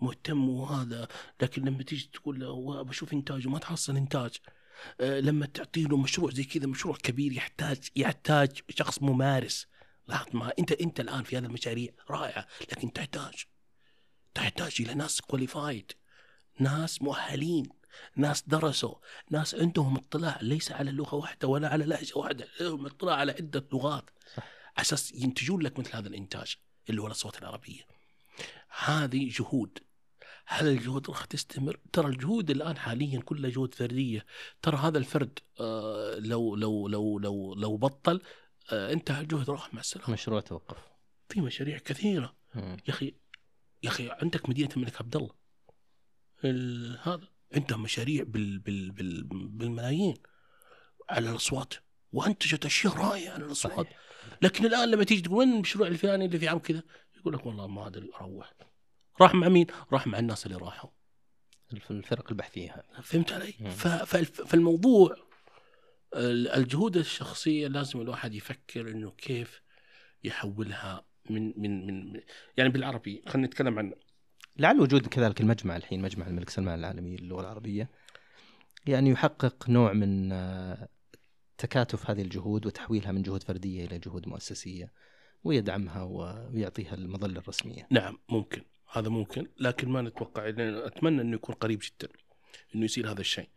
مهتم 0.00 0.48
وهذا. 0.48 1.08
لكن 1.42 1.62
لما 1.64 1.82
تيجي 1.82 2.10
تقول 2.12 2.40
له 2.40 2.46
"هو 2.46 2.84
بشوف 2.84 3.12
إنتاجه 3.12 3.48
ما 3.48 3.58
تحصل 3.58 3.96
إنتاج. 3.96 4.36
آه، 5.00 5.20
لما 5.20 5.46
تعطي 5.46 5.84
له 5.84 5.96
مشروع 5.96 6.30
زي 6.30 6.44
كذا 6.44 6.66
مشروع 6.66 6.96
كبير 6.96 7.32
يحتاج 7.32 7.88
يحتاج 7.96 8.60
شخص 8.68 9.02
ممارس. 9.02 9.66
لاحظ 10.08 10.36
ما 10.36 10.52
أنت 10.58 10.72
أنت 10.72 11.00
الآن 11.00 11.22
في 11.22 11.38
هذه 11.38 11.44
المشاريع 11.44 11.92
رائعة 12.10 12.46
لكن 12.72 12.92
تحتاج 12.92 13.44
تحتاج 14.34 14.76
إلى 14.80 14.94
ناس 14.94 15.20
كواليفايد 15.20 15.92
ناس 16.60 17.02
مؤهلين 17.02 17.68
ناس 18.16 18.42
درسوا 18.46 18.94
ناس 19.30 19.54
عندهم 19.54 19.96
اطلاع 19.96 20.38
ليس 20.42 20.72
على 20.72 20.90
لغة 20.90 21.14
واحدة 21.14 21.48
ولا 21.48 21.68
على 21.68 21.84
لهجة 21.84 22.18
واحدة 22.18 22.48
لهم 22.60 22.86
اطلاع 22.86 23.16
على 23.16 23.32
عدة 23.32 23.66
لغات. 23.72 24.10
أساس 24.78 25.12
ينتجون 25.12 25.62
لك 25.62 25.78
مثل 25.78 25.96
هذا 25.96 26.08
الإنتاج 26.08 26.56
اللي 26.90 27.02
هو 27.02 27.06
الأصوات 27.06 27.38
العربية. 27.38 27.82
هذه 28.84 29.28
جهود. 29.28 29.78
هل 30.46 30.68
الجهود 30.68 31.10
راح 31.10 31.24
تستمر؟ 31.24 31.80
ترى 31.92 32.06
الجهود 32.06 32.50
الآن 32.50 32.78
حاليا 32.78 33.20
كلها 33.20 33.50
جهود 33.50 33.74
فردية، 33.74 34.26
ترى 34.62 34.76
هذا 34.76 34.98
الفرد 34.98 35.38
آه 35.60 36.18
لو 36.18 36.56
لو 36.56 36.88
لو 36.88 37.18
لو 37.18 37.54
لو 37.54 37.76
بطل 37.76 38.22
آه 38.72 38.92
انتهى 38.92 39.20
الجهد 39.20 39.50
راح 39.50 39.74
مع 39.74 39.80
السلامة. 39.80 40.10
مشروع 40.12 40.40
توقف. 40.40 40.76
في 41.28 41.40
مشاريع 41.40 41.78
كثيرة. 41.78 42.36
مم. 42.54 42.76
يا 42.88 42.92
أخي 42.92 43.14
يا 43.82 43.88
أخي 43.88 44.10
عندك 44.10 44.48
مدينة 44.48 44.68
الملك 44.76 45.00
عبد 45.00 45.16
الله. 45.16 45.34
ال- 46.44 46.98
هذا. 47.02 47.28
عندها 47.54 47.76
مشاريع 47.76 48.24
بال 48.24 48.58
بال 48.58 48.90
بال 48.90 49.24
بالملايين 49.48 50.14
على 51.10 51.30
الأصوات 51.30 51.74
وأنتجت 52.12 52.64
أشياء 52.66 52.96
رائعة 52.96 53.32
على 53.32 53.44
الأصوات. 53.44 53.86
صحيح 53.86 54.05
لكن 54.42 54.66
الآن 54.66 54.90
لما 54.90 55.04
تيجي 55.04 55.20
تقول 55.22 55.38
وين 55.38 55.52
المشروع 55.52 55.88
الفلاني 55.88 56.24
اللي 56.24 56.38
في 56.38 56.48
عام 56.48 56.58
كذا؟ 56.58 56.82
يقول 57.16 57.34
لك 57.34 57.46
والله 57.46 57.66
ما 57.66 57.86
أدري 57.86 58.10
أروح. 58.20 58.52
راح 59.20 59.34
مع 59.34 59.48
مين؟ 59.48 59.66
راح 59.92 60.06
مع 60.06 60.18
الناس 60.18 60.46
اللي 60.46 60.56
راحوا. 60.58 60.90
الف- 61.72 61.90
الفرق 61.90 62.30
البحثية 62.30 62.82
فهمت 63.02 63.32
علي؟ 63.32 63.52
فالموضوع 64.46 65.16
ال- 66.16 66.48
الجهود 66.48 66.96
الشخصية 66.96 67.68
لازم 67.68 68.00
الواحد 68.00 68.34
يفكر 68.34 68.80
إنه 68.90 69.10
كيف 69.10 69.62
يحولها 70.24 71.06
من 71.30 71.52
من 71.60 71.86
من 71.86 72.20
يعني 72.56 72.70
بالعربي 72.70 73.22
خلينا 73.28 73.46
نتكلم 73.48 73.78
عن 73.78 73.94
لعل 74.56 74.80
وجود 74.80 75.06
كذلك 75.06 75.40
المجمع 75.40 75.76
الحين 75.76 76.02
مجمع 76.02 76.26
الملك 76.26 76.50
سلمان 76.50 76.78
العالمي 76.78 77.16
للغة 77.16 77.40
العربية. 77.40 77.90
يعني 78.86 79.10
يحقق 79.10 79.70
نوع 79.70 79.92
من 79.92 80.32
آه، 80.32 80.88
تكاتف 81.58 82.10
هذه 82.10 82.22
الجهود 82.22 82.66
وتحويلها 82.66 83.12
من 83.12 83.22
جهود 83.22 83.42
فردية 83.42 83.84
إلى 83.84 83.98
جهود 83.98 84.28
مؤسسية 84.28 84.92
ويدعمها 85.44 86.02
ويعطيها 86.02 86.94
المظلة 86.94 87.38
الرسمية. 87.38 87.86
نعم 87.90 88.18
ممكن. 88.28 88.64
هذا 88.92 89.08
ممكن 89.08 89.46
لكن 89.60 89.88
ما 89.88 90.02
نتوقع 90.02 90.48
أتمنى 90.86 91.22
أنه 91.22 91.34
يكون 91.34 91.54
قريب 91.54 91.82
جدا 91.82 92.12
أنه 92.74 92.84
يصير 92.84 93.10
هذا 93.10 93.20
الشيء. 93.20 93.48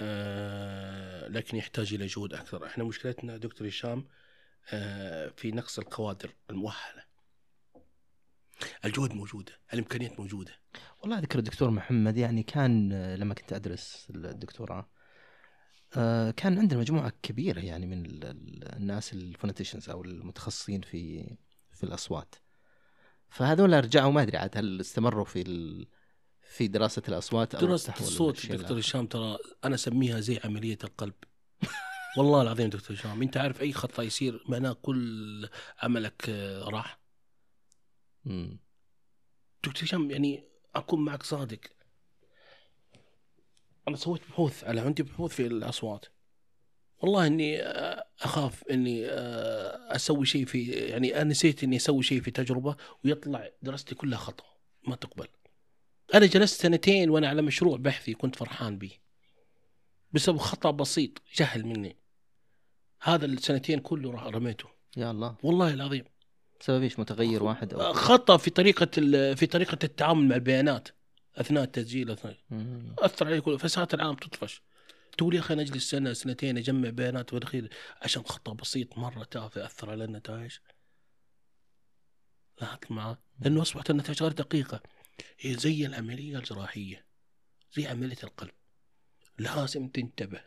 آه 0.00 1.28
لكن 1.28 1.56
يحتاج 1.56 1.94
إلى 1.94 2.06
جهود 2.06 2.34
أكثر. 2.34 2.66
إحنا 2.66 2.84
مشكلتنا 2.84 3.36
دكتور 3.36 3.68
هشام 3.68 4.08
آه 4.72 5.28
في 5.36 5.50
نقص 5.50 5.78
الكوادر 5.78 6.34
المؤهلة. 6.50 7.06
الجهود 8.84 9.12
موجودة 9.12 9.52
الإمكانيات 9.72 10.20
موجودة. 10.20 10.52
والله 11.00 11.18
أذكر 11.18 11.38
الدكتور 11.38 11.70
محمد 11.70 12.16
يعني 12.16 12.42
كان 12.42 12.92
آه، 12.92 13.16
لما 13.16 13.34
كنت 13.34 13.52
أدرس 13.52 14.06
الدكتوراه 14.10 14.88
كان 16.36 16.58
عندنا 16.58 16.80
مجموعة 16.80 17.12
كبيرة 17.22 17.60
يعني 17.60 17.86
من 17.86 18.06
ال- 18.06 18.24
ال- 18.24 18.74
الناس 18.76 19.12
الفونتيشنز 19.12 19.90
أو 19.90 20.04
المتخصصين 20.04 20.80
في 20.80 21.30
في 21.72 21.84
الأصوات. 21.84 22.34
فهذول 23.28 23.84
رجعوا 23.84 24.12
ما 24.12 24.22
أدري 24.22 24.36
عاد 24.36 24.58
هل 24.58 24.80
استمروا 24.80 25.24
في 25.24 25.42
ال... 25.42 25.86
في 26.42 26.68
دراسة 26.68 27.02
الأصوات 27.08 27.54
أو 27.54 27.60
دراسة 27.60 27.94
الصوت 28.00 28.46
دكتور؟ 28.46 28.78
هشام 28.78 29.06
ترى 29.06 29.38
أنا 29.64 29.74
أسميها 29.74 30.20
زي 30.20 30.40
عملية 30.44 30.78
القلب 30.84 31.14
والله 32.18 32.42
العظيم 32.42 32.70
دكتور 32.70 32.96
هشام 32.96 33.22
أنت 33.22 33.36
عارف 33.36 33.60
أي 33.60 33.72
خطأ 33.72 34.02
يصير 34.02 34.44
معناه 34.48 34.72
كل 34.72 35.48
عملك 35.82 36.26
آه، 36.28 36.64
راح. 36.68 37.00
دكتور 39.64 39.84
هشام 39.84 40.10
يعني 40.10 40.48
أكون 40.74 41.04
معك 41.04 41.22
صادق 41.22 41.60
أنا 43.88 43.96
سويت 43.96 44.22
بحوث 44.30 44.64
على 44.64 44.80
عندي 44.80 45.02
بحوث 45.02 45.34
في 45.34 45.46
الأصوات. 45.46 46.06
والله 46.98 47.26
إني 47.26 47.62
آه، 47.62 48.06
أخاف 48.22 48.64
إني 48.70 49.06
آه، 49.06 49.96
أسوي 49.96 50.26
شيء 50.26 50.44
في 50.44 50.64
يعني 50.70 51.16
أنا 51.16 51.30
نسيت 51.30 51.64
إني 51.64 51.76
أسوي 51.76 52.02
شيء 52.02 52.20
في 52.20 52.30
تجربة 52.30 52.76
ويطلع 53.04 53.50
دراستي 53.62 53.94
كلها 53.94 54.18
خطأ 54.18 54.44
ما 54.88 54.96
تقبل. 54.96 55.28
أنا 56.14 56.26
جلست 56.26 56.62
سنتين 56.62 57.10
وأنا 57.10 57.28
على 57.28 57.42
مشروع 57.42 57.76
بحثي 57.76 58.14
كنت 58.14 58.36
فرحان 58.36 58.78
به 58.78 58.90
بسبب 60.12 60.36
خطأ 60.36 60.70
بسيط 60.70 61.22
جهل 61.34 61.66
مني. 61.66 61.96
هذا 63.02 63.26
السنتين 63.26 63.78
كله 63.80 64.30
رميته. 64.30 64.68
يا 64.96 65.10
الله. 65.10 65.36
والله 65.42 65.74
العظيم. 65.74 66.04
بسبب 66.60 66.82
إيش؟ 66.82 66.98
متغير 66.98 67.42
واحد 67.42 67.74
أو 67.74 67.92
خطأ 67.92 68.36
في 68.36 68.50
طريقة 68.50 68.86
في 69.34 69.46
طريقة 69.46 69.78
التعامل 69.84 70.28
مع 70.28 70.34
البيانات. 70.34 70.88
أثناء 71.36 71.64
التسجيل 71.64 72.10
أثناء. 72.10 72.36
أثر 72.98 73.26
علي 73.26 73.40
كل 73.40 73.58
فساعات 73.58 73.94
العام 73.94 74.14
تطفش. 74.14 74.62
تقول 75.18 75.34
يا 75.34 75.40
أخي 75.40 75.54
أنا 75.54 75.62
أجلس 75.62 75.90
سنة 75.90 76.12
سنتين 76.12 76.58
أجمع 76.58 76.90
بيانات 76.90 77.32
والاخير 77.32 77.70
عشان 78.02 78.22
خطا 78.22 78.52
بسيط 78.52 78.98
مرة 78.98 79.24
تافه 79.24 79.66
اثر 79.66 79.90
على 79.90 80.04
النتائج. 80.04 80.58
لاحظت 82.60 82.90
معه 82.90 83.18
لأنه 83.40 83.62
أصبحت 83.62 83.90
النتائج 83.90 84.22
غير 84.22 84.32
دقيقة. 84.32 84.82
هي 85.38 85.54
زي 85.54 85.86
العملية 85.86 86.38
الجراحية. 86.38 87.06
زي 87.72 87.86
عملية 87.86 88.16
القلب. 88.24 88.54
لازم 89.38 89.88
تنتبه. 89.88 90.44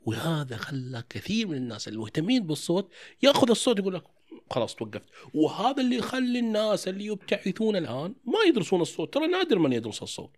وهذا 0.00 0.56
خلى 0.56 1.04
كثير 1.10 1.46
من 1.46 1.56
الناس 1.56 1.88
المهتمين 1.88 2.46
بالصوت 2.46 2.92
يأخذ 3.22 3.50
الصوت 3.50 3.78
يقول 3.78 3.94
لك 3.94 4.04
خلاص 4.50 4.74
توقفت. 4.74 5.08
وهذا 5.34 5.82
اللي 5.82 5.96
يخلي 5.96 6.38
الناس 6.38 6.88
اللي 6.88 7.06
يبتعثون 7.06 7.76
الآن 7.76 8.14
ما 8.24 8.38
يدرسون 8.48 8.80
الصوت. 8.80 9.14
ترى 9.14 9.26
نادر 9.26 9.58
من 9.58 9.72
يدرس 9.72 10.02
الصوت. 10.02 10.36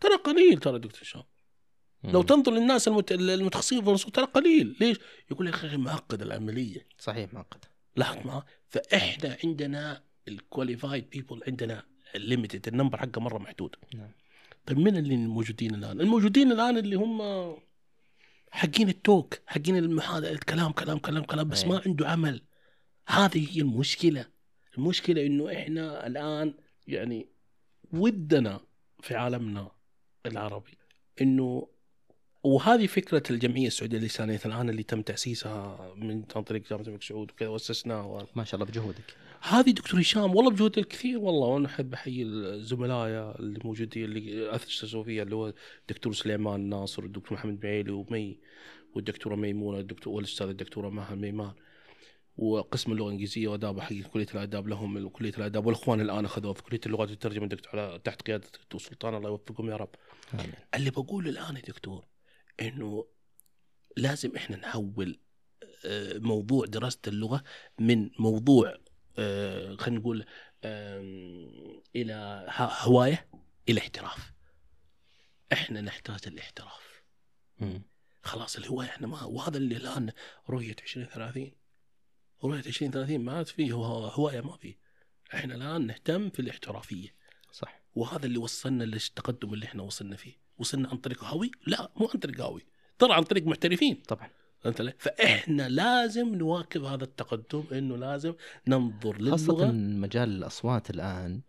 ترى 0.00 0.16
قليل 0.16 0.58
ترى 0.58 0.78
دكتور 0.78 1.02
هشام. 1.02 1.22
لو. 2.04 2.22
تنظر 2.22 2.52
للناس 2.52 2.88
المت... 2.88 3.12
المتخصصين 3.12 3.84
في 3.84 3.90
الصوت 3.90 4.14
ترى 4.14 4.24
قليل. 4.24 4.76
ليش؟ 4.80 4.96
يقول 5.30 5.46
يا 5.46 5.52
أخي 5.52 5.76
معقد 5.76 6.22
العملية. 6.22 6.86
صحيح 6.98 7.34
معقد 7.34 7.64
لاحظ 7.96 8.26
معه 8.26 8.46
فإحنا 8.68 9.36
عندنا 9.44 10.02
ال 10.28 10.36
qualified 10.36 11.10
people 11.10 11.40
عندنا 11.46 11.84
ال 12.14 12.21
limited 12.21 12.68
ال 12.68 12.72
number 12.72 12.98
حقه 12.98 13.20
مرة 13.20 13.38
محدود. 13.38 13.76
نعم. 13.94 14.10
طيب 14.66 14.78
من 14.78 14.96
اللي 14.96 15.16
موجودين 15.16 15.74
الآن؟ 15.74 16.00
الموجودين 16.00 16.52
الآن 16.52 16.78
اللي 16.78 16.96
هم 16.96 17.22
حقين 18.50 18.88
ال 18.88 18.97
talk 18.97 19.34
حقين 19.46 19.76
المحاضرة 19.76 20.30
الكلام 20.30 20.72
كلام 20.72 20.98
كلام 20.98 21.22
كلام 21.22 21.48
بس 21.48 21.62
أي. 21.62 21.68
ما 21.68 21.82
عنده 21.86 22.08
عمل. 22.08 22.42
هذه 23.06 23.56
هي 23.56 23.60
المشكلة. 23.60 24.26
المشكلة 24.78 25.26
إنه 25.26 25.52
إحنا 25.52 26.06
الآن 26.06 26.54
يعني 26.86 27.26
ودنا 27.92 28.60
في 29.00 29.14
عالمنا 29.14 29.70
العربي 30.26 30.70
إنه 31.20 31.68
وهذه 32.44 32.86
فكرة 32.86 33.22
الجمعية 33.30 33.66
السعودية 33.66 33.98
للسانيه 33.98 34.40
الان 34.46 34.68
اللي 34.70 34.82
تم 34.82 35.02
تأسيسها 35.02 35.94
من 35.96 36.24
عن 36.36 36.42
طريق 36.42 36.68
جامعة 36.70 36.84
الملك 36.84 37.02
سعود 37.02 37.30
وكذا 37.30 37.48
واسسناها 37.48 38.26
ما 38.36 38.44
شاء 38.44 38.54
الله 38.60 38.72
بجهودك. 38.72 39.16
هذه 39.40 39.70
دكتور 39.70 40.00
هشام 40.00 40.34
والله 40.36 40.50
بجهود 40.50 40.78
الكثير 40.78 41.18
والله 41.18 41.46
وأنا 41.46 41.66
أحب 41.66 41.94
أحيي 41.94 42.24
زملائي 42.62 43.34
اللي 43.38 43.58
موجودين 43.64 44.04
اللي 44.04 44.54
اسسوا 44.54 45.04
فيها 45.04 45.22
اللي 45.22 45.34
هو 45.34 45.52
الدكتور 45.80 46.12
سليمان 46.12 46.68
ناصر 46.68 47.02
والدكتور 47.02 47.38
محمد 47.38 47.60
بعيلي 47.60 47.92
ومي 47.92 48.38
والدكتورة 48.94 49.34
ميمونة 49.34 49.78
الدكتور 49.78 50.12
والأستاذ 50.12 50.48
الدكتورة 50.48 50.88
مها 50.88 51.14
ميمان 51.14 51.52
وقسم 52.36 52.92
اللغة 52.92 53.06
الإنجليزية 53.06 53.48
وأداب 53.48 53.80
حق 53.80 53.92
كلية 53.92 54.26
الأداب 54.34 54.68
لهم 54.68 55.08
كليه 55.08 55.32
الأداب 55.38 55.66
والإخوان 55.66 56.00
الآن 56.00 56.24
أخذوها 56.24 56.54
في 56.54 56.62
كلية 56.62 56.80
اللغات 56.86 57.10
والترجمه 57.10 57.44
الدكتور 57.44 57.80
على 57.80 57.98
تحت 57.98 58.22
قيادة 58.22 58.46
الدكتور 58.46 58.80
سلطان 58.80 59.14
الله 59.14 59.28
يوفقهم 59.28 59.70
يا 59.70 59.76
رب 59.76 59.94
آمين. 60.34 60.52
اللي 60.74 60.90
بقوله 60.90 61.30
الآن 61.30 61.56
يا 61.56 61.60
دكتور 61.62 62.06
إنه 62.60 63.06
لازم 63.96 64.36
إحنا 64.36 64.56
نحول 64.56 65.18
آه، 65.86 66.18
موضوع 66.18 66.66
دراسة 66.66 67.00
اللغة 67.06 67.44
من 67.78 68.10
موضوع 68.18 68.76
آه، 69.18 69.76
خلينا 69.76 70.00
نقول 70.00 70.24
إلى 71.96 72.46
هواية 72.58 73.28
إلى 73.68 73.80
احتراف 73.80 74.32
إحنا 75.52 75.80
نحتاج 75.80 76.20
الاحتراف. 76.26 77.02
خلاص 78.22 78.56
الهواية 78.56 78.88
إحنا 78.88 79.06
ما 79.06 79.22
وهذا 79.24 79.56
اللي 79.56 79.76
الآن 79.76 80.12
رؤية 80.50 80.76
2030 80.82 81.52
رؤيه 82.44 82.58
2030 82.58 83.18
ما 83.20 83.32
عاد 83.32 83.46
فيه 83.46 83.72
هو- 83.72 83.84
هواية 84.06 84.40
ما 84.40 84.56
فيه. 84.56 84.78
إحنا 85.34 85.54
الآن 85.54 85.86
نهتم 85.86 86.30
في 86.30 86.40
الاحترافية. 86.40 87.14
صح. 87.52 87.80
وهذا 87.94 88.26
اللي 88.26 88.38
وصلنا 88.38 88.84
للتقدم 88.84 89.54
اللي 89.54 89.66
إحنا 89.66 89.82
وصلنا 89.82 90.16
فيه. 90.16 90.32
وصلنا 90.58 90.88
عن 90.88 90.96
طريق 90.96 91.24
هاوي؟ 91.24 91.50
لا 91.66 91.90
مو 91.96 92.08
عن 92.14 92.20
طريق 92.20 92.40
هاوي. 92.40 92.66
ترى 92.98 93.12
عن 93.12 93.22
طريق 93.22 93.46
محترفين. 93.46 94.02
طبعا. 94.08 94.28
فهمت 94.60 94.80
علي؟ 94.80 94.92
فإحنا 94.98 95.68
لازم 95.68 96.34
نواكب 96.34 96.84
هذا 96.84 97.04
التقدم 97.04 97.64
إنه 97.72 97.96
لازم 97.96 98.34
ننظر 98.68 99.30
خاصة 99.30 99.52
للغه 99.52 99.70
مجال 99.72 100.28
الأصوات 100.28 100.90
الآن 100.90 101.40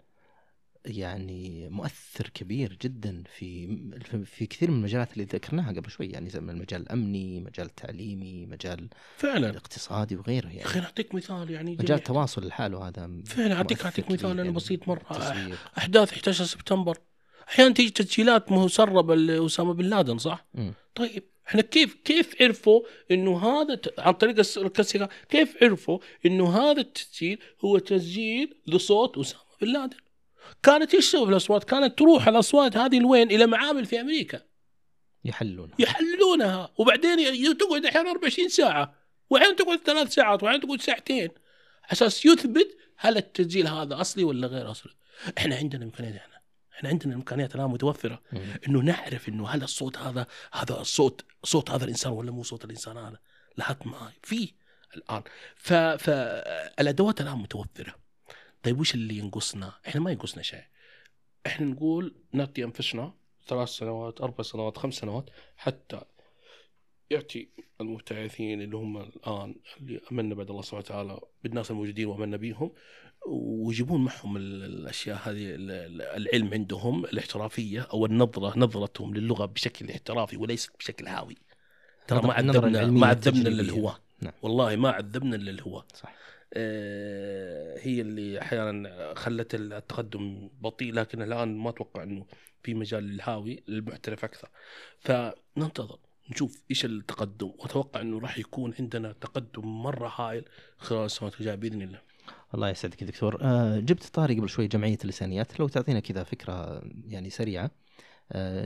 يعني 0.86 1.70
مؤثر 1.70 2.30
كبير 2.34 2.78
جدا 2.82 3.24
في 3.38 3.78
في 4.26 4.46
كثير 4.46 4.72
من 4.72 4.78
المجالات 4.78 5.14
اللي 5.14 5.24
ذكرناها 5.24 5.72
قبل 5.72 5.90
شوي 5.90 6.08
يعني 6.08 6.30
زي 6.30 6.40
المجال 6.40 6.82
الأمني 6.82 7.40
مجال 7.40 7.66
التعليمي 7.66 8.46
مجال 8.46 8.90
فعلا 9.18 9.50
الاقتصادي 9.50 10.16
وغيره 10.16 10.48
يعني 10.48 10.66
أخي 10.66 10.80
نعطيك 10.80 11.16
مثال 11.16 11.52
يعني 11.52 11.72
مجال 11.72 11.86
جميل. 11.86 12.00
التواصل 12.00 12.48
لحاله 12.48 12.88
هذا 12.88 13.10
فعلا 13.26 13.54
اعطيك 13.56 13.86
أعطيك 13.86 14.12
مثال 14.12 14.30
أنا 14.30 14.44
يعني 14.44 14.56
بسيط 14.56 14.88
مرة 14.88 15.06
التسويق. 15.12 15.58
أحداث 15.78 16.12
11 16.14 16.46
سبتمبر 16.46 16.98
أحيانا 17.50 17.74
تيجي 17.74 17.90
تسجيلات 17.90 18.52
مسربة 18.52 19.16
لأسامة 19.16 19.74
بن 19.74 19.86
لادن 19.86 20.18
صح؟ 20.18 20.46
مم. 20.54 20.74
طيب 20.96 21.24
إحنا 21.48 21.62
كيف 21.62 21.94
كيف 21.94 22.42
عرفوا 22.42 22.82
إنه 23.12 23.40
هذا 23.40 23.82
عن 23.98 24.14
طريق 24.14 24.58
الكاسيرا 24.58 25.10
كيف 25.30 25.64
عرفوا 25.64 26.00
إنه 26.26 26.58
هذا 26.58 26.82
التسجيل 26.82 27.40
هو 27.66 27.78
تسجيل 27.78 28.56
لصوت 28.68 29.18
أسامة 29.18 29.44
بن 29.62 29.68
لادن؟ 29.74 29.98
كانت 30.64 30.94
إيش 30.94 31.08
تسوي 31.08 31.26
في 31.26 31.32
الأصوات؟ 31.32 31.64
كانت 31.64 32.00
تروح 32.00 32.28
الأصوات 32.28 32.78
هذه 32.78 33.00
لوين؟ 33.00 33.32
إلى 33.32 33.48
معامل 33.48 33.86
في 33.86 34.02
أمريكا 34.02 34.42
يحلون 35.26 35.72
يحللونها 35.80 36.74
وبعدين 36.78 37.58
تقعد 37.58 37.86
أحيانا 37.86 38.12
24 38.12 38.50
ساعة 38.50 38.96
واحيانا 39.30 39.56
تقعد 39.56 39.80
ثلاث 39.86 40.14
ساعات 40.14 40.44
واحيانا 40.44 40.64
تقعد 40.64 40.82
ساعتين 40.82 41.30
أساس 41.92 42.26
يثبت 42.26 42.78
هل 42.98 43.18
التسجيل 43.18 43.68
هذا 43.68 44.02
أصلي 44.02 44.24
ولا 44.24 44.48
غير 44.48 44.72
أصلي. 44.72 44.94
إحنا 45.38 45.56
عندنا 45.56 45.86
امكانيات 45.86 46.16
إحنا 46.16 46.36
إحنا 46.74 46.90
عندنا 46.90 47.14
الامكانيات 47.14 47.56
الان 47.56 47.70
متوفرة. 47.70 48.22
إنه 48.68 48.80
نعرف 48.80 49.30
إنه 49.30 49.48
هل 49.48 49.64
الصوت 49.64 49.98
هذا 49.98 50.28
هذا 50.54 50.82
الصوت 50.82 51.26
صوت 51.44 51.72
هذا 51.72 51.84
الإنسان 51.84 52.12
ولا 52.12 52.32
مو 52.32 52.44
صوت 52.44 52.66
الإنسان 52.66 52.98
هذا 52.98 53.20
لحد 53.58 53.78
ما 53.86 54.12
في 54.24 54.54
الآن 54.96 55.24
فالادوات 55.98 57.22
الان 57.22 57.38
متوفرة 57.38 58.05
طيب 58.66 58.80
وش 58.80 58.94
اللي 58.94 59.18
ينقصنا؟ 59.18 59.74
إحنا 59.88 60.02
ما 60.02 60.12
ينقصنا 60.12 60.44
شيء 60.44 60.64
إحنا 61.46 61.66
نقول 61.68 62.16
نعطي 62.34 62.64
أنفسنا 62.64 63.14
ثلاث 63.48 63.70
سنوات 63.70 64.22
أربع 64.22 64.44
سنوات 64.44 64.78
خمس 64.78 64.94
سنوات 64.94 65.30
حتى 65.58 66.02
يأتي 67.12 67.50
المبتعثين 67.82 68.62
اللي 68.62 68.78
هم 68.78 68.98
الآن 68.98 69.56
اللي 69.80 70.02
آمنا 70.12 70.36
بعد 70.36 70.50
الله 70.50 70.62
سبحانه 70.62 70.80
وتعالى 70.86 71.20
بالناس 71.44 71.72
الموجودين 71.72 72.06
وآمنا 72.08 72.38
بهم 72.38 72.72
ويجيبون 73.28 74.04
معهم 74.04 74.38
ال- 74.38 74.64
الأشياء 74.64 75.18
هذه 75.24 75.56
ال- 75.56 75.72
ال- 75.72 76.02
العلم 76.02 76.54
عندهم 76.54 77.06
الاحترافية 77.06 77.82
أو 77.82 78.06
النظرة 78.06 78.60
نظرتهم 78.60 79.14
للغة 79.14 79.46
بشكل 79.46 79.90
احترافي 79.92 80.38
وليست 80.38 80.72
بشكل 80.80 81.08
هاوي 81.08 81.38
ترى 82.08 82.22
ما 82.22 82.34
عذبنا 82.34 82.86
ما 82.88 83.08
عذبنا 83.08 83.50
الا. 83.50 83.62
الهواء 83.62 84.00
نعم. 84.22 84.34
والله 84.42 84.76
ما 84.76 84.90
عذبنا 84.92 85.36
الا 85.36 85.52
الهواء 85.52 85.86
صح 85.94 86.16
هي 87.78 88.02
اللي 88.02 88.42
أحيانا 88.42 89.14
خلت 89.14 89.56
التقدم 89.56 90.50
بطيء 90.62 90.94
لكن 90.94 91.22
الآن 91.22 91.58
ما 91.58 91.70
أتوقع 91.70 92.04
إنه 92.04 92.26
في 92.64 92.74
مجال 92.74 93.04
للهاوي 93.04 93.64
للمحترف 93.68 94.24
أكثر. 94.24 94.50
فننتظر 95.00 96.00
نشوف 96.32 96.64
إيش 96.72 96.86
التقدم 96.86 97.52
وأتوقع 97.58 98.02
إنه 98.02 98.20
راح 98.20 98.38
يكون 98.38 98.74
عندنا 98.80 99.12
تقدم 99.12 99.84
مرة 99.84 100.14
هائل 100.16 100.46
خلال 100.78 101.06
السنوات 101.06 101.40
الجاية 101.40 101.56
بإذن 101.56 101.82
الله. 101.82 102.02
الله 102.54 102.70
يسعدك 102.70 103.04
دكتور. 103.04 103.38
آه، 103.42 103.80
جبت 103.80 104.04
طاري 104.04 104.40
قبل 104.40 104.50
شوي 104.50 104.68
جمعية 104.68 104.98
اللسانيات 105.04 105.60
لو 105.60 105.68
تعطينا 105.68 106.00
كذا 106.00 106.24
فكرة 106.24 106.82
يعني 107.08 107.30
سريعة. 107.30 107.66
آه، 107.66 107.85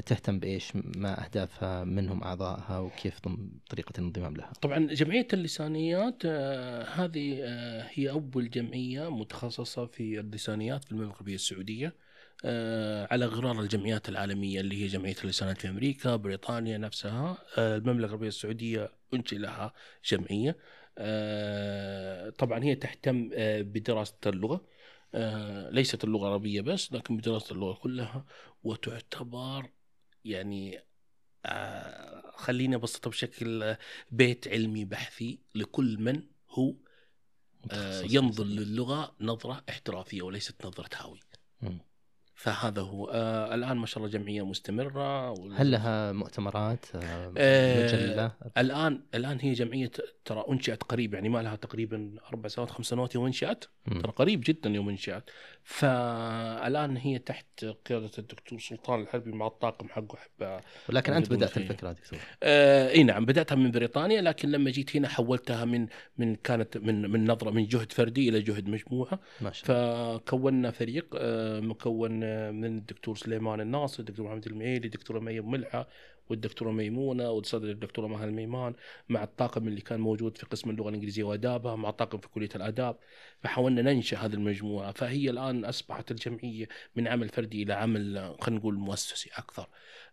تهتم 0.05 0.39
بإيش؟ 0.39 0.71
ما 0.75 1.25
أهدافها؟ 1.25 1.83
منهم 1.83 2.23
أعضائها؟ 2.23 2.79
وكيف 2.79 3.21
ضم 3.25 3.49
طريقة 3.69 3.91
الانضمام 3.99 4.35
لها؟ 4.35 4.53
طبعا 4.61 4.87
جمعية 4.87 5.27
اللسانيات 5.33 6.21
آه، 6.25 6.83
هذه 6.83 7.39
آه، 7.43 7.87
هي 7.93 8.09
أول 8.09 8.49
جمعية 8.49 9.11
متخصصة 9.11 9.85
في 9.85 10.19
اللسانيات 10.19 10.83
في 10.83 10.91
المملكة 10.91 11.11
العربية 11.11 11.35
السعودية 11.35 11.93
آه، 12.45 13.07
على 13.11 13.25
غرار 13.25 13.61
الجمعيات 13.61 14.09
العالمية 14.09 14.59
اللي 14.59 14.83
هي 14.83 14.87
جمعية 14.87 15.15
اللسانات 15.23 15.57
في 15.57 15.69
أمريكا، 15.69 16.15
بريطانيا 16.15 16.77
نفسها، 16.77 17.37
آه، 17.57 17.77
المملكة 17.77 18.05
العربية 18.05 18.27
السعودية 18.27 18.89
أنشئ 19.13 19.37
لها 19.37 19.73
جمعية. 20.05 20.57
آه، 20.97 22.29
طبعا 22.29 22.63
هي 22.63 22.75
تهتم 22.75 23.29
آه، 23.33 23.61
بدراسة 23.61 24.15
اللغة. 24.25 24.55
آه، 24.55 24.61
ليست 25.71 26.03
اللغة 26.03 26.27
العربيه 26.27 26.61
بس 26.61 26.93
لكن 26.93 27.17
بدراسة 27.17 27.53
اللغة 27.53 27.73
كلها 27.73 28.25
وتعتبر 28.63 29.69
يعني 30.25 30.79
آه، 31.45 32.31
خليني 32.35 32.75
أبسطها 32.75 33.09
بشكل 33.09 33.63
آه، 33.63 33.77
بيت 34.11 34.47
علمي 34.47 34.85
بحثي 34.85 35.39
لكل 35.55 35.97
من 35.99 36.23
هو 36.49 36.75
آه، 37.71 38.01
ينظر 38.01 38.43
للسانيات. 38.43 38.67
للغة 38.67 39.15
نظرة 39.21 39.63
احترافية 39.69 40.21
وليست 40.21 40.65
نظرة 40.65 40.89
هاوي. 40.95 41.19
فهذا 42.39 42.81
هو. 42.81 43.05
آه 43.13 43.55
الآن 43.55 43.77
ما 43.77 43.85
شاء 43.85 43.97
الله 43.97 44.09
جمعية 44.17 44.45
مستمرة 44.45 45.31
وال- 45.31 45.53
هل 45.55 45.71
لها 45.71 46.11
مؤتمرات؟ 46.11 46.85
آه، 46.95 47.33
آه، 47.37 47.83
مجلة؟ 47.85 48.31
الان 48.57 49.01
الآن 49.15 49.37
هي 49.41 49.53
جمعية 49.53 49.91
ترى 50.25 50.45
أنشئت 50.49 50.83
قريب 50.83 51.13
يعني 51.13 51.29
ما 51.29 51.41
لها 51.41 51.55
تقريبا 51.55 52.15
أربع 52.29 52.49
سنوات 52.49 52.69
خمس 52.71 52.85
سنوات 52.85 53.15
يوم 53.15 53.25
أنشئت. 53.25 53.65
ترى 53.85 54.11
قريب 54.15 54.41
جدا 54.45 54.69
يوم 54.69 54.89
أنشئت. 54.89 55.23
فالآن 55.69 56.97
هي 56.97 57.19
تحت 57.19 57.65
قيادة 57.65 58.11
الدكتور 58.17 58.59
سلطان 58.59 59.01
الحربي 59.01 59.31
مع 59.31 59.47
الطاقم 59.47 59.89
حقه 59.89 60.17
احب 60.17 60.61
ولكن 60.89 61.13
أنت 61.13 61.25
بدون 61.25 61.37
بدأت 61.37 61.53
شيء. 61.53 61.63
الفكرة 61.63 61.91
دكتور. 61.91 62.19
آه 62.43 62.89
إي 62.89 63.03
نعم 63.03 63.25
بدأتها 63.25 63.55
من 63.55 63.71
بريطانيا 63.71 64.21
لكن 64.21 64.51
لما 64.51 64.69
جيت 64.71 64.95
هنا 64.95 65.07
حولتها 65.07 65.65
من 65.65 65.87
من 66.17 66.35
كانت 66.35 66.77
من 66.77 67.11
من 67.11 67.31
نظرة 67.31 67.49
من 67.51 67.67
جهد 67.67 67.91
فردي 67.91 68.29
إلى 68.29 68.41
جهد 68.41 68.69
مجموعة. 68.69 69.19
ما 69.41 69.51
شاء 69.51 69.71
الله. 69.71 70.17
فكونا 70.17 70.71
فريق 70.71 71.07
آه، 71.15 71.59
مكون 71.59 72.19
من 72.53 72.77
الدكتور 72.77 73.15
سليمان 73.15 73.61
الناصر 73.61 73.99
الدكتور 73.99 74.25
محمد 74.27 74.47
المعيلي 74.47 74.85
الدكتورة 74.85 75.19
مي 75.19 75.41
ملحه 75.41 75.87
والدكتورة 76.29 76.71
ميمونة 76.71 77.31
والصدر 77.31 77.69
الدكتورة 77.69 78.07
مها 78.07 78.25
الميمان 78.25 78.73
مع 79.09 79.23
الطاقم 79.23 79.67
اللي 79.67 79.81
كان 79.81 79.99
موجود 79.99 80.37
في 80.37 80.45
قسم 80.45 80.69
اللغة 80.69 80.89
الإنجليزية 80.89 81.23
وأدابها 81.23 81.75
مع 81.75 81.91
طاقم 81.91 82.17
في 82.17 82.27
كلية 82.29 82.49
الأداب. 82.55 82.95
فحاولنا 83.39 83.81
ننشأ 83.81 84.17
هذه 84.17 84.33
المجموعة. 84.33 84.91
فهي 84.91 85.29
الآن 85.29 85.65
أصبحت 85.65 86.11
الجمعية 86.11 86.67
من 86.95 87.07
عمل 87.07 87.29
فردي 87.29 87.63
إلى 87.63 87.73
عمل 87.73 88.17
آه، 88.17 88.37
خلينا 88.41 88.59
نقول 88.59 88.75
مؤسسي 88.75 89.29
أكثر 89.37 89.67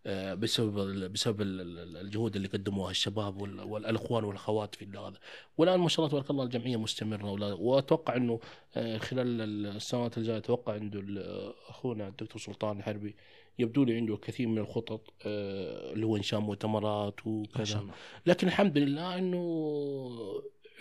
آه، 0.07 0.35
بسبب 0.35 1.13
بسبب 1.13 1.41
ال- 1.41 1.61
ال- 1.61 1.97
الجهود 1.97 2.37
اللي 2.37 2.49
قدموها 2.49 2.91
الشباب 2.91 3.43
وال- 3.43 3.61
والأخوان 3.61 4.25
والأخوات 4.25 4.75
في 4.75 4.85
هذا. 4.99 5.15
والآن 5.59 5.81
ما 5.81 5.89
شاء 5.89 5.99
الله 6.07 6.11
تبارك 6.11 6.31
الله 6.31 6.45
الجمعية 6.45 6.77
مستمرة. 6.77 7.55
وأتوقع 7.55 8.17
إنه 8.17 8.41
آه، 8.77 8.99
خلال 8.99 9.41
السنوات 9.77 10.19
الجايه 10.19 10.37
أتوقع 10.39 10.73
عنده 10.73 11.01
ال- 11.01 11.53
أخونا 11.69 12.09
الدكتور 12.09 12.41
سلطان 12.43 12.79
الحربي 12.79 13.17
يبدو 13.59 13.85
لي 13.85 13.97
عنده 13.97 14.15
الكثير 14.15 14.49
من 14.49 14.59
الخطط 14.59 15.15
آه، 15.27 15.93
اللي 15.93 16.07
هو 16.07 16.17
انشاء 16.17 16.41
مؤتمرات 16.41 17.27
وكذا. 17.27 17.87
لكن 18.27 18.47
الحمد 18.47 18.79
لله 18.79 19.19
إنه 19.19 19.43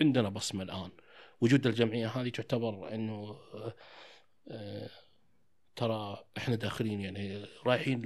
عندنا 0.01 0.29
بصمة 0.29 0.63
الآن. 0.63 0.89
وجود 1.41 1.67
الجمعية 1.67 2.07
هذه 2.07 2.29
تعتبر 2.29 2.93
إنه 2.95 3.35
آه، 3.53 3.73
آه، 4.47 4.89
ترى 5.75 6.23
إحنا 6.37 6.55
داخلين 6.55 7.01
يعني 7.01 7.45
رايحين 7.65 8.01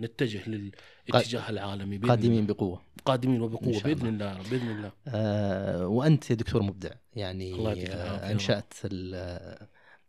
نتجه 0.00 0.48
للاتجاه 0.48 1.50
العالمي 1.50 1.98
بإذن 1.98 2.10
قادمين. 2.10 2.46
بقوة. 2.46 2.82
قادمين 3.04 3.40
وبقوة 3.40 3.80
بإذن 3.82 4.06
الله. 4.06 4.38
بإذن 4.50 4.70
الله. 4.70 4.92
آه، 5.08 5.86
وأنت 5.86 6.30
يا 6.30 6.34
دكتور 6.34 6.62
مبدع 6.62 6.90
يعني 7.16 7.52
الله. 7.54 7.72
آه، 7.86 8.30
أنشأت 8.32 8.72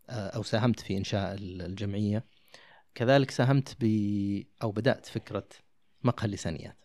أو 0.09 0.43
ساهمت 0.43 0.79
في 0.79 0.97
إنشاء 0.97 1.33
ال- 1.33 1.61
الجمعية. 1.61 2.23
كذلك 2.95 3.31
ساهمت 3.31 3.75
ب 3.79 3.83
أو 4.63 4.71
بدأت 4.71 5.05
فكرة 5.05 5.47
مقهى 6.03 6.25
اللسانيات. 6.25 6.77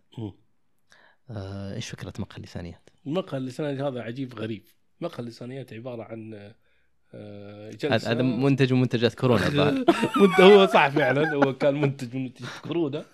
آه، 1.30 1.74
إيش 1.74 1.88
فكرة 1.88 2.12
مقهى 2.18 2.36
اللسانيات؟ 2.36 2.90
مقهى 3.04 3.38
اللسانيات 3.38 3.80
هذا 3.80 4.02
عجيب 4.02 4.34
غريب. 4.34 4.64
مقهى 5.00 5.18
اللسانيات 5.20 5.72
عبارة 5.72 6.02
عن 6.02 6.52
آه، 7.14 7.70
جلسة. 7.70 8.10
هذا 8.10 8.22
منتج 8.22 8.72
من 8.72 8.80
منتجات 8.80 9.14
كورونا 9.14 9.84
هو 10.40 10.66
صح 10.66 10.88
فعلا 10.88 11.34
هو 11.34 11.52
كان 11.52 11.80
منتج 11.80 12.16
من 12.16 12.24
منتجات 12.24 12.50
كورونا. 12.62 13.04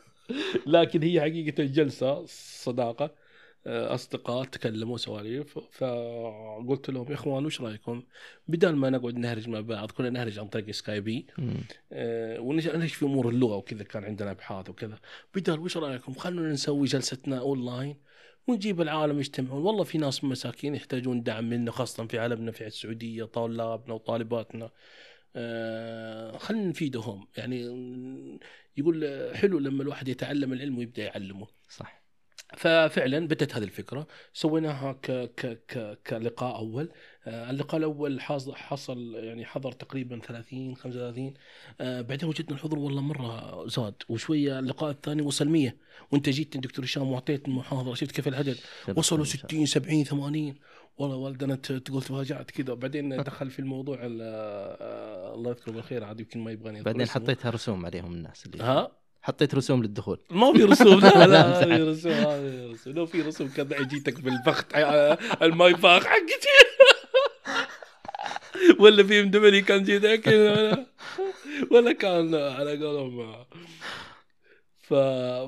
لكن 0.66 1.02
هي 1.02 1.20
حقيقة 1.20 1.64
جلسة 1.64 2.24
صداقة. 2.64 3.10
أصدقاء 3.66 4.44
تكلموا 4.44 4.96
سواليف 4.96 5.58
فقلت 5.58 6.90
لهم 6.90 7.08
يا 7.08 7.14
إخوان 7.14 7.46
وش 7.46 7.60
رأيكم؟ 7.60 8.02
بدل 8.48 8.76
ما 8.76 8.90
نقعد 8.90 9.16
نهرج 9.16 9.48
مع 9.48 9.60
بعض 9.60 9.90
كنا 9.90 10.10
نهرج 10.10 10.38
عن 10.38 10.48
طريق 10.48 10.70
سكايب. 10.70 11.26
آه، 11.92 12.40
ونناقش 12.40 12.94
في 12.94 13.04
أمور 13.04 13.28
اللغة 13.28 13.56
وكذا 13.56 13.84
كان 13.84 14.04
عندنا 14.04 14.30
أبحاث 14.30 14.70
وكذا. 14.70 14.98
بدل 15.34 15.58
وش 15.58 15.76
رأيكم؟ 15.76 16.12
خلونا 16.12 16.52
نسوي 16.52 16.86
جلستنا 16.86 17.38
أونلاين 17.38 17.96
ونجيب 18.46 18.80
العالم 18.80 19.18
يجتمعون. 19.18 19.62
والله 19.62 19.84
في 19.84 19.98
ناس 19.98 20.24
مساكين 20.24 20.74
يحتاجون 20.74 21.22
دعم 21.22 21.44
منا 21.44 21.70
خاصة 21.70 22.06
في 22.06 22.18
عالمنا 22.18 22.52
في 22.52 22.66
السعودية 22.66 23.24
طلابنا 23.24 23.94
وطالباتنا. 23.94 24.70
آه 25.36 26.36
خلينا 26.36 26.64
نفيدهم. 26.64 27.28
يعني 27.36 27.60
يقول 28.76 29.30
حلو 29.34 29.58
لما 29.58 29.82
الواحد 29.82 30.08
يتعلم 30.08 30.52
العلم 30.52 30.78
ويبدأ 30.78 31.02
يعلمه. 31.02 31.46
صح. 31.68 32.01
ففعلا 32.56 33.28
بدت 33.28 33.54
هذه 33.54 33.64
الفكرة. 33.64 34.06
سويناها 34.34 34.92
ك 34.92 35.10
ك 35.36 35.58
ك 35.68 35.98
كلقاء 36.06 36.56
أول. 36.58 36.88
آه، 37.26 37.50
اللقاء 37.50 37.76
الأول 37.78 38.20
حصل 38.20 39.14
يعني 39.14 39.44
حضر 39.44 39.72
تقريبا 39.72 40.18
30 40.18 40.76
35 40.76 41.34
آه، 41.80 42.00
بعدين 42.00 42.28
وجدنا 42.28 42.56
الحضور 42.56 42.78
والله 42.78 43.00
مرة 43.02 43.66
زاد 43.68 43.94
وشوية 44.08 44.58
اللقاء 44.58 44.90
الثاني 44.90 45.22
وصل 45.22 45.48
100 45.48 45.76
وانت 46.12 46.28
جيت 46.28 46.56
دكتور 46.56 46.84
هشام 46.84 47.10
واعطيت 47.12 47.48
المحاضرة 47.48 47.94
شفت 47.94 48.10
كيف 48.10 48.28
العدد؟ 48.28 48.56
وصلوا 48.96 49.24
60 49.24 49.66
70 49.66 50.04
80 50.04 50.54
والله 50.98 51.16
والدنا 51.16 51.54
تقول 51.54 52.02
تفاجأت 52.02 52.50
كذا. 52.50 52.74
بعدين 52.74 53.16
دخل 53.22 53.50
في 53.50 53.58
الموضوع 53.58 53.98
ال- 54.02 54.20
آه، 54.22 55.34
الله 55.34 55.50
يذكره 55.50 55.72
بالخير 55.72 56.04
عاد 56.04 56.20
يمكن 56.20 56.40
ما 56.40 56.50
يبغاني 56.50 56.82
بعدين. 56.82 57.08
حطيتها 57.08 57.50
رسوم 57.50 57.86
عليهم 57.86 58.12
الناس 58.12 58.46
اللي 58.46 58.64
ها؟ 58.64 59.01
حطيت 59.22 59.54
رسوم 59.54 59.82
للدخول. 59.82 60.18
ما 60.30 60.52
في 60.52 60.64
رسوم. 60.64 61.00
لا 61.00 61.26
لا 61.26 61.48
ما 61.48 61.76
في 61.76 61.82
رسوم 61.82 62.12
ما 62.12 62.40
في 62.40 62.72
رسوم. 62.72 62.92
لو 62.92 63.06
في 63.06 63.22
رسوم 63.22 63.48
كان 63.48 63.86
جيتك 63.88 64.20
بالفخت 64.20 64.74
آه، 64.74 65.18
الماي 65.42 65.74
فاخ 65.74 66.06
حقتي. 66.06 66.48
ولا 68.80 69.04
في 69.04 69.22
مدبري 69.22 69.62
كان 69.62 69.82
جيتك 69.82 70.26
ولا 71.70 71.92
كان 71.92 72.34
على 72.34 72.84
قولهم 72.84 73.44
ف... 74.78 74.94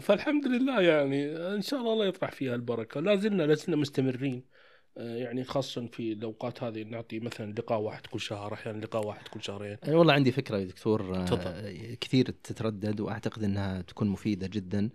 فالحمد 0.07 0.47
لله 0.47 0.81
يعني 0.81 1.37
إن 1.37 1.63
شاء 1.63 1.81
الله 1.81 1.93
الله 1.93 2.07
يطرح 2.07 2.33
فيها 2.33 2.55
البركة. 2.55 3.01
لا 3.01 3.17
زلنا 3.17 3.43
لا 3.43 3.55
زلنا 3.55 3.77
مستمرين. 3.77 4.35
آه، 4.35 4.54
يعني 4.97 5.45
خاصه 5.45 5.87
في 5.87 6.13
الأوقات 6.13 6.63
هذه 6.63 6.83
نعطي 6.83 7.21
مثلا 7.21 7.53
لقاء 7.53 7.81
واحد 7.81 8.07
كل 8.07 8.21
شهر 8.21 8.55
أحيانا 8.55 8.85
لقاء 8.85 9.07
واحد 9.07 9.29
كل 9.29 9.43
شهرين. 9.43 9.77
أنا 9.85 9.97
والله 9.97 10.13
عندي 10.13 10.33
فكرة 10.33 10.59
يا 10.59 10.65
دكتور 10.65 11.17
آه، 11.17 11.25
تفضل. 11.25 11.95
كثير 12.01 12.31
تتردد 12.31 13.01
وأعتقد 13.01 13.43
أنها 13.45 13.83
تكون 13.83 14.09
مفيدة 14.09 14.47
جدا 14.47 14.91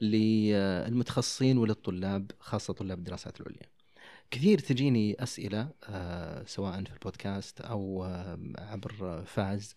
للمتخصصين 0.00 1.58
وللطلاب 1.58 2.30
خاصة 2.40 2.74
طلاب 2.74 2.98
الدراسات 2.98 3.40
العليا. 3.40 3.70
كثير 4.30 4.58
تجيني 4.58 5.22
أسئلة 5.22 5.70
آه، 5.88 6.44
سواء 6.44 6.84
في 6.84 6.92
البودكاست 6.92 7.60
أو 7.60 8.04
آه، 8.04 8.38
عبر 8.58 9.22
فاز 9.26 9.74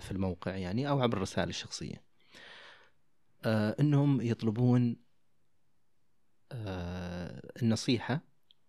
في 0.00 0.08
الموقع 0.10 0.56
يعني 0.56 0.88
أو 0.88 1.00
عبر 1.00 1.16
الرسائل 1.16 1.48
الشخصية. 1.48 2.12
آه، 3.44 3.76
أنهم 3.80 4.20
يطلبون 4.20 4.96
آه، 6.52 7.42
النصيحة 7.62 8.20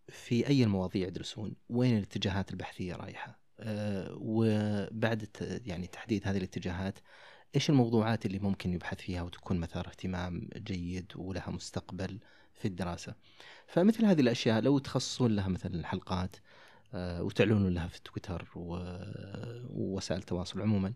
في 0.10 0.48
أي 0.48 0.64
المواضيع 0.64 1.08
يدرسون؟ 1.08 1.56
وين 1.70 1.98
الاتجاهات 1.98 2.52
البحثية 2.52 2.96
رايحة؟ 2.96 3.40
آه، 3.60 4.16
وبعد 4.18 5.28
يعني 5.66 5.88
تحديد 5.88 6.28
هذه 6.28 6.38
الاتجاهات 6.38 7.00
إيش 7.56 7.70
الموضوعات 7.70 8.26
اللي 8.26 8.40
ممكن 8.40 8.74
يبحث 8.74 8.98
فيها 9.02 9.22
وتكون 9.22 9.60
مثار 9.60 9.88
اهتمام 9.88 10.50
جيد 10.58 11.12
ولها 11.16 11.50
مستقبل 11.50 12.20
في 12.54 12.68
الدراسة. 12.68 13.16
فمثل 13.68 14.06
هذه 14.06 14.22
الأشياء 14.22 14.62
لو 14.62 14.80
تخصصون 14.80 15.36
لها 15.36 15.48
مثلا 15.48 15.88
حلقات 15.88 16.36
آه، 16.94 17.24
وتعلنون 17.24 17.74
لها 17.74 17.88
في 17.88 18.02
تويتر 18.02 18.48
ووسائل 18.56 20.20
التواصل 20.20 20.62
عموما 20.62 20.94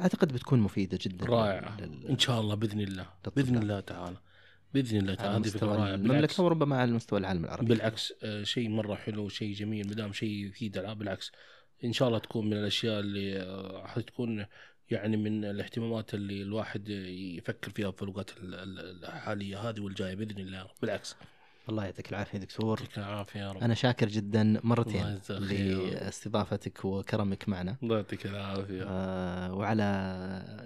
أعتقد 0.00 0.32
بتكون 0.32 0.60
مفيدة 0.60 0.98
جدا 1.02 1.26
رائعه 1.26 1.78
إن 2.10 2.18
شاء 2.18 2.40
الله 2.40 2.54
بإذن 2.54 2.80
الله. 2.80 3.06
بإذن 3.36 3.58
الله 3.58 3.80
تعالى. 3.80 4.16
بإذن 4.74 4.98
الله 4.98 5.14
تعالى 5.14 5.36
هذه 5.46 5.50
فكرة 5.50 5.66
رائعة. 5.66 5.96
بالعكس. 5.96 6.10
المملكه 6.10 6.42
وربما 6.42 6.76
على 6.76 6.92
مستوى 6.92 7.18
العالم 7.18 7.44
العربي. 7.44 7.66
بالعكس 7.66 8.12
آه، 8.22 8.42
شيء 8.42 8.68
مرة 8.68 8.94
حلو 8.94 9.28
شيء 9.28 9.54
جميل 9.54 9.86
ما 9.88 9.94
دام 9.94 10.12
شيء 10.12 10.30
يفيد 10.46 10.78
العاب 10.78 10.98
بالعكس. 10.98 11.32
إن 11.84 11.92
شاء 11.92 12.08
الله 12.08 12.18
تكون 12.18 12.46
من 12.46 12.52
الأشياء 12.52 13.00
اللي 13.00 13.42
آه، 13.42 13.86
حتكون 13.86 14.46
يعني 14.90 15.16
من 15.16 15.44
الاهتمامات 15.44 16.14
اللي 16.14 16.42
الواحد 16.42 16.88
يفكر 17.38 17.70
فيها 17.70 17.90
في 17.90 18.02
الوقت 18.02 18.34
ال- 18.38 18.54
ال- 18.54 19.04
الحالية 19.04 19.58
هذه 19.68 19.80
والجاية 19.80 20.14
بإذن 20.14 20.38
الله. 20.38 20.66
بالعكس. 20.82 21.16
الله 21.68 21.84
يعطيك 21.84 22.10
العافية 22.10 22.38
دكتور. 22.38 22.80
يعطيك 22.80 22.98
العافية 22.98 23.40
يا 23.40 23.52
رب. 23.52 23.62
أنا 23.62 23.74
شاكر 23.74 24.08
جدا 24.08 24.60
مرتين. 24.64 25.18
لاستضافتك 25.30 26.84
وكرمك 26.84 27.48
معنا. 27.48 27.76
الله 27.82 27.96
يعطيك 27.96 28.26
العافية. 28.26 28.84
آه، 28.88 29.54
وعلى 29.54 29.82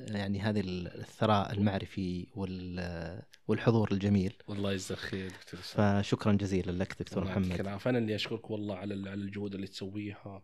يعني 0.09 0.41
هذه 0.41 0.61
الثراء 0.67 1.53
المعرفي 1.53 2.27
وال- 2.37 3.23
والحضور 3.49 3.93
الجميل. 3.93 4.33
والله 4.49 4.73
يجزاك 4.73 4.99
خير 4.99 5.31
دكتور. 5.31 5.61
فشكرا 5.61 6.33
جزيلا 6.33 6.71
لك 6.73 6.97
دكتور 7.01 7.23
الله 7.23 7.33
يعطيك 7.35 7.47
محمد. 7.49 7.61
العافية. 7.61 7.91
أنا 7.91 7.99
اللي 7.99 8.15
أشكرك 8.15 8.51
والله 8.51 8.77
على 8.77 8.95
على 9.11 9.15
الجهود 9.15 9.55
اللي 9.55 9.67
تسويها. 9.67 10.43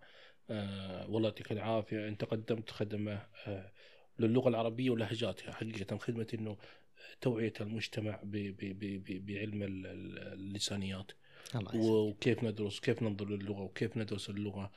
آه 0.51 1.11
والله 1.11 1.29
يعطيك 1.29 1.53
العافية. 1.53 2.09
انت 2.09 2.25
قدمت 2.25 2.71
خدمه 2.71 3.23
آه 3.47 3.73
للغة 4.19 4.49
العربية 4.49 4.91
ولهجاتها. 4.91 5.53
حقيقة 5.53 5.99
خدمة 5.99 6.27
إنه 6.35 6.57
توعية 7.21 7.53
المجتمع 7.61 8.21
بعلم 8.25 9.63
ال- 9.63 9.87
ال- 9.87 10.19
اللسانيات. 10.33 11.13
وكيف 11.75 12.45
ندرس 12.45 12.81
كيف 12.81 13.03
ننظر 13.03 13.29
للغة 13.29 13.61
وكيف 13.61 13.97
ندرس 13.97 14.31
اللغة. 14.31 14.71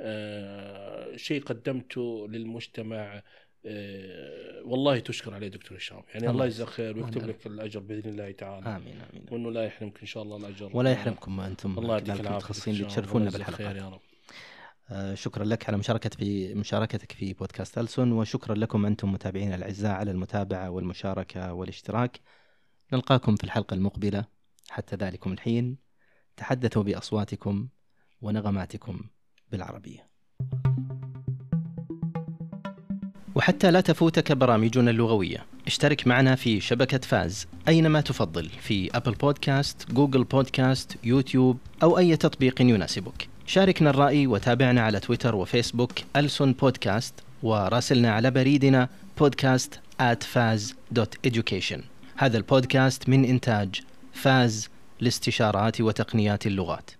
آه 0.00 1.16
شيء 1.16 1.42
قدمته 1.42 2.28
للمجتمع 2.28 3.22
آه 3.66 4.62
والله 4.64 4.98
تشكر 4.98 5.34
عليه 5.34 5.48
دكتور 5.48 5.78
هشام. 5.78 6.02
يعني 6.08 6.18
الله 6.18 6.30
الله 6.30 6.46
يجزاك 6.46 6.68
خير 6.68 6.98
ويكتب. 6.98 7.26
لك 7.26 7.46
الأجر 7.46 7.80
بإذن 7.80 8.10
الله 8.10 8.30
تعالى. 8.30 8.66
آمين 8.66 8.96
آمين. 9.12 9.26
وإنه 9.30 9.50
لا 9.50 9.64
يحرمك 9.64 10.00
إن 10.00 10.06
شاء 10.06 10.22
الله 10.22 10.36
الأجر. 10.36 10.70
ولا 10.76 10.92
يحرمكم 10.92 11.40
أنتم 11.40 11.78
الله 11.78 11.92
يعطيك 11.94 12.08
العافية 12.10 12.30
المتخصصين 12.30 12.74
اللي. 12.74 12.86
تشرفونا 12.86 13.30
بالحلقات 13.30 13.76
يا 13.76 13.88
رب. 13.88 14.00
شكرا 15.14 15.44
لك 15.44 15.68
على 15.68 15.76
مشاركة 15.76 16.10
في 16.10 16.54
مشاركتك 16.54 17.12
في 17.12 17.32
بودكاست 17.32 17.78
ألسن 17.78 18.12
وشكرا 18.12 18.54
لكم 18.54 18.86
أنتم 18.86 19.12
متابعين 19.12 19.52
الأعزاء 19.54 19.92
على 19.92 20.10
المتابعة 20.10 20.70
والمشاركة 20.70 21.52
والاشتراك. 21.52 22.20
نلقاكم 22.92 23.36
في 23.36 23.44
الحلقة 23.44 23.74
المقبلة. 23.74 24.24
حتى 24.70 24.96
ذلكم 24.96 25.32
الحين 25.32 25.76
تحدثوا 26.36 26.82
بأصواتكم 26.82 27.68
ونغماتكم 28.20 29.00
بالعربية. 29.52 30.08
وحتى 33.34 33.70
لا 33.70 33.80
تفوتك 33.80 34.32
برامجنا 34.32 34.90
اللغوية 34.90 35.46
اشترك 35.66 36.06
معنا 36.06 36.34
في 36.34 36.60
شبكة 36.60 36.98
فاز 36.98 37.46
أينما 37.68 38.00
تفضل 38.00 38.48
في 38.48 38.96
أبل 38.96 39.12
بودكاست، 39.12 39.92
جوجل 39.92 40.24
بودكاست، 40.24 40.96
يوتيوب 41.04 41.58
أو 41.82 41.98
أي 41.98 42.16
تطبيق 42.16 42.62
يناسبك. 42.62 43.28
شاركنا 43.48 43.90
الرأي 43.90 44.26
وتابعنا 44.26 44.80
على 44.80 45.00
تويتر 45.00 45.34
وفيسبوك 45.34 45.92
ألسن 46.16 46.52
بودكاست 46.52 47.14
وراسلنا 47.42 48.12
على 48.12 48.30
بريدنا 48.30 48.88
podcast 49.20 49.70
at 50.00 50.24
faz.education 50.34 51.80
هذا 52.16 52.36
البودكاست 52.36 53.08
من 53.08 53.24
إنتاج 53.24 53.80
فاز 54.12 54.68
لاستشارات 55.00 55.80
وتقنيات 55.80 56.46
اللغات. 56.46 56.97